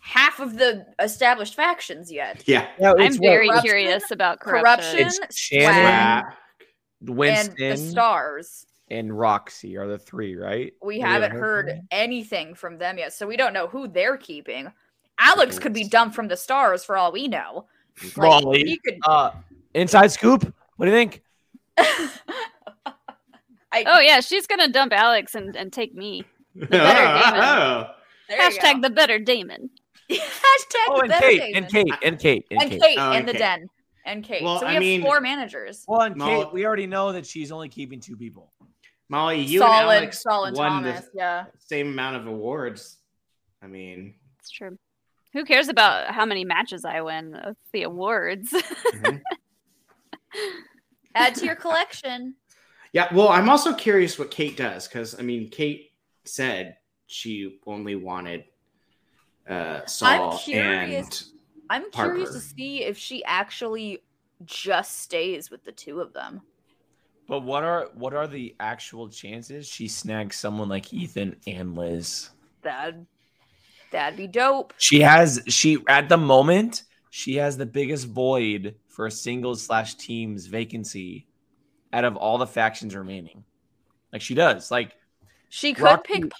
[0.00, 2.42] half of the established factions yet.
[2.46, 2.68] Yeah.
[2.80, 3.68] Yeah, I'm what- very Corruption?
[3.68, 5.22] curious about Corruption, corruption.
[5.24, 6.24] It's Shannon, Swag,
[7.00, 8.66] and Winston, the stars.
[8.92, 10.72] And Roxy are the three, right?
[10.82, 13.88] We We haven't haven't heard heard anything from them yet, so we don't know who
[13.88, 14.70] they're keeping.
[15.18, 17.66] Alex could be dumped from the stars for all we know.
[18.16, 18.98] Like, he could.
[19.06, 19.30] Uh,
[19.74, 20.52] inside scoop.
[20.76, 21.22] What do you think?
[23.74, 26.24] I, Oh yeah, she's gonna dump Alex and, and take me.
[26.54, 27.40] The better Damon.
[27.42, 27.84] Oh,
[28.28, 28.80] there you Hashtag go.
[28.82, 29.70] the better Damon.
[30.10, 30.20] Hashtag
[30.88, 31.54] Oh, the and better Kate, Damon.
[31.64, 32.80] and Kate, and Kate, and and Kate.
[32.82, 33.66] Kate Oh, in and the den
[34.04, 34.42] and Kate.
[34.42, 35.84] Well, so we I have mean- four managers.
[35.88, 38.51] Well, and Kate, we already know that she's only keeping two people.
[39.12, 41.04] Molly, you Solid, and Alex solid won Thomas.
[41.04, 41.44] the Yeah.
[41.58, 42.96] same amount of awards.
[43.60, 44.78] I mean, It's true.
[45.34, 47.34] Who cares about how many matches I win?
[47.34, 48.50] It's the awards.
[48.94, 49.20] mhm.
[51.14, 52.36] Add to your collection.
[52.94, 53.14] yeah.
[53.14, 55.90] Well, I'm also curious what Kate does because I mean, Kate
[56.24, 58.44] said she only wanted
[59.46, 61.30] uh, Saul curious.
[61.30, 64.02] and I'm curious to see if she actually
[64.46, 66.40] just stays with the two of them.
[67.32, 72.28] But what are what are the actual chances she snags someone like Ethan and Liz?
[72.60, 72.94] That
[73.90, 74.74] that'd be dope.
[74.76, 79.94] She has she at the moment she has the biggest void for a singles slash
[79.94, 81.26] teams vacancy
[81.94, 83.44] out of all the factions remaining.
[84.12, 84.70] Like she does.
[84.70, 84.92] Like
[85.48, 86.32] She could Rocky- pick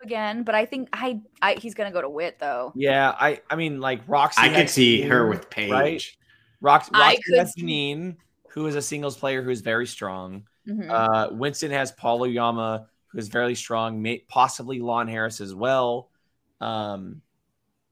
[0.00, 2.70] again, but I think I, I he's gonna go to Witt though.
[2.76, 4.40] yeah, I I mean like Roxy.
[4.42, 5.72] I could has see her with Paige.
[5.72, 6.16] right?
[6.62, 8.16] Rox, I Roxy could has see- Janine,
[8.56, 10.42] who is a singles player who is very strong.
[10.66, 10.90] Mhm.
[10.90, 16.08] Uh, Winston has Paulo Yama, who is very strong, may, possibly Lon Harris as well.
[16.60, 17.20] Um,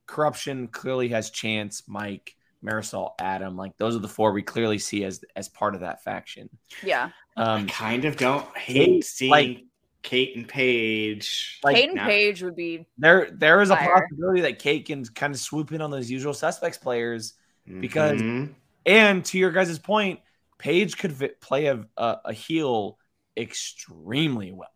[0.07, 2.35] Corruption clearly has Chance, Mike,
[2.65, 3.57] Marisol, Adam.
[3.59, 6.49] Like those are the four we clearly see as as part of that faction.
[6.83, 7.11] Yeah.
[7.37, 9.65] Um, kind of don't Kate, hate seeing like-
[10.03, 11.61] Kate and Paige.
[11.65, 15.35] Like, Hayden now- Page would be there there is a possibility that Kate can kind
[15.35, 17.35] of swoop in on those usual suspects players.
[17.81, 18.55] because- Mhm.
[18.85, 20.21] And to your guys' point,
[20.59, 22.99] Paige could vi- play a, a a heel
[23.37, 24.69] extremely well.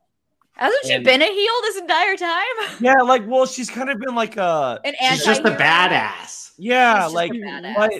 [0.52, 2.44] hasn't she And- been a heel this entire time?
[2.80, 6.52] Yeah, like well, she's kind of been like a An she's just a badass.
[6.58, 7.74] yeah, She's like badass.
[7.76, 7.92] but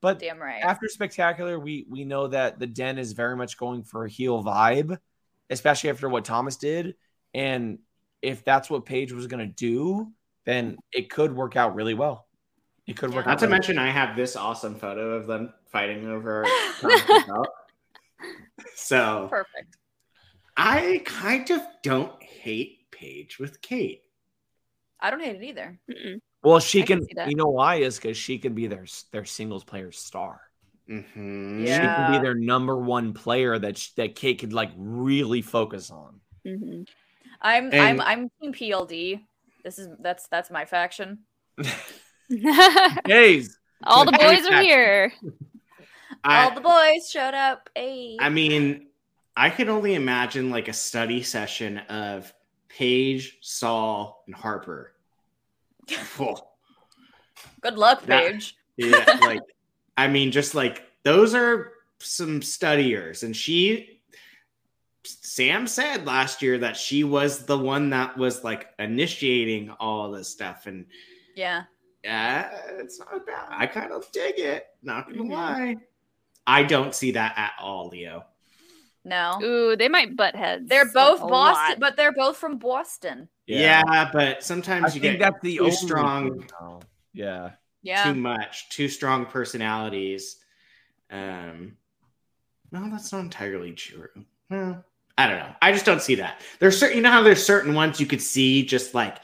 [0.00, 0.62] but Damn right.
[0.62, 4.42] after spectacular we we know that the den is very much going for a heel
[4.42, 4.98] vibe
[5.50, 6.94] especially after what thomas did
[7.34, 7.78] and
[8.20, 10.10] if that's what paige was going to do
[10.44, 12.26] then it could work out really well
[12.86, 13.32] it could work Yeah.
[13.32, 16.44] out Not to really mention, I have this awesome photo of them fighting over.
[18.74, 19.76] So Perfect.
[20.56, 24.02] I kind of don't hate Paige with Kate.
[25.00, 25.78] I don't hate it either.
[25.90, 26.20] Mm-mm.
[26.42, 29.24] well she I can can, you know why is because she can be their their
[29.24, 30.40] singles player star
[30.88, 31.64] Mm-hmm.
[31.64, 35.90] she can be their number one player that sh- that kate could like really focus
[35.90, 36.86] on Mhm.
[37.40, 39.20] I'm I'm I'm team PLD.
[39.64, 41.20] This is that's that's my faction.
[43.04, 43.58] Gaze.
[43.84, 45.12] All the boys are here.
[46.24, 47.68] I, All the boys showed up.
[47.74, 48.16] Hey.
[48.20, 48.86] I mean,
[49.36, 52.32] I can only imagine like a study session of
[52.68, 54.94] Paige, Saul, and Harper.
[56.16, 56.36] Whoa.
[57.60, 58.56] Good luck, That- Paige.
[58.78, 59.42] Yeah, like
[59.98, 64.00] I mean, just like those are some studiers, and she.
[65.04, 70.28] Sam said last year that she was the one that was like initiating all this
[70.28, 70.86] stuff, and
[71.36, 71.64] Yeah.
[72.04, 73.46] Yeah, it's not bad.
[73.50, 74.66] I kind of dig it.
[74.82, 75.30] Not gonna Mhm.
[75.30, 75.76] lie.
[76.46, 78.24] I don't see that at all, Leo.
[79.04, 79.38] No.
[79.42, 80.68] Ooh, they might butt heads.
[80.68, 81.80] They're both a Boston, lot.
[81.80, 83.28] but they're both from Boston.
[83.46, 86.82] Yeah, but I sometimes you think get that's the too only strong- thing.
[87.12, 87.50] Yeah.
[87.82, 88.04] Yeah.
[88.04, 90.36] too much, too strong personalities.
[91.10, 91.76] Um,
[92.70, 94.08] no, that's not entirely true.
[94.48, 94.84] Well,
[95.18, 95.54] I don't know.
[95.60, 96.40] I just don't see that.
[96.60, 99.18] There's certain, you know how there's certain ones you could see just like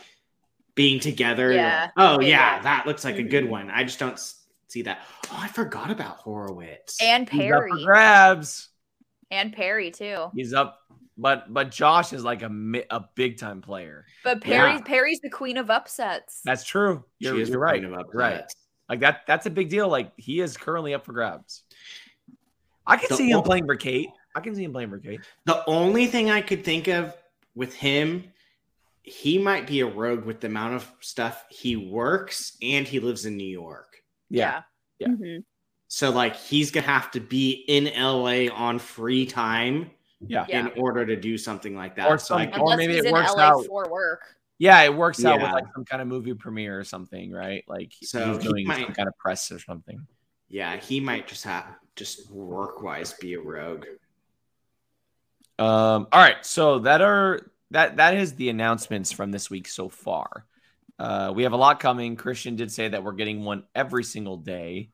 [0.79, 1.53] being together.
[1.53, 1.83] Yeah.
[1.83, 2.63] like, oh Yeah, yeah, yeah.
[2.63, 3.49] that looks like a good Mhm.
[3.51, 3.71] one.
[3.71, 4.19] I just don't
[4.69, 5.01] see that.
[5.31, 6.97] Oh, I forgot about Horowitz.
[7.03, 7.71] And He's up Perry.
[7.73, 8.69] for grabs.
[9.31, 10.31] And Perry too.
[10.35, 10.79] He's up,
[11.19, 12.51] but but Josh is like a
[12.91, 14.07] a big time player.
[14.25, 14.57] But Yeah.
[14.69, 16.41] Perry's Perry's the queen of upsets.
[16.45, 17.05] That's true.
[17.19, 17.81] You're, is you're the right.
[17.83, 18.45] queen of Right.
[18.89, 19.23] Like that.
[19.27, 19.89] That's a big deal.
[19.89, 21.65] Like he is currently up for grabs.
[22.87, 24.09] I can The see him ol- playing for Kate.
[24.35, 25.21] I can see him playing for Kate.
[25.45, 27.15] The only thing I could think of
[27.55, 28.25] with him,
[29.09, 33.27] he might be a rogue with the amount of stuff he works and he lives
[33.27, 34.03] in New York.
[34.31, 34.63] Yeah.
[34.99, 35.09] Yeah.
[35.09, 35.45] Mhm.
[35.89, 39.91] So like he's gonna have to be in LA on free time
[40.21, 40.45] Yeah.
[40.49, 40.61] Yeah.
[40.69, 42.09] in order to do something like that.
[42.11, 44.23] Or so I some- could- or maybe it works LA out- for work.
[44.59, 47.65] Yeah, it works out with like some kind of movie premiere or something, right?
[47.69, 50.05] Like So he's he doing some might- kind of press or something.
[50.49, 51.65] yeah, he might just have
[51.95, 53.87] just work wise be a rogue.
[55.59, 59.89] Um, all right, so that are that that is the announcements from this week so
[59.89, 60.47] far.
[60.99, 62.17] Uh, we have a lot coming.
[62.17, 64.91] Christian did say that we're getting one every single day,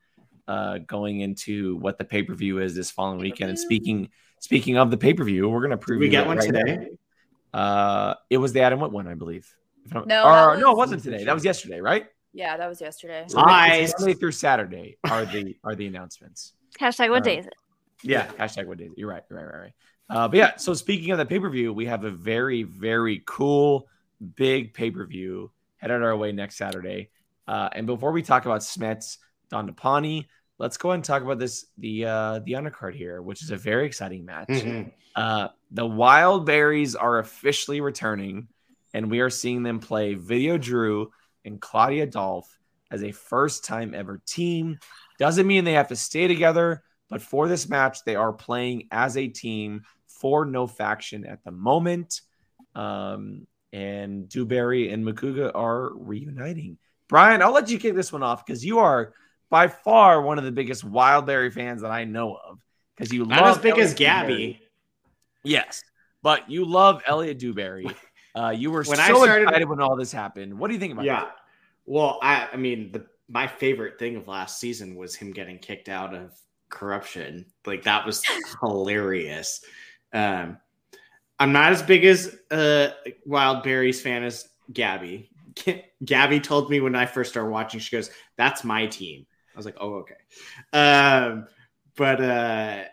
[0.47, 3.51] uh, going into what the pay per view is this following weekend.
[3.51, 4.11] And speaking
[4.41, 6.89] speaking of the pay per view, we're gonna prove we get one right today?
[7.53, 9.49] Uh, it was the Adam Witt one, I believe.
[9.87, 11.25] If I'm- No, or, that no, it was- wasn't today.
[11.25, 12.07] That was yesterday, right?
[12.33, 13.25] Yeah, that was yesterday.
[13.29, 13.95] So Monday- Lies.
[13.99, 16.55] Monday through Saturday are the are the announcements.
[16.81, 17.55] Hashtag what Uh, day is it?
[18.03, 18.91] Yeah, hashtag what day.
[18.97, 19.23] You're right.
[19.31, 19.47] You're right.
[19.47, 19.61] Right.
[19.61, 19.73] Right.
[20.09, 20.57] Uh, but yeah.
[20.57, 23.89] So speaking of the pay per view, we have a very very cool
[24.37, 27.11] big pay per view headed our way next Saturday.
[27.47, 29.19] Uh, and before we talk about Smets,
[29.53, 30.27] Dandapani,
[30.59, 33.57] let's go ahead and talk about this the uh, the undercard here, which is a
[33.57, 34.49] very exciting match.
[34.49, 34.93] Mhm.
[35.15, 38.49] Uh, the Wild Berries are officially returning,
[38.93, 41.11] and we are seeing them play Video Drew
[41.45, 42.59] and Claudia Dolph
[42.91, 44.79] as a first time ever team.
[45.19, 49.17] Doesn't mean they have to stay together, but for this match, they are playing as
[49.17, 49.83] a team
[50.21, 52.21] for no faction at the moment.
[52.75, 56.79] Um, and Dewberry and Makuga are reuniting.
[57.09, 59.13] Brian, I'll let you kick this one off because you are
[59.51, 62.59] by far one of the biggest Wildberry fans that I know of.
[62.97, 64.33] Because you Not love as big Elliot as Gabby.
[64.33, 64.61] Dewberry.
[65.43, 65.83] Yes,
[66.23, 67.87] but you love Elliot Dewberry.
[68.37, 70.59] Uh, you were When so I started- excited when all this happened.
[70.59, 71.27] What do you think about Yeah.
[71.87, 75.89] Well, I I mean the my favorite thing of last season was him getting kicked
[75.89, 76.33] out of
[76.69, 77.47] corruption.
[77.65, 78.25] Like that was
[78.61, 79.65] hilarious.
[80.15, 80.59] Um
[81.39, 82.91] I'm not as big as uh
[83.27, 85.31] Wild Berries fan as Gabby.
[86.05, 89.27] Gabby told me when I first started watching, she goes, That's my team.
[89.55, 90.15] I was like, Oh, okay.
[90.73, 91.47] Um,
[91.97, 92.85] but uh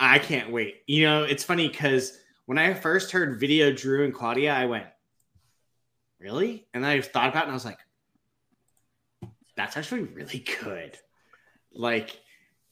[0.00, 0.82] I can't wait.
[0.86, 4.86] You know, it's funny because when I first heard video Drew and Claudia, I went,
[6.18, 6.66] Really?
[6.74, 7.78] And I thought about it and I was like,
[9.56, 10.96] that's actually really good.
[11.74, 12.18] like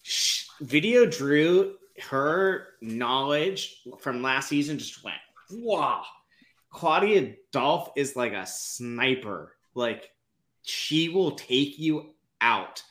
[0.03, 5.16] sh- video drew her knowledge from last season just went
[5.51, 6.02] wow
[6.70, 9.56] claudia dolph is like a sniper.
[9.74, 10.10] Like
[10.62, 12.82] she will take you out.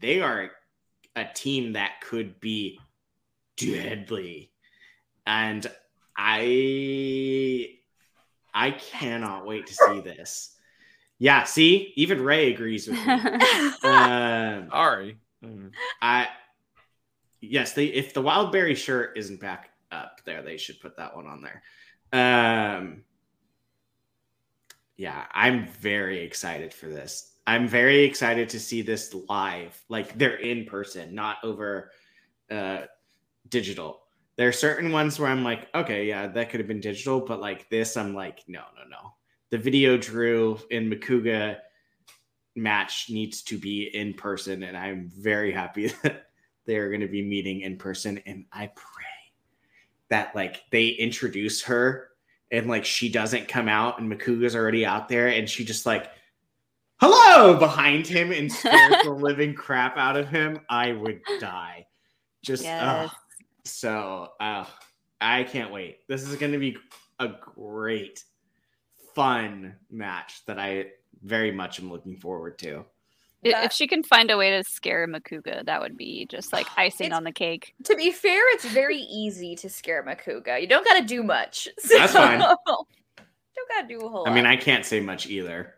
[0.00, 0.50] They are
[1.16, 2.78] a team that could be
[3.56, 4.50] deadly.
[5.26, 5.66] And
[6.16, 7.68] i
[8.54, 10.54] i cannot wait to see this.
[11.18, 11.92] Yeah see?
[11.96, 13.02] Even ray agrees with me.
[13.84, 15.18] Um, Sorry.
[15.44, 15.72] Mm.
[16.00, 16.28] I
[17.50, 21.26] yes, they if the wildberry shirt isn't back up there, they should put that one
[21.26, 21.62] on there.
[22.12, 23.04] Um
[24.96, 27.32] yeah, I'm very excited for this.
[27.46, 29.80] I'm very excited to see this live.
[29.88, 31.90] Like they're in person, not over
[32.50, 32.82] uh
[33.48, 34.00] digital.
[34.36, 37.40] There are certain ones where I'm like, okay, yeah, that could have been digital, but
[37.40, 39.14] like this, I'm like, no, no, no.
[39.50, 41.58] The video Drew in Makuga
[42.56, 46.26] match needs to be in person, and I'm very happy that
[46.66, 48.18] they're going to be meeting in person.
[48.26, 49.04] And I pray
[50.08, 52.10] that like they introduce her
[52.50, 56.10] and like she doesn't come out, and Makuga's already out there, and she just like
[57.00, 60.60] hello behind him and scares the living crap out of him.
[60.68, 61.86] I would die.
[62.42, 63.10] Just Yes.
[63.64, 64.66] so uh,
[65.20, 66.06] I can't wait.
[66.08, 66.76] This is going to be
[67.18, 68.22] a great,
[69.14, 70.86] fun match that I
[71.22, 72.84] very much am looking forward to.
[73.44, 76.52] I- That- if she can find a way to scare Makuga, that would be just
[76.52, 77.74] like icing It's- on the cake.
[77.84, 80.60] to be fair, it's very easy to scare Makuga.
[80.60, 81.68] You don't got to do much.
[81.88, 82.38] That's fine.
[82.38, 82.58] don't
[83.68, 84.28] got to do a whole lot.
[84.28, 85.74] I mean, I can't say much either,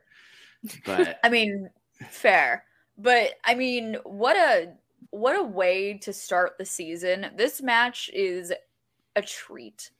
[0.85, 1.69] but I mean,
[2.11, 2.65] fair.
[2.99, 4.73] But I mean, what a
[5.11, 7.27] what a way to start the season.
[7.37, 8.53] This match is
[9.15, 9.91] a treat.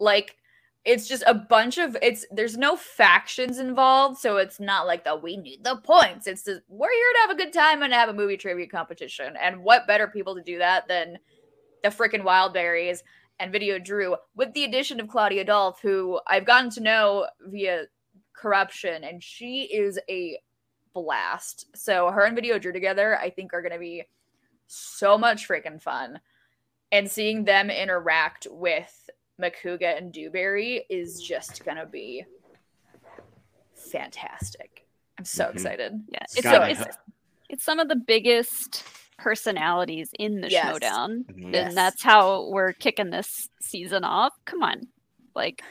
[0.00, 0.36] Like
[0.84, 5.16] it's just a bunch of it's there's no factions involved, so it's not like the
[5.16, 6.26] we need the points.
[6.26, 9.34] It's just we're here to have a good time and have a movie trivia competition.
[9.40, 11.18] And what better people to do that than
[11.82, 13.00] the freaking Wildberries
[13.38, 17.84] and Video Drew with the addition of Claudia Dolph, who I've gotten to know via
[18.32, 20.38] corruption, and she is a
[20.94, 21.66] blast.
[21.74, 24.04] So her and Video Drew together, I think, are going to be
[24.66, 26.20] so much freaking fun.
[26.92, 29.08] And seeing them interact with
[29.40, 32.24] Makuga and Dewberry is just going to be
[33.74, 34.86] fantastic.
[35.18, 35.52] I'm so Mhm.
[35.54, 36.04] excited.
[36.08, 36.96] Yeah, So it's God, I it's,
[37.48, 38.84] it's some of the biggest
[39.18, 40.66] personalities in the Yes.
[40.66, 41.52] showdown, Mhm.
[41.52, 41.68] Yes.
[41.68, 44.32] and that's how we're kicking this season off.
[44.44, 44.88] Come on,
[45.34, 45.62] like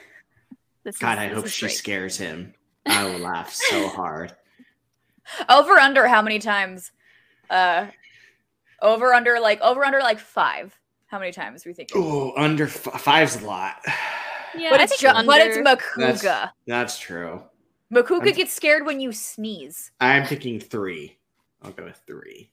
[0.84, 0.98] this.
[0.98, 1.76] God, is, I this hope is she great.
[1.76, 2.54] scares him.
[2.86, 4.36] I will laugh so hard.
[5.48, 6.92] Over under how many times?
[7.50, 7.88] Uh,
[8.82, 10.78] over under like over under like five.
[11.10, 11.90] How many times we think?
[11.96, 13.76] Oh, under f- five's a lot.
[14.58, 15.98] Yeah, But I it's think ju- but it's Makuga.
[16.24, 17.44] That's- That's true.
[17.94, 19.92] Makuga I'm- gets scared when you sneeze.
[20.00, 21.18] I'm picking three.
[21.62, 22.52] I'll go with three.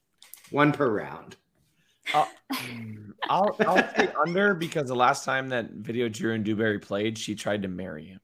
[0.51, 1.37] One per round.
[2.09, 7.19] Mm, I'll I'll say under because the last time that Video Drew and Dewberry played,
[7.19, 8.21] she tried to marry him.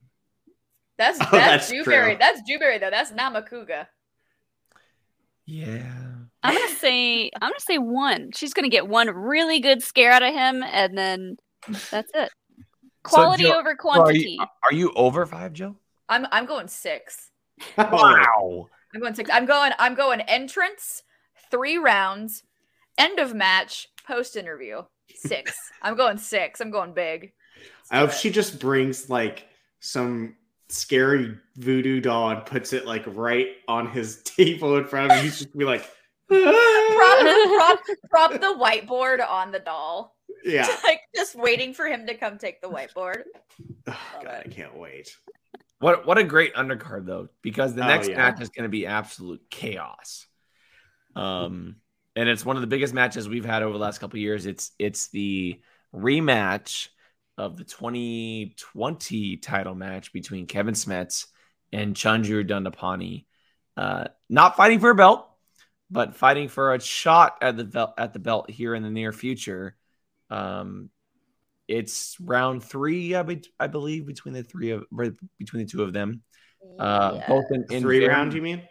[0.99, 2.11] That's Oh, that's, that's Dewberry.
[2.13, 2.17] true.
[2.21, 2.91] That's Dewberry though.
[2.91, 3.87] That's not Makuga.
[5.45, 5.93] Yeah.
[6.43, 8.31] I'm gonna say I'm gonna say one.
[8.35, 11.37] She's gonna get one really good scare out of him, and then
[11.91, 12.31] that's it.
[13.05, 14.39] Quality Joe- over So are quantity.
[14.39, 15.77] you are you over five, Joe?
[16.09, 17.31] I'm I'm going six.
[17.77, 18.69] Wow.
[18.95, 19.31] I'm going six.
[19.33, 21.03] I'm going I'm going entrance,
[21.51, 22.43] three rounds,
[22.99, 24.83] end of match, post interview.
[25.15, 25.53] Six.
[25.83, 26.61] I'm going six.
[26.61, 27.33] I'm going big.
[27.57, 29.47] Let's oh, I hope she just brings like
[29.81, 30.37] some
[30.69, 35.25] scary voodoo doll and puts it like right on his table in front of him.
[35.25, 35.89] He's just be like,
[36.29, 37.21] prop,
[37.57, 37.81] prop,
[38.11, 40.17] prop the whiteboard on the doll.
[40.45, 40.67] yeah.
[40.85, 43.23] like just waiting for him to come take the whiteboard.
[43.87, 45.17] Oh, God, I can't wait.
[45.81, 48.17] What what a great undercard though, because the Oh, next yeah.
[48.17, 50.27] match is going to be absolute chaos.
[51.17, 51.77] Um,
[52.15, 54.47] and it's one of the biggest matches we've had over the last couple of years.
[54.47, 55.61] It's it's the
[55.95, 56.89] rematch
[57.37, 61.27] of the 2020 title match between Kevin Smets
[61.73, 63.25] and Chandru Dandapani.
[63.77, 65.29] Uh, not fighting for a belt,
[65.93, 69.13] but fighting for a shot at the belt at the belt here in the near
[69.13, 69.77] future.
[70.31, 70.89] Um,
[71.69, 74.85] it's round three, I, be- I believe, between the three of
[75.39, 76.23] between the two of them.
[76.79, 77.29] Uh, Yeah.
[77.29, 78.63] both in, in Three very- round, you mean?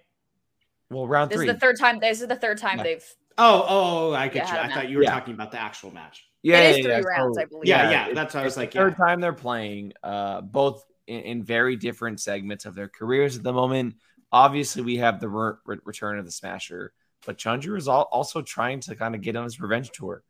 [0.90, 1.48] Well, round This three.
[1.48, 2.00] is the third time.
[2.00, 2.84] This is the third time Yeah.
[2.84, 3.06] they've.
[3.38, 4.56] Oh, oh, I get you.
[4.56, 5.12] I I thought you were Yeah.
[5.12, 6.26] talking about the actual match.
[6.44, 7.18] yeah, it is yeah, three yeah.
[7.20, 7.66] rounds, I believe.
[7.66, 8.14] Yeah, Yeah, yeah.
[8.14, 8.74] That's what I was like.
[8.74, 9.06] third Yeah.
[9.06, 13.54] time they're playing, uh, both in, in very different segments of their careers at the
[13.54, 13.96] moment.
[14.32, 16.94] Obviously, we have the re- re- return of the Smasher,
[17.26, 20.24] but Chandru is al- also trying to kind of get on his revenge tour.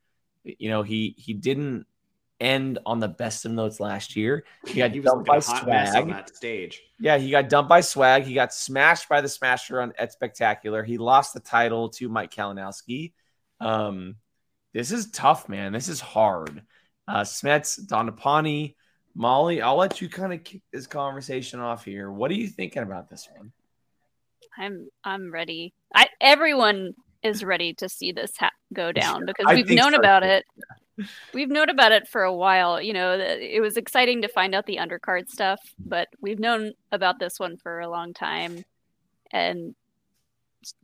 [0.44, 1.86] You know, he he didn't
[2.40, 4.44] end on the best of notes last year.
[4.66, 6.08] He got He was dumped by mess on Swag.
[6.10, 6.82] that stage.
[7.00, 8.24] Yeah, he got dumped by Swag.
[8.24, 10.84] He got smashed by the Smasher on at Spectacular.
[10.84, 13.14] He lost the title to Mike Kalinowski.
[13.60, 14.16] Um,
[14.74, 15.72] this is tough, man.
[15.72, 16.64] This is hard.
[17.08, 18.76] Uh, Smets, Dandapani,
[19.14, 22.10] Molly, I'll let you kind of kick this conversation off here.
[22.12, 23.52] What are you thinking about this one?
[24.58, 25.74] I'm I'm ready.
[25.94, 26.94] I everyone
[27.24, 30.46] is ready to see this ha- go down because we've known so, about it.
[31.34, 32.82] We've known about it for a while.
[32.82, 37.20] You know, it was exciting to find out the undercard stuff, but we've known about
[37.20, 38.64] this one for a long time.
[39.32, 39.74] And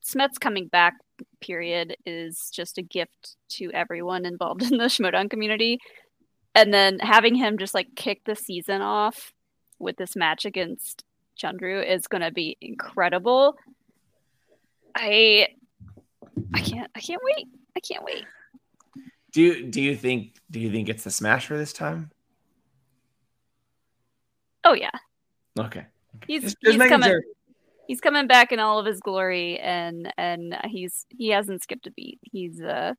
[0.04, 0.96] Smets coming back,
[1.40, 5.80] period, is just a gift to everyone involved in the Schmoedown community.
[6.56, 9.34] And then having him just like kick the season off
[9.78, 11.04] with this match against
[11.38, 13.58] Chandru is going to be incredible.
[14.96, 15.50] I
[16.54, 17.48] I can't I can't wait.
[17.76, 18.24] I can't wait.
[19.32, 22.12] Do you do you think do you think it's the smasher this time?
[24.64, 24.92] Oh yeah.
[25.60, 25.86] Okay.
[26.28, 27.24] He's Just- just he's making coming sure.
[27.88, 31.92] he's coming back in all of his glory and and he's he hasn't skipped a
[31.92, 32.20] beat.
[32.24, 32.96] He's uh y-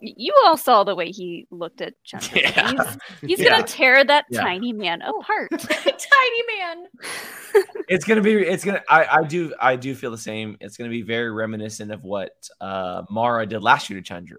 [0.00, 2.40] you all saw the way he looked at Chandru.
[2.42, 2.70] Yeah.
[2.70, 2.98] He's,
[3.30, 3.50] he's Yeah.
[3.50, 4.40] gonna tear that Yeah.
[4.42, 5.50] tiny man apart.
[5.60, 6.86] Tiny man.
[7.88, 10.56] it's gonna be it's gonna I, I do I do feel the same.
[10.60, 14.36] It's gonna be very reminiscent of what uh Mara did last year to Chandru,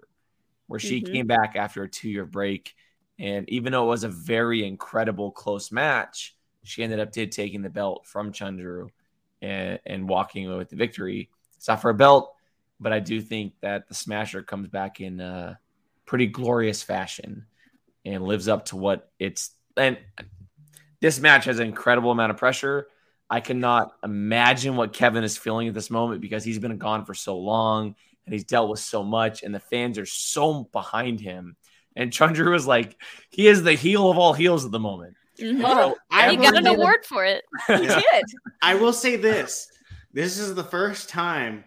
[0.66, 1.12] where she Mhm.
[1.12, 2.74] came back after a two year break.
[3.18, 6.34] And even though it was a very incredible close match,
[6.64, 8.88] she ended up did taking the belt from Chandru
[9.40, 11.30] and, and walking away with the victory.
[11.56, 12.34] It's not for a belt,
[12.82, 15.54] but I do think that the Smasher comes back in uh
[16.04, 17.46] pretty glorious fashion
[18.04, 19.98] and lives up to what it's and
[21.00, 22.86] this match has an incredible amount of pressure.
[23.28, 27.14] I cannot imagine what Kevin is feeling at this moment because he's been gone for
[27.14, 31.56] so long and he's dealt with so much, and the fans are so behind him.
[31.96, 32.96] And Chandru was like,
[33.30, 35.16] he is the heel of all heels at the moment.
[36.10, 37.44] I he got an say- award for it.
[37.66, 38.24] He did.
[38.62, 39.66] I will say this:
[40.12, 41.64] this is the first time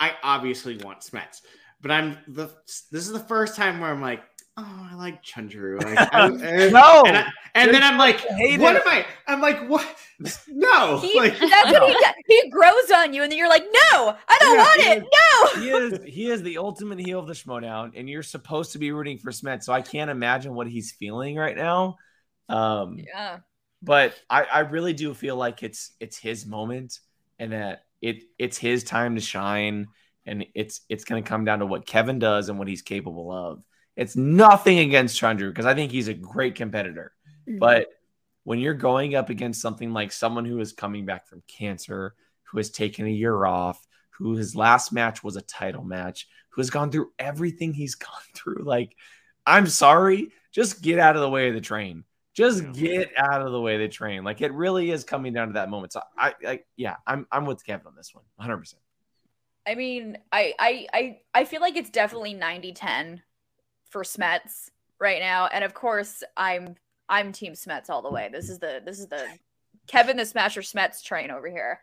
[0.00, 1.42] I obviously want Smets,
[1.82, 2.48] but I'm the
[2.90, 4.22] this is the first time where I'm like,
[4.56, 5.80] oh, I like Chandru.
[5.82, 7.02] Like, I, and, No!
[7.06, 8.82] and, I- and then I'm like, hate what it.
[8.86, 9.06] am I?
[9.26, 9.86] I'm like, what?
[10.48, 12.14] No, He, like, that's what he does.
[12.26, 14.92] He grows on you, and then you're like, no, I don't Yeah, want yeah.
[14.92, 15.04] it.
[15.56, 15.60] No.
[15.62, 18.92] he is he is the ultimate heel of the Schmoedown, and you're supposed to be
[18.92, 19.64] rooting for Smet.
[19.64, 21.96] So I can't imagine what he's feeling right now.
[22.48, 23.38] Um, Yeah.
[23.82, 26.98] but I, I really do feel like it's it's his moment
[27.38, 29.88] and that it it's his time to shine
[30.26, 33.32] and it's it's going to come down to what Kevin does and what he's capable
[33.32, 33.62] of.
[33.96, 37.12] It's nothing against Chandru because I think he's a great competitor.
[37.48, 37.58] Mm-hmm.
[37.58, 37.88] But
[38.44, 42.14] when you're going up against something like someone who is coming back from cancer,
[42.44, 46.60] who has taken a year off, who his last match was a title match, who
[46.60, 48.96] has gone through everything he's gone through, like,
[49.46, 52.04] I'm sorry, just get out of the way of the train.
[52.34, 52.70] Just Yeah.
[52.72, 54.24] get out of the way of the train.
[54.24, 55.92] Like it really is coming down to that moment.
[55.92, 58.56] So I, I yeah, I'm I'm with Kevin on this one, 100.
[58.58, 58.82] percent
[59.66, 63.20] I mean, I, I, I, I feel like it's definitely 90-10
[63.90, 66.76] for Smets right now, and of course, I'm,
[67.10, 68.30] I'm Team Smets all the way.
[68.32, 69.26] This is the, this is the
[69.86, 71.80] Kevin the Smasher Smets train over here.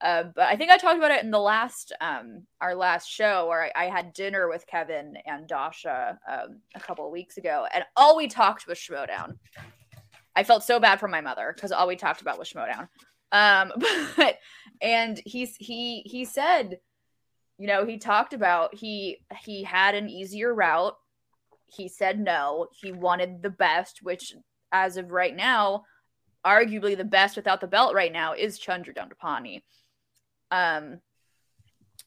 [0.00, 3.46] Uh, but I think I talked about it in the last, um, our last show
[3.46, 7.66] where I, I had dinner with Kevin and Dasha um, a couple of weeks ago,
[7.74, 9.36] and all we talked was Schmoedown.
[10.38, 12.88] I felt so bad for my mother because all we talked about was Schmoedown.
[13.32, 13.72] Um,
[14.16, 14.38] but
[14.80, 16.78] and he's he he said
[17.58, 20.96] you know he talked about he he had an easier route.
[21.66, 22.68] He said no.
[22.80, 24.32] He wanted the best which
[24.70, 25.82] as of right now
[26.46, 29.62] arguably the best without the belt right now is chandru dandapani.
[30.52, 31.00] Um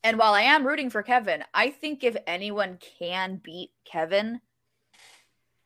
[0.03, 4.39] and while i am rooting for kevin i think if anyone can beat kevin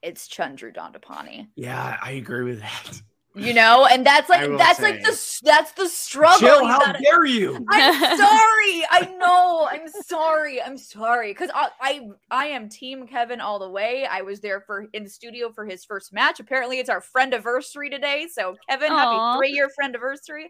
[0.06, 3.02] it's chandru dandapani Yeah, I agree with that.
[3.36, 7.03] you know and that's like that's say- like the that's the struggle Jill, how gotta-
[7.03, 7.65] dare you?
[7.69, 8.77] I'm sorry.
[8.90, 9.68] I know.
[9.69, 10.61] I'm sorry.
[10.61, 12.02] I'm sorry because I, I
[12.32, 14.07] I am Team Kevin all the way.
[14.10, 16.40] I was there for in the studio for his first match.
[16.40, 18.27] Apparently, it's our friend anniversary today.
[18.32, 18.95] So Kevin, Aw.
[18.98, 20.49] happy three year friend anniversary.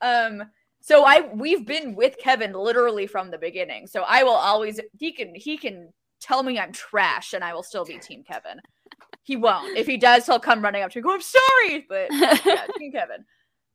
[0.00, 0.42] Um.
[0.80, 3.86] So I we've been with Kevin literally from the beginning.
[3.86, 7.62] So I will always he can he can tell me I'm trash and I will
[7.62, 8.58] still be Team Kevin.
[9.24, 9.76] He won't.
[9.76, 11.02] If he does, he'll come running up to me.
[11.02, 12.08] Go, I'm sorry, but
[12.44, 13.24] yeah, Team Kevin.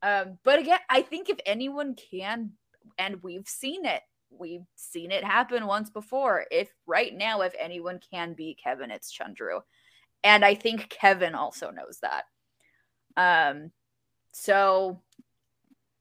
[0.01, 2.51] Um, but again, I think if anyone can,
[2.97, 6.45] and we've seen it, we've seen it happen once before.
[6.51, 9.61] If right now, if anyone can beat Kevin, it's Chandru.
[10.23, 12.25] And I think Kevin also knows that.
[13.17, 13.71] Um,
[14.33, 15.01] so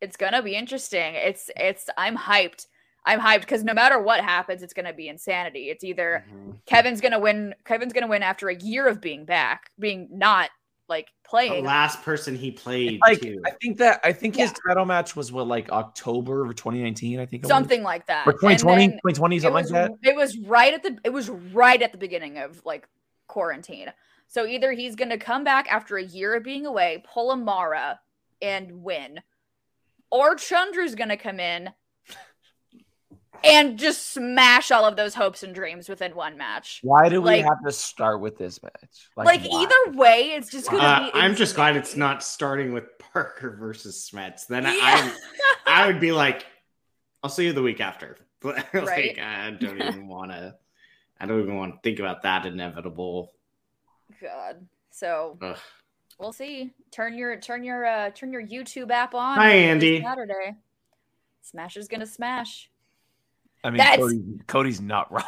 [0.00, 1.14] it's gonna be interesting.
[1.14, 2.66] It's it's I'm hyped.
[3.09, 5.70] I'm hyped because no matter what happens, it's gonna be insanity.
[5.70, 6.59] It's either Mhm.
[6.66, 7.55] Kevin's gonna win.
[7.64, 10.51] Kevin's gonna win after a year of being back, being not
[10.90, 11.64] like The playing.
[11.64, 13.40] last person he played Like too.
[13.47, 17.18] I think that I think his title match was what like October of 2019.
[17.18, 18.26] I think something like that.
[18.26, 20.09] or 2020, then 2020, it something was, like that.
[20.10, 22.86] It was right at the it was right at the beginning of like
[23.26, 23.90] quarantine.
[24.26, 28.01] So either he's gonna come back after a year of being away, pull a Mara,
[28.43, 29.20] and win,
[30.10, 31.70] or Chandru's gonna come in
[33.44, 36.81] and just smash all of those hopes and dreams within one match.
[36.82, 39.09] Why do we have to start with this match?
[39.16, 39.48] Like, why?
[39.62, 41.10] either way, it's just gonna Uh, be.
[41.19, 44.47] I'm just glad it's not starting with Parker versus Smets.
[44.47, 44.70] Then Yeah.
[44.73, 45.12] I,
[45.66, 46.47] I would be like,
[47.23, 48.16] I'll see you the week after.
[48.40, 49.19] But like, Right.
[49.19, 50.55] I don't even want to.
[51.20, 53.32] I don't even want to think about that inevitable.
[54.23, 54.66] God.
[54.90, 55.59] So Ugh.
[56.19, 56.73] we'll see.
[56.93, 59.36] Turn your turn your uh turn your YouTube app on.
[59.36, 60.01] Hi, Andy.
[60.01, 60.55] Saturday.
[61.43, 62.70] Smash is gonna smash.
[63.64, 65.24] I mean, Cody, Cody's not wrong.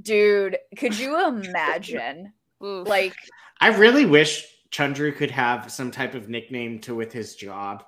[0.00, 2.32] Dude, could you imagine?
[2.60, 3.14] Like
[3.60, 7.84] I really wish Chundru could have some type of nickname to with his job.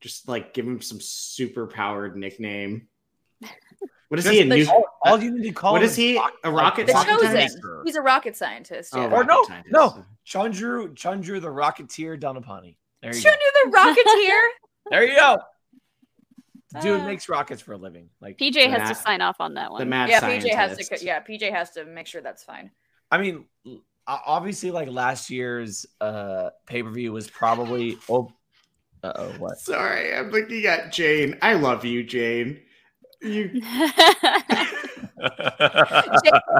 [0.00, 2.88] Just like give him some super powered nickname.
[4.08, 4.40] What is he?
[4.40, 4.64] A the new?
[4.64, 6.16] sh- All, all you need to call What him is he?
[6.16, 7.26] A rocket the rocket chosen.
[7.26, 7.52] scientist?
[7.62, 7.82] scientist.
[7.84, 8.92] He's a rocket scientist.
[8.96, 9.72] Oh, Or rocket no, scientist.
[9.72, 10.04] no.
[10.26, 12.74] Chandru, Chandru, the Rocketeer Dandapani.
[13.02, 13.36] There you Show go.
[13.36, 14.40] you the Rocketeer.
[14.90, 15.38] There you go.
[16.80, 18.08] Dude Uh, makes rockets for a living.
[18.20, 19.80] Like, PJ has Mad- to sign off on that one.
[19.80, 19.88] The one.
[19.90, 20.46] mad yeah, scientist.
[20.46, 21.04] PJ has to.
[21.04, 22.70] Yeah, PJ has to make sure that's fine.
[23.10, 23.46] I mean,
[24.06, 27.98] obviously, like last year's uh pay per view was probably.
[28.08, 28.32] Oh,
[29.02, 29.58] uh oh, what?
[29.58, 31.36] Sorry, I'm looking at Jane.
[31.42, 32.60] I love you, Jane.
[33.22, 33.62] You Jake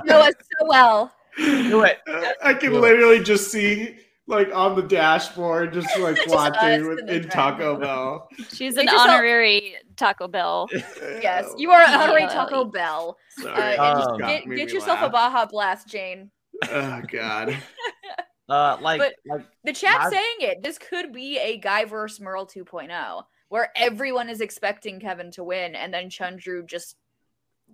[0.05, 1.13] know us so well.
[1.37, 1.99] Do it.
[2.43, 2.81] I can Do it.
[2.81, 3.97] literally just see
[4.31, 8.29] like on the dashboard, just like Just watching with, in in Taco Bell.
[8.53, 10.69] She's an just all- honorary Taco Bell.
[11.23, 13.19] Yes, you are an honorary Taco Bell.
[13.39, 15.11] Sorry, Uh, it Um, Get, get me yourself a.
[15.11, 16.31] Baja Blast, Jane.
[16.71, 17.57] Oh God.
[18.49, 20.63] Uh, like, But- like The chat's I've- saying it.
[20.65, 25.77] This could be a Guy versus Merle 2.0, where everyone is expecting Kevin to win,
[25.77, 26.97] and then Chandru just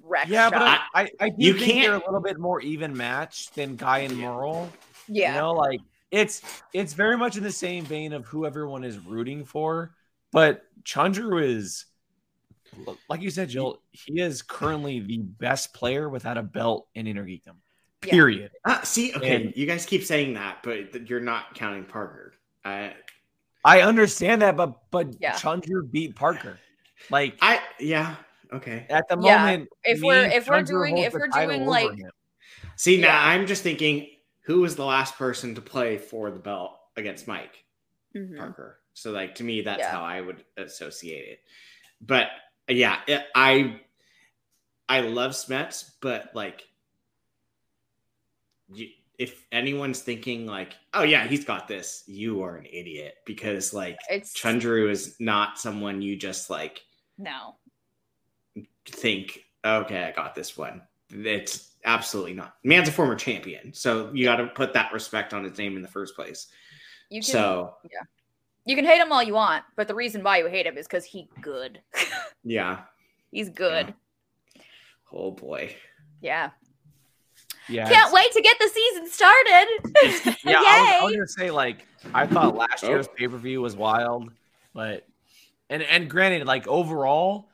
[0.03, 0.29] wrecks.
[0.29, 0.61] yeah, but.
[0.61, 3.77] I, I, I do You think can't- they're a little bit more even match than
[3.77, 4.71] Guy and Merle.
[5.09, 5.81] yeah, You know, like
[6.17, 9.95] it's it's very much in the same vein of who everyone is rooting for,
[10.33, 11.87] but Chandru is
[13.09, 17.55] like you said, Jill, he is currently the best player without a belt in Innergeekdom.
[18.05, 18.11] Yeah.
[18.11, 18.51] Period.
[18.67, 22.35] Ah, see, okay, And- you guys keep saying that, but you're not counting Parker.
[22.65, 22.95] I,
[23.65, 25.35] I understand that, but but Yeah.
[25.35, 26.59] Chandru beat Parker.
[27.11, 28.17] Like I, yeah,
[28.53, 28.87] okay.
[28.91, 32.11] at the Yeah, moment, if we're- if we're doing- if we're doing, like- him.
[32.77, 33.29] See, now Yeah.
[33.29, 34.09] I'm just thinking,
[34.47, 37.65] who was the last person to play for the belt against Mike
[38.15, 38.39] Mhm.
[38.39, 38.81] Parker?
[38.95, 39.91] So, like to me, that's Yeah.
[39.91, 41.41] how I would associate it.
[42.01, 42.29] But
[42.69, 43.81] yeah, it, I,
[44.89, 46.67] I love Smets, but like,
[48.69, 53.73] you, if anyone's thinking like, oh yeah, he's got this, you are an idiot because
[53.73, 56.85] like it's Chandru is not someone you just like
[57.19, 57.57] no.
[58.87, 60.83] think, okay, I got this one.
[61.11, 62.57] It's absolutely not.
[62.65, 65.83] Man's a former champion, so you got to put that respect on his name in
[65.83, 66.49] the first place.
[67.09, 67.77] You can So
[68.67, 70.87] you can hate him all you want, but the reason why you hate him is
[70.87, 71.81] because he good.
[72.45, 72.81] yeah,
[73.31, 73.95] He's good.
[75.13, 75.75] oh boy,
[76.21, 76.51] Yeah.
[77.69, 79.67] Yeah, Can't wait to get the season started.
[80.45, 81.85] Yeah, I was, I was gonna say like
[82.15, 82.89] I thought last Oh.
[82.89, 84.31] year's pay per view was wild,
[84.73, 85.05] but
[85.69, 87.49] and and granted, like overall,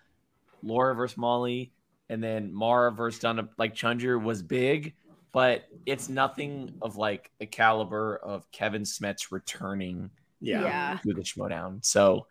[0.63, 1.73] Laura versus Molly,
[2.13, 4.95] and then Mara versus Donna, like Chunger was big,
[5.33, 10.11] but it's nothing of like the caliber of Kevin Smets returning
[10.41, 10.99] yeah, Yeah.
[11.05, 11.85] to the Schmoedown.
[11.85, 12.27] So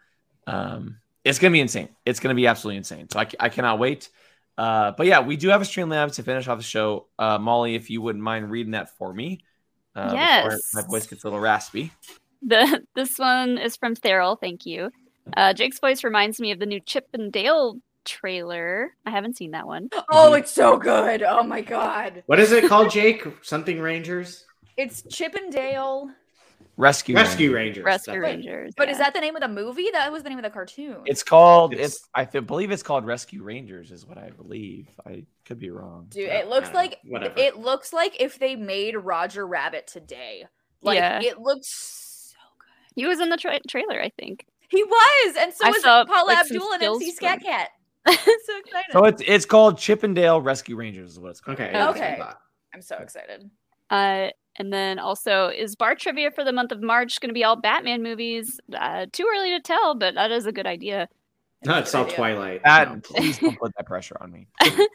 [0.45, 1.89] um, it's gonna be insane.
[2.05, 3.09] It's gonna be absolutely insane.
[3.09, 4.09] So I, I cannot wait.
[4.57, 7.07] Uh, but yeah, we do have a Streamlabs to finish off the show.
[7.17, 9.39] Uh, Molly, if you wouldn't mind reading that for me.
[9.95, 10.61] Uh, before Yes.
[10.73, 11.91] My voice gets a little raspy.
[12.43, 14.37] The this one is from Theral.
[14.39, 14.91] Thank you.
[15.35, 18.91] Uh, Jake's voice reminds me of the new Chip and Dale trailer.
[19.05, 19.89] I haven't seen that one.
[20.11, 21.23] oh, it's so good.
[21.23, 22.23] Oh my god.
[22.25, 23.25] What is it called, Jake?
[23.41, 24.45] Something Rangers,
[24.77, 26.09] It's Chippendale.
[26.77, 27.15] Rescue.
[27.15, 27.83] Rescue Rangers.
[27.83, 27.85] Rangers.
[27.85, 28.23] Rescue That's.
[28.23, 28.73] Rangers.
[28.77, 29.89] But is that the name of the movie?
[29.91, 30.97] That was the name of the cartoon.
[31.05, 31.73] It's called.
[31.73, 32.07] It's- It's.
[32.15, 33.91] I th- believe it's called Rescue Rangers.
[33.91, 34.87] Is what I believe.
[35.05, 36.07] I could be wrong.
[36.09, 36.79] Dude, it looks I don't know.
[36.79, 37.33] like Whatever.
[37.37, 40.45] it looks like if they made Roger Rabbit today.
[40.81, 41.21] Like Yeah.
[41.21, 42.93] it looks so good.
[42.95, 44.01] he was in the tra- trailer?
[44.01, 44.45] I think.
[44.69, 47.43] He was, and so I was saw, Paula like, Abdul and stills MC from- Skat
[47.43, 47.69] Kat.
[48.09, 48.91] so excited.
[48.91, 51.11] So it's it's called Chippendale Rescue Rangers.
[51.11, 51.59] Is what it's called.
[51.59, 51.69] Okay.
[51.69, 52.13] Okay.
[52.13, 52.39] I thought.
[52.73, 53.49] I'm so excited.
[53.89, 57.43] Uh, and then also, is bar trivia for the month of March going to be
[57.43, 58.59] all Batman movies?
[58.73, 61.07] Uh, too early to tell, but that is a good idea.
[61.65, 62.15] No, it's all idea.
[62.15, 62.63] Twilight.
[62.63, 62.99] That No.
[63.01, 64.47] please don't put that pressure on me.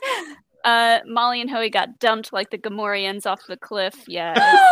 [0.65, 4.05] uh, Molly and Hoey got dumped like the Gamorreans off the cliff.
[4.09, 4.35] Yeah,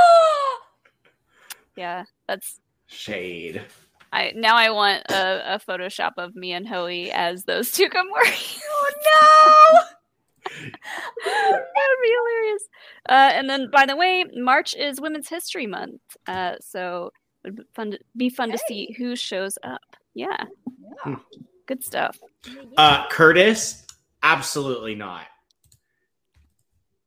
[1.76, 3.62] yeah, that's Shade.
[4.14, 8.08] I now I want a, a Photoshop of me and Hoey as those two come
[8.10, 8.32] working.
[8.86, 9.80] Oh no.
[11.24, 12.62] that would be hilarious.
[13.08, 17.10] Uh, and then, by the way, March is Women's History Month, uh, so
[17.44, 19.80] it would be fun to, be fun to see who shows up.
[20.12, 20.44] Yeah,
[21.06, 21.20] no!
[21.66, 22.18] good stuff.
[22.76, 23.86] Uh, Curtis,
[24.22, 25.26] absolutely not.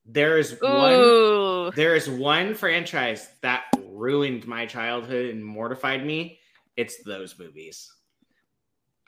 [0.06, 1.72] There is one.
[1.76, 6.40] There is one franchise that ruined my childhood and mortified me.
[6.78, 7.92] It's those movies.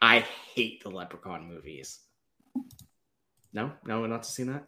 [0.02, 2.00] I hate the Leprechaun movies.
[3.54, 4.66] No, no one else has seen that.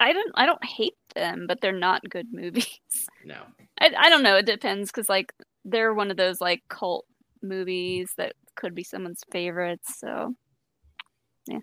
[0.00, 2.78] I don't I don't hate them, but they're not good movies.
[3.24, 3.42] No.
[3.78, 4.36] I I don't know.
[4.36, 5.34] It depends because like
[5.64, 7.04] they're one of those like cult
[7.42, 9.98] movies that could be someone's favorites.
[9.98, 10.34] So
[11.46, 11.58] yeah.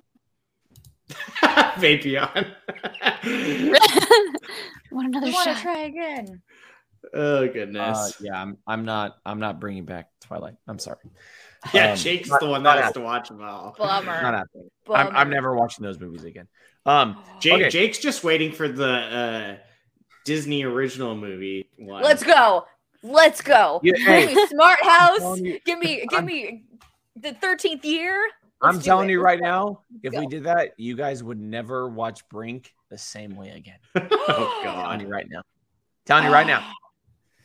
[1.78, 2.54] Vapion.
[4.92, 6.42] want another I want to try again.
[7.14, 8.18] Oh Uh, goodness.
[8.22, 8.58] yeah, I'm.
[8.68, 9.18] I'm not.
[9.26, 10.56] I'm not bringing back Twilight.
[10.68, 10.98] I'm sorry.
[11.74, 13.76] yeah, um, Jake's not- the one that has to watch them all.
[13.78, 14.22] Bummer.
[14.22, 14.70] Not happening.
[14.94, 16.48] I'm, I'm never watching those movies again.
[16.86, 17.70] Um, Jake, Okay.
[17.70, 19.56] Jake's just waiting for the uh,
[20.26, 22.04] Disney original movie one.
[22.04, 22.66] Let's go.
[23.02, 23.80] Let's go.
[23.84, 23.94] Yeah,
[24.26, 25.40] Give me Smart House.
[25.40, 26.64] you- Give me, give I'm- me
[27.16, 28.22] the thirteenth year.
[28.62, 29.14] I'm Let's do telling it.
[29.14, 30.20] you right now, if go.
[30.22, 33.78] we did that, you guys would never watch Brink the same way again.
[33.96, 35.02] oh telling god.
[35.02, 35.42] you right now.
[36.06, 36.72] Telling you right now.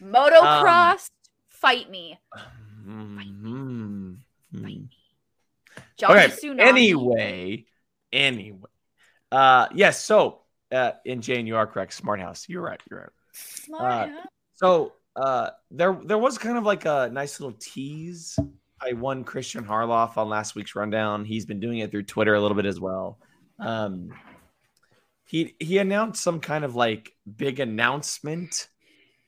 [0.02, 1.10] Motocross,
[1.48, 2.18] fight me.
[2.84, 4.18] Mhm.
[4.54, 4.88] Mhm.
[5.96, 6.28] John Okay.
[6.28, 6.60] Tsunami.
[6.60, 7.66] Anyway,
[8.12, 8.68] anyway,
[9.30, 10.02] uh, yes.
[10.02, 11.92] So, uh, and Jane, you are correct.
[11.92, 12.48] Smart House.
[12.48, 12.80] You're right.
[12.90, 13.10] You're right.
[13.32, 14.22] Smart uh,
[14.54, 18.38] So, uh, there there was kind of like a nice little tease.
[18.80, 21.24] I won Christian Harloff on last week's rundown.
[21.26, 23.18] He's been doing it through Twitter a little bit as well.
[23.58, 24.10] Um,
[25.26, 28.68] he he announced some kind of like big announcement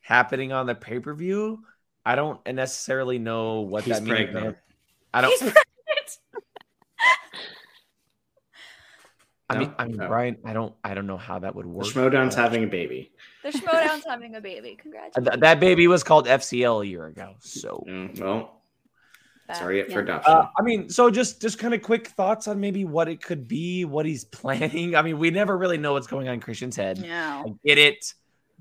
[0.03, 1.65] happening on the pay per view.
[2.05, 4.31] I don't necessarily know what He's that means.
[4.31, 4.57] pregnant.
[5.15, 5.31] I don't.
[5.31, 6.19] He's pregnant.
[9.51, 9.74] I mean, No?
[9.79, 10.09] I mean, Oh.
[10.09, 11.87] Brian, I don't, I don't know how that would The work.
[11.87, 13.12] Schmoedown's Uh, having a baby.
[13.43, 14.77] The Schmoedown's having a baby.
[14.81, 15.29] Congratulations.
[15.29, 17.35] th- that baby was called FCL a year ago.
[17.41, 18.62] So, Mm, well,
[19.49, 19.57] Bad.
[19.59, 20.33] sorry for adoption.
[20.33, 23.47] uh, I mean, so just, just kind of quick thoughts on maybe what it could
[23.47, 24.95] be, what he's planning.
[24.97, 26.99] I mean, we never really know what's going on in Christian's head.
[27.05, 27.59] I No.
[27.65, 28.15] get it,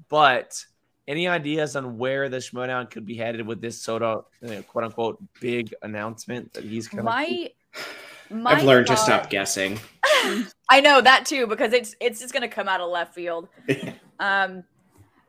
[0.09, 0.65] but
[1.07, 4.21] any ideas on where the Schmoedown could be headed with this soda,
[4.67, 7.49] quote unquote, big announcement that he's kind of My,
[8.29, 9.79] my I've learned to stop guessing.
[10.69, 13.47] I know that too because it's it's just gonna come out of left field.
[14.19, 14.65] Um,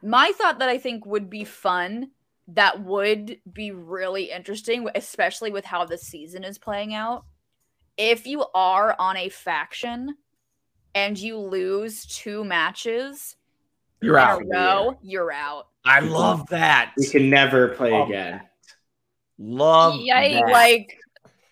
[0.03, 2.11] my thought that I think would be fun,
[2.49, 7.25] that would be really interesting, especially with how the season is playing out.
[7.97, 10.17] If you are on a faction
[10.95, 13.37] and you lose two matches
[14.03, 14.43] You're in out.
[14.43, 15.69] a row, you're out.
[15.85, 16.93] I love that.
[16.97, 18.41] we can never play Love again.
[19.39, 20.41] Love Yikes.
[20.41, 20.51] that.
[20.53, 20.99] Like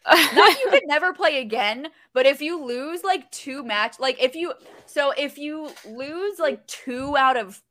[0.35, 4.35] not you could never play again, but if you lose like two match, like if
[4.35, 4.53] you
[4.87, 7.63] so if you lose like two out of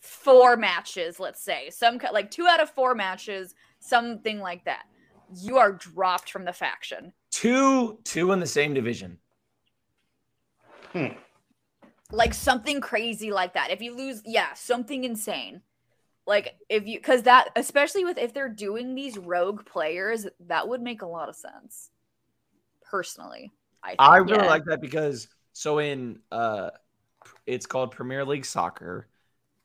[0.00, 4.84] four matches, let's say some like two out of four matches, something like that,
[5.36, 7.12] you are dropped from the faction.
[7.30, 9.18] two, two in the same division.
[10.92, 11.08] Hmm.
[12.10, 13.70] Like something crazy like that.
[13.70, 15.62] If you lose, yeah, something insane.
[16.26, 20.82] Like if you because that especially with if they're doing these rogue players, that would
[20.82, 21.90] make a lot of sense.
[22.90, 23.52] Personally,
[23.82, 23.98] I think.
[23.98, 24.46] I really Yeah.
[24.46, 26.70] like that because so in uh
[27.46, 29.08] it's called Premier League Soccer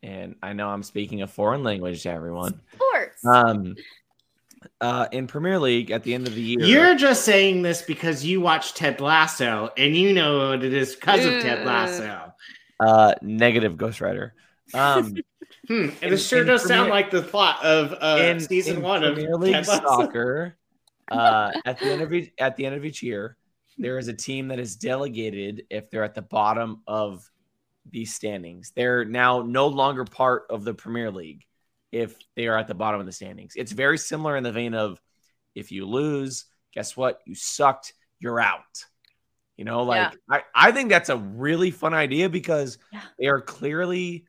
[0.04, 2.62] and I know I'm speaking a foreign language to everyone.
[2.76, 3.28] sports.
[3.28, 3.76] Um
[4.82, 8.26] uh in Premier League at the end of the year You're just saying this because
[8.26, 11.66] you watch Ted Lasso and you know what it is because of Ted Ooh.
[11.66, 12.34] Lasso.
[12.80, 14.34] uh negative Ghost Rider.
[14.74, 15.16] Um
[15.68, 15.90] Hmm.
[16.02, 18.82] And In- it sure in does sound like the plot of uh, in season in
[18.82, 19.84] one of Premier League Ted Lasso.
[19.88, 20.58] Soccer
[21.12, 23.38] uh at the end of each, at the end of each year
[23.78, 27.30] there is a team that is delegated if they're at the bottom of
[27.90, 28.72] these standings.
[28.76, 31.46] They're now no longer part of the Premier League
[31.94, 33.54] if they are at the bottom of the standings.
[33.56, 35.00] It's very similar in the vein of
[35.56, 37.20] if you lose, guess what?
[37.26, 38.86] You sucked, you're out.
[39.58, 43.02] You know, like I, I think that's a really fun idea because Yeah.
[43.20, 44.26] they are clearly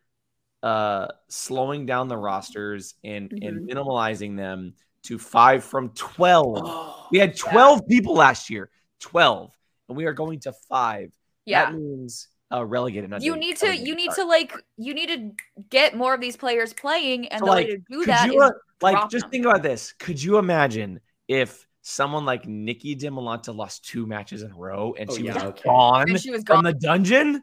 [0.63, 4.75] uh slowing down the rosters and and minimalizing them
[5.05, 6.59] to five from 12.
[6.65, 8.71] Oh, We had 12 people last year,
[9.01, 9.53] 12,
[9.89, 11.13] and we are going to five.
[11.47, 11.67] yeah.
[11.71, 13.11] That means uh, relegated.
[13.11, 14.25] not you doing- need to relegated, you need sorry.
[14.25, 17.67] to like you need to get more of these players playing and So, the like,
[17.67, 18.53] way to do Could that you, is uh,
[18.83, 19.31] like drop just them.
[19.31, 19.93] think about this?
[19.99, 25.11] Could you imagine if someone like Nikki Dimalanta lost two matches in a row and
[25.11, 25.63] Oh, she yeah, was okay.
[25.65, 27.43] gone and she was from the dungeon?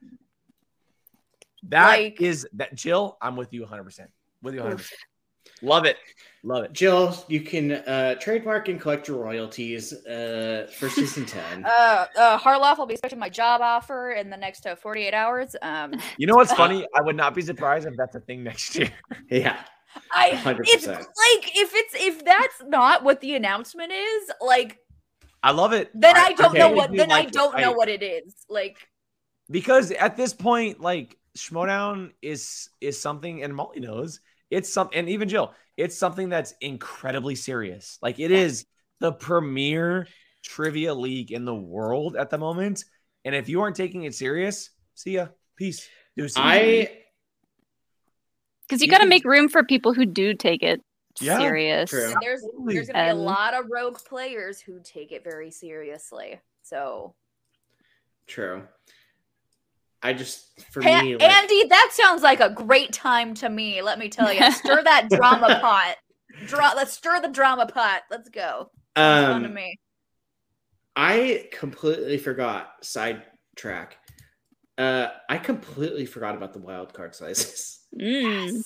[1.70, 3.18] That Like- is that Jill.
[3.22, 3.84] I'm with you 100.
[3.84, 4.10] percent
[4.42, 4.84] With you 100.
[5.62, 5.98] Percent Love it.
[6.44, 6.74] Love it.
[6.74, 11.64] Jill, you can uh, trademark and collect your royalties uh, for season 10.
[11.66, 15.56] Uh, uh, Harloff will be expecting my job offer in the next uh, 48 hours.
[15.62, 16.86] Um, You know what's funny?
[16.96, 18.92] I would not be surprised if that's a thing next year.
[19.30, 19.60] yeah.
[20.12, 20.68] I 100.
[20.70, 24.80] it's like if it's if that's not what the announcement is, like
[25.44, 25.92] I love it.
[25.94, 26.60] then I, don't okay.
[26.60, 27.34] know what then I Like it.
[27.34, 28.34] don't know I- what it is.
[28.50, 28.78] Like
[29.50, 34.22] because at this point, like Schmoedown is is something, and Molly knows
[34.52, 37.98] it's something, and even Jill, it's something that's incredibly serious.
[38.02, 38.66] Like it is
[39.00, 40.08] the premier
[40.44, 42.84] trivia league in the world at the moment,
[43.26, 45.88] and if you aren't taking it serious, see ya, peace.
[46.18, 46.38] Deuces.
[46.38, 46.92] I
[48.68, 50.82] Because you, You got to make room for people who do take it
[51.22, 51.90] Yeah, serious.
[51.90, 52.14] true.
[52.22, 56.42] there's there's gonna be a lot of rogue players who take it very seriously.
[56.64, 57.16] So
[58.28, 58.64] true.
[60.04, 63.82] I just for Ha- me like, Andy, that sounds like a great time to me.
[63.82, 65.96] Let me tell you, stir that drama pot.
[66.48, 68.02] Dra- let's stir the drama pot.
[68.10, 68.72] Let's go.
[68.98, 69.80] Sounds fun to um, me.
[70.96, 73.98] I completely forgot sidetrack.
[74.78, 77.80] Uh, I completely forgot about the wild card slices.
[78.00, 78.62] Mm.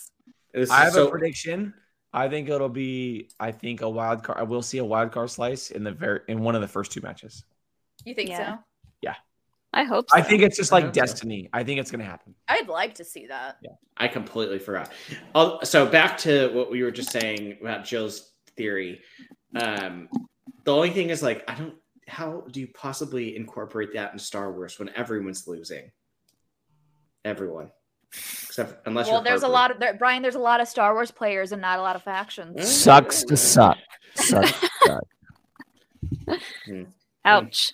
[0.53, 1.73] This I have so- a prediction.
[2.13, 3.29] I think it'll be.
[3.41, 4.39] I think a wild card.
[4.39, 6.93] I will see a wild card slice in the very in one of the first
[6.93, 7.43] two matches.
[8.05, 8.35] You think so?
[9.01, 9.13] Yeah.
[9.15, 9.19] so?
[9.75, 10.17] I hope so.
[10.17, 11.01] I think it's just like hope so.
[11.01, 11.49] destiny.
[11.51, 12.33] I think it's gonna happen.
[12.47, 13.57] I'd like to see that.
[13.61, 13.71] Yeah.
[13.97, 14.91] I completely forgot.
[15.35, 19.01] I'll, so back to what we were just saying about Jill's theory.
[19.53, 20.07] Um,
[20.63, 21.75] the only thing is like I don't.
[22.07, 25.91] How do you possibly incorporate that in Star Wars when everyone's losing?
[27.25, 27.71] Everyone,
[28.13, 30.21] except unless well, you're there's a lot of there, Brian.
[30.21, 32.57] There's a lot of Star Wars players and not a lot of factions.
[32.57, 32.63] Mm.
[32.63, 33.77] Sucks to suck.
[34.15, 34.59] Sucks.
[34.59, 34.69] to
[36.67, 36.87] suck.
[37.25, 37.73] Ouch.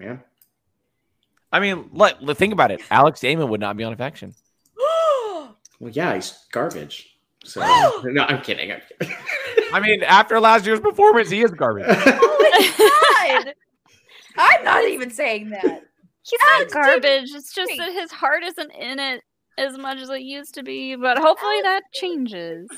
[0.00, 0.18] Yeah.
[1.50, 2.80] I mean, let, let think about it.
[2.90, 4.34] Alex Damon would not be on a faction.
[5.80, 7.18] Well, yeah, he's garbage.
[7.44, 7.60] So
[8.04, 8.72] no, I'm kidding.
[8.72, 9.14] I'm kidding.
[9.72, 11.86] I mean, after last year's performance, he is garbage.
[11.88, 13.54] oh my god!
[14.36, 15.84] I'm not even saying that.
[16.22, 17.30] He's Alex not garbage.
[17.32, 19.22] It's just that his heart isn't in it
[19.56, 20.96] as much as it used to be.
[20.96, 22.68] But hopefully that changes.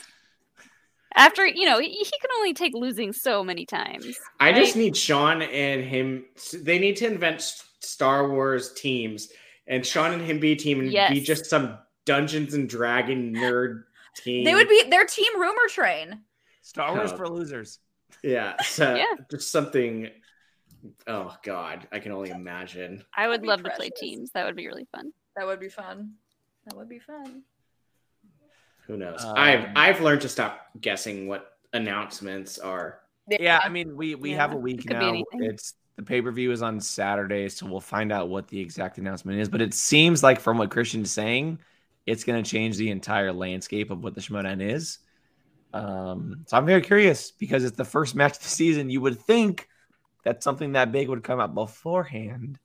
[1.17, 4.07] After you know, he, he can only take losing so many times.
[4.39, 6.25] I just need Sean and him.
[6.55, 7.41] They need to invent
[7.81, 9.31] Star Wars teams,
[9.67, 13.85] and Sean and him be a team and be just some Dungeons and Dragon nerd
[14.17, 14.45] team.
[14.45, 16.21] They would be their team rumor train.
[16.63, 17.17] Star Wars Oh.
[17.17, 17.79] for losers.
[18.23, 18.61] yeah.
[18.63, 19.15] So Yeah.
[19.31, 20.11] just something.
[21.07, 23.05] Oh God, I can only imagine.
[23.17, 24.31] I would That'd be love to play teams.
[24.33, 25.13] That would be really fun.
[25.37, 26.13] That would be fun.
[26.67, 27.43] That would be fun.
[28.91, 29.25] Who knows?
[29.25, 32.99] Um, I've I've learned to stop guessing what announcements are.
[33.29, 35.23] Yeah, I mean, we we have a week it now.
[35.35, 38.99] It's the pay per view is on Saturday, so we'll find out what the exact
[38.99, 39.49] announcement is.
[39.49, 41.61] But it seems like from what Christian's saying,
[42.05, 44.99] it's going to change the entire landscape of what the Schmoedown is.
[45.73, 48.91] Um, so I'm very curious because it's the first match of the season.
[48.91, 49.69] You would think
[50.25, 52.59] that something that big would come out beforehand,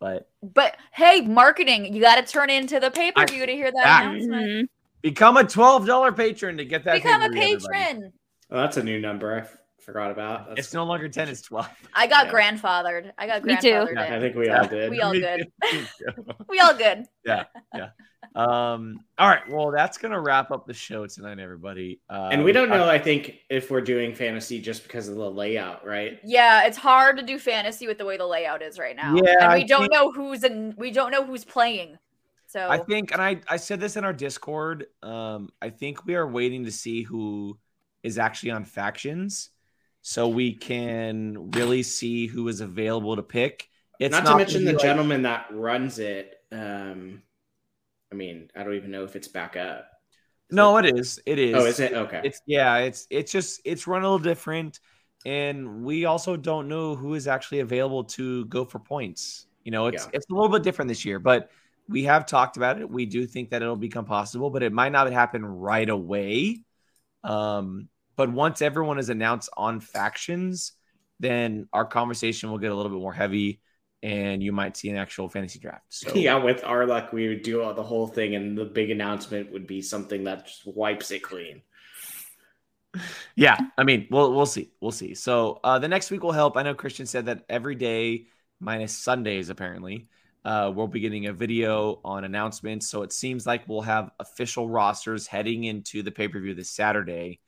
[0.00, 3.70] but But hey, marketing, you got to turn into the pay per view to hear
[3.70, 4.04] that Back.
[4.06, 4.42] announcement.
[4.42, 4.68] Mhm.
[5.02, 6.94] Become a twelve dollar patron to get that.
[7.02, 8.12] Become a patron.
[8.50, 9.34] Oh, that's a new number.
[9.34, 10.48] I f- forgot about.
[10.48, 11.68] That's, It's no longer ten; it's twelve.
[11.94, 12.32] I got Yeah.
[12.32, 13.12] grandfathered.
[13.18, 13.68] I got Me too.
[13.68, 13.98] grandfathered.
[14.12, 14.90] I think we all did.
[14.90, 15.52] We all good.
[16.48, 17.04] We all good.
[17.24, 17.44] Yeah.
[17.74, 17.88] Yeah.
[18.34, 19.46] Um, all right.
[19.50, 22.00] Well, that's gonna wrap up the show tonight, everybody.
[22.08, 22.88] Uh, and we don't know.
[22.88, 26.18] I think if we're doing fantasy just because of the layout, right?
[26.24, 29.14] Yeah, it's hard to do fantasy with the way the layout is right now.
[29.16, 30.74] Yeah, and we I don't think- know who's in.
[30.78, 31.98] We don't know who's playing.
[32.52, 34.86] So I think, and I I said this in our Discord.
[35.02, 37.58] Um, I think we are waiting to see who
[38.02, 39.48] is actually on factions,
[40.02, 43.70] so we can really see who is available to pick.
[43.98, 46.34] It's not, not to mention the like- gentleman that runs it.
[46.52, 47.22] Um,
[48.12, 49.88] I mean, I don't even know if it's back up.
[50.50, 51.22] Is No, it is.
[51.24, 51.54] It is.
[51.54, 51.94] Oh, is it?
[51.94, 52.20] Okay.
[52.22, 52.76] It's yeah.
[52.78, 54.80] It's it's just it's run a little different,
[55.24, 59.46] and we also don't know who is actually available to go for points.
[59.64, 60.10] You know, it's Yeah.
[60.12, 61.48] it's a little bit different this year, but
[61.88, 62.88] we have talked about it.
[62.88, 66.64] We do think that it'll become possible, but it might not happen right away.
[67.24, 70.72] Um, but once everyone is announced on factions,
[71.20, 73.60] then our conversation will get a little bit more heavy,
[74.02, 75.84] and you might see an actual fantasy draft.
[75.88, 78.90] So yeah, with our luck, we would do all the whole thing, and the big
[78.90, 81.62] announcement would be something that just wipes it clean.
[83.36, 85.14] Yeah, I mean, we'll we'll see, we'll see.
[85.14, 86.56] So uh, the next week will help.
[86.56, 88.26] I know Christian said that every day
[88.60, 90.08] minus Sundays apparently,
[90.44, 92.88] uh, we'll be getting a video on announcements.
[92.88, 96.70] So it seems like we'll have official rosters heading into the pay per view this
[96.70, 97.40] Saturday.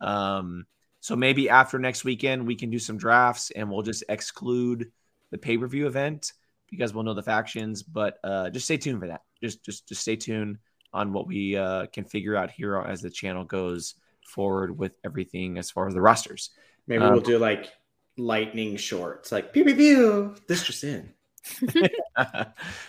[0.00, 0.66] Um,
[1.00, 4.90] so maybe after next weekend we can do some drafts and we'll just exclude
[5.30, 6.32] the pay per view event
[6.70, 7.82] because we'll know the factions.
[7.82, 9.22] But uh, just stay tuned for that.
[9.42, 10.58] Just just just stay tuned.
[10.92, 13.94] on what we uh, can figure out here as the channel goes
[14.26, 16.50] forward with everything as far as the rosters.
[16.86, 17.72] Maybe Um, we'll do like
[18.18, 20.34] lightning shorts, like pew pew pew.
[20.48, 21.14] This just in.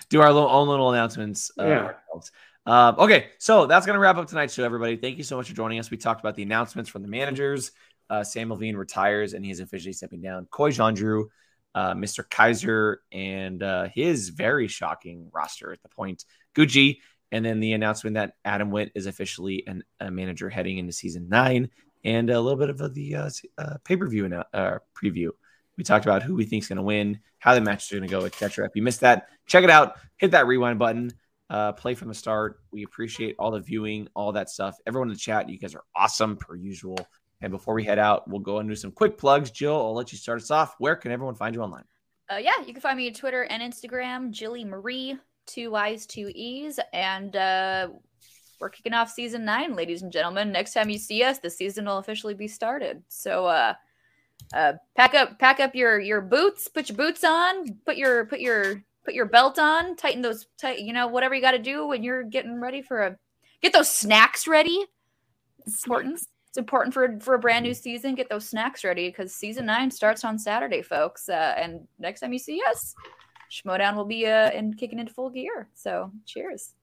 [0.09, 1.51] do our little, own little announcements.
[1.59, 1.79] Uh, Yeah.
[1.85, 2.31] ourselves.
[2.65, 4.95] Um, okay, so that's going to wrap up tonight's show, everybody.
[4.95, 5.91] Thank you so much for joining us.
[5.91, 7.71] We talked about the announcements from the managers.
[8.09, 10.47] Uh, Samm Levine retires and he is officially stepping down.
[10.49, 11.25] Koi Jandreau,
[11.75, 12.23] uh, Mr.
[12.29, 16.23] Kaiser, and uh, his very shocking roster at the point.
[16.55, 16.99] Gucci,
[17.31, 21.27] and then the announcement that Adam Witt is officially an, a manager heading into season
[21.29, 21.69] nine,
[22.05, 25.29] and a little bit of the uh, uh, pay per view uh, preview.
[25.77, 28.07] We talked about who we think is going to win, how the match is going
[28.07, 28.65] to go, etc.
[28.65, 29.95] If you missed that, check it out.
[30.17, 31.11] Hit that rewind button.
[31.49, 32.59] Uh, play from the start.
[32.71, 34.77] We appreciate all the viewing, all that stuff.
[34.87, 36.97] Everyone in the chat, you guys are awesome per usual.
[37.41, 39.51] And before we head out, we'll go and do some quick plugs.
[39.51, 40.75] Jill, I'll let you start us off.
[40.79, 41.83] Where can everyone find you online?
[42.31, 46.31] Uh, yeah, you can find me on Twitter and Instagram, Jilly Marie, two Y's, two
[46.33, 47.89] E's, and uh,
[48.59, 50.51] we're kicking off season nine, ladies and gentlemen.
[50.51, 53.03] Next time you see us, the season will officially be started.
[53.09, 53.73] So, uh,
[54.53, 58.39] uh, pack up, pack up your your boots, put your boots on, put your put
[58.39, 61.87] your put your belt on, tighten those, tight, you know, whatever you got to do
[61.87, 63.17] when you're getting ready for a
[63.61, 64.85] get those snacks ready.
[65.65, 66.21] It's important.
[66.49, 68.15] It's important for for a brand new season.
[68.15, 71.29] Get those snacks ready because season nine starts on Saturday, folks.
[71.29, 72.93] Uh, and next time you see us,
[73.51, 75.67] Schmoedown will be uh in kicking into full gear.
[75.73, 76.73] So cheers.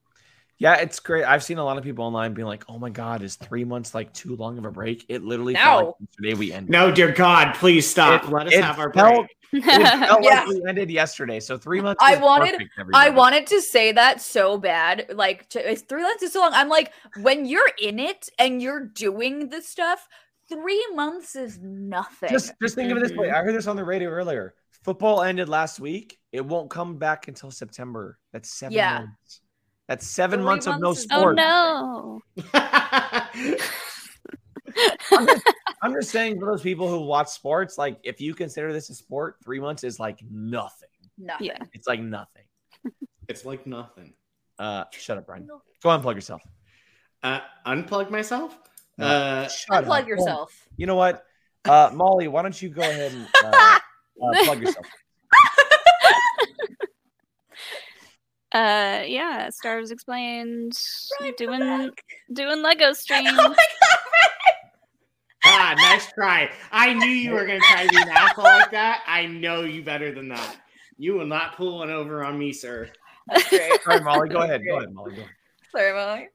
[0.61, 1.25] Yeah, it's great.
[1.25, 3.95] I've seen a lot of people online being like, "Oh my god, is three months
[3.95, 5.61] like too long of a break?" It literally No.
[5.61, 6.71] felt like yesterday we ended.
[6.71, 8.25] No, dear God, please stop.
[8.25, 9.37] It- Let us it have our felt- break.
[9.53, 10.45] It felt Yeah.
[10.45, 11.41] like we ended yesterday.
[11.41, 11.99] So three months.
[12.05, 15.07] I wanted- perfect, I wanted to say that so bad.
[15.15, 16.53] Like to, it's three months is so long.
[16.53, 16.93] I'm like,
[17.23, 20.07] when you're in it and you're doing the stuff,
[20.51, 22.29] three months is nothing.
[22.29, 23.29] just just think of it this way.
[23.29, 23.35] Mhm.
[23.35, 24.55] I heard this on the radio earlier.
[24.85, 26.19] Football ended last week.
[26.33, 28.19] It won't come back until September.
[28.33, 28.99] That's seven Yeah.
[29.01, 29.41] months.
[29.91, 31.37] That's seven Three months of no months is- oh sport.
[31.37, 32.23] no.
[35.11, 35.43] I'm, just,
[35.83, 38.95] I'm just saying for those people who watch sports, like if you consider this a
[38.95, 40.89] sport, three months is like nothing.
[41.19, 41.49] nothing.
[41.49, 41.59] Yeah.
[41.73, 42.45] It's like nothing.
[43.29, 44.15] it's like nothing.
[44.61, 45.49] Uh, shut up, Brian.
[45.49, 46.43] Go unplug yourself.
[47.25, 48.57] Uh, unplug myself.
[48.97, 49.07] No.
[49.07, 50.07] Uh, Shut Unplug up.
[50.09, 50.69] yourself.
[50.77, 51.25] You know what,
[51.65, 52.29] uh, Molly?
[52.29, 53.79] Why don't you go ahead and uh,
[54.23, 54.87] uh, plug yourself?
[58.53, 60.73] Uh, yeah, Stars Explained
[61.19, 61.91] Brian, doing
[62.33, 63.31] doing Lego streams.
[65.43, 66.51] Oh my god, ah, nice try.
[66.71, 69.03] I knew you were going to try to be an asshole like that.
[69.07, 70.57] I know you better than that.
[70.99, 72.91] You will not pull one over on me, sir.
[73.27, 73.71] That's great.
[73.71, 74.63] All right, Molly, go ahead.
[74.67, 75.13] Go ahead, Molly.
[75.13, 75.35] Go ahead.
[75.73, 76.29] Sorry, Molly.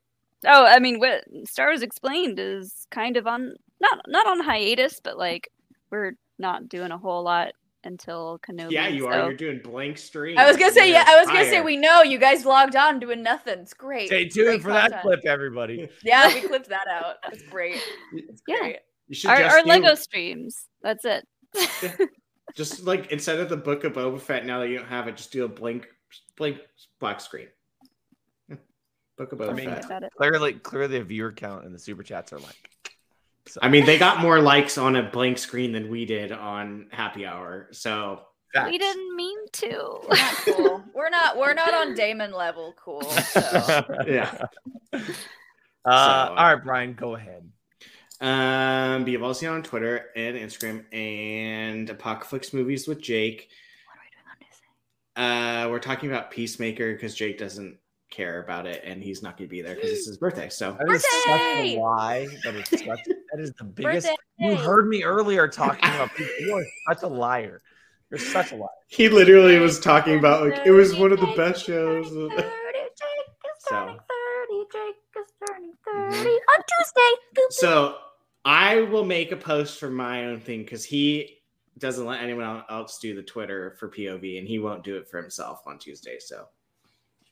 [0.47, 5.17] Oh, I mean, what Stars Explained is kind of on not not on hiatus, but
[5.17, 5.49] like
[5.91, 7.53] we're not doing a whole lot
[7.85, 8.71] until Kenobi.
[8.71, 9.15] Yeah, you are.
[9.25, 10.37] You're doing blank stream.
[10.37, 12.75] I was gonna say, You're yeah, I was gonna say we know you guys logged
[12.75, 13.59] on doing nothing.
[13.59, 14.07] It's great.
[14.07, 15.87] Stay Great tuned for that clip, everybody.
[16.03, 17.15] Yeah, we clipped that out.
[17.23, 17.81] That's great.
[18.13, 18.59] It's Yeah.
[18.59, 18.79] great.
[19.07, 20.67] You should our, just our do- Lego streams.
[20.81, 21.27] That's it.
[22.55, 25.17] Just like instead of the book of Boba Fett, now that you don't have it,
[25.17, 25.87] just do a blank,
[26.37, 26.59] blank
[26.99, 27.47] black screen.
[29.17, 30.11] Book of Boba I mean, Fett.
[30.17, 32.69] Clearly, clearly, the viewer count and the super chats are like.
[33.47, 36.87] So, I mean, they got more likes on a blank screen than we did on
[36.91, 37.67] Happy Hour.
[37.71, 38.21] So
[38.53, 38.71] facts.
[38.71, 39.99] We didn't mean to.
[40.09, 40.83] We're not cool.
[40.95, 41.37] we're not.
[41.37, 43.03] We're not on Damon level cool.
[43.03, 43.83] So.
[44.07, 44.45] yeah.
[45.87, 47.47] Uh, So- all right, Brian, go ahead.
[48.21, 53.49] Um, be able to see on Twitter and Instagram and Apocalypse movies with Jake.
[53.85, 55.67] What are we doing on Disney?
[55.67, 57.77] Uh, we're talking about Peacemaker because Jake doesn't
[58.09, 60.49] care about it and he's not going to be there because it's his birthday.
[60.49, 61.75] So That is such Birthday!
[61.75, 62.27] a lie.
[62.45, 62.99] That is such.
[63.35, 64.07] That is the biggest.
[64.07, 64.15] Birthday.
[64.39, 66.33] You heard me earlier talking about people.
[66.39, 67.61] You are such a liar.
[68.09, 68.69] You're such a liar.
[68.87, 72.07] he literally was talking about like it was one of the best shows.
[72.07, 73.97] Thirty, Jake is So.
[73.97, 74.63] thirty.
[74.71, 76.13] Jake is turning Mhm.
[76.13, 77.11] 30 on Tuesday.
[77.35, 77.51] Boop, boop.
[77.51, 77.97] So
[78.45, 81.39] I will make a post for my own thing because he
[81.77, 85.21] doesn't let anyone else do the Twitter for POV and he won't do it for
[85.21, 86.19] himself on Tuesday.
[86.19, 86.47] So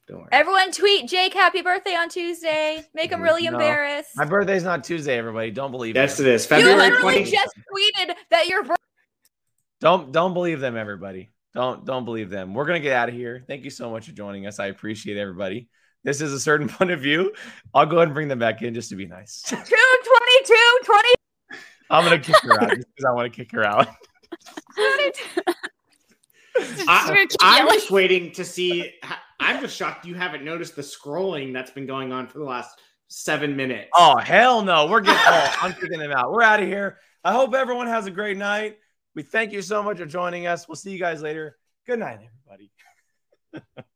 [0.08, 0.30] don't worry.
[0.32, 2.84] Everyone tweet Jake happy birthday on Tuesday.
[2.94, 3.52] Make him really No.
[3.54, 4.10] embarrassed.
[4.16, 5.18] My birthday's not Tuesday.
[5.18, 5.96] Everybody, don't believe.
[5.96, 6.28] yes, them.
[6.28, 6.44] it is.
[6.44, 7.32] You February literally 20th.
[7.32, 8.76] just tweeted that your birthday.
[9.80, 11.32] Don't don't believe them, everybody.
[11.54, 12.54] Don't don't believe them.
[12.54, 13.44] We're gonna get out of here.
[13.48, 14.60] Thank you so much for joining us.
[14.60, 15.68] I appreciate everybody.
[16.04, 17.32] This is a certain point of view.
[17.74, 19.42] I'll go ahead and bring them back in just to be nice.
[19.48, 21.10] 222, 20,
[21.90, 23.88] I'm gonna kick her out because I want to kick her out.
[24.78, 25.12] I,
[27.30, 27.80] Keep I'm yelling.
[27.80, 28.94] just waiting to see.
[29.44, 32.80] I'm just shocked you haven't noticed the scrolling that's been going on for the last
[33.10, 33.90] seven minutes.
[33.94, 34.88] Oh hell no!
[34.88, 35.22] We're getting.
[35.62, 36.32] I'm kicking them out.
[36.32, 36.98] We're out of here.
[37.24, 38.78] I hope everyone has a great night.
[39.16, 40.68] We thank you so much for joining us.
[40.68, 41.58] We'll see you guys later.
[41.86, 42.72] Good night, everybody.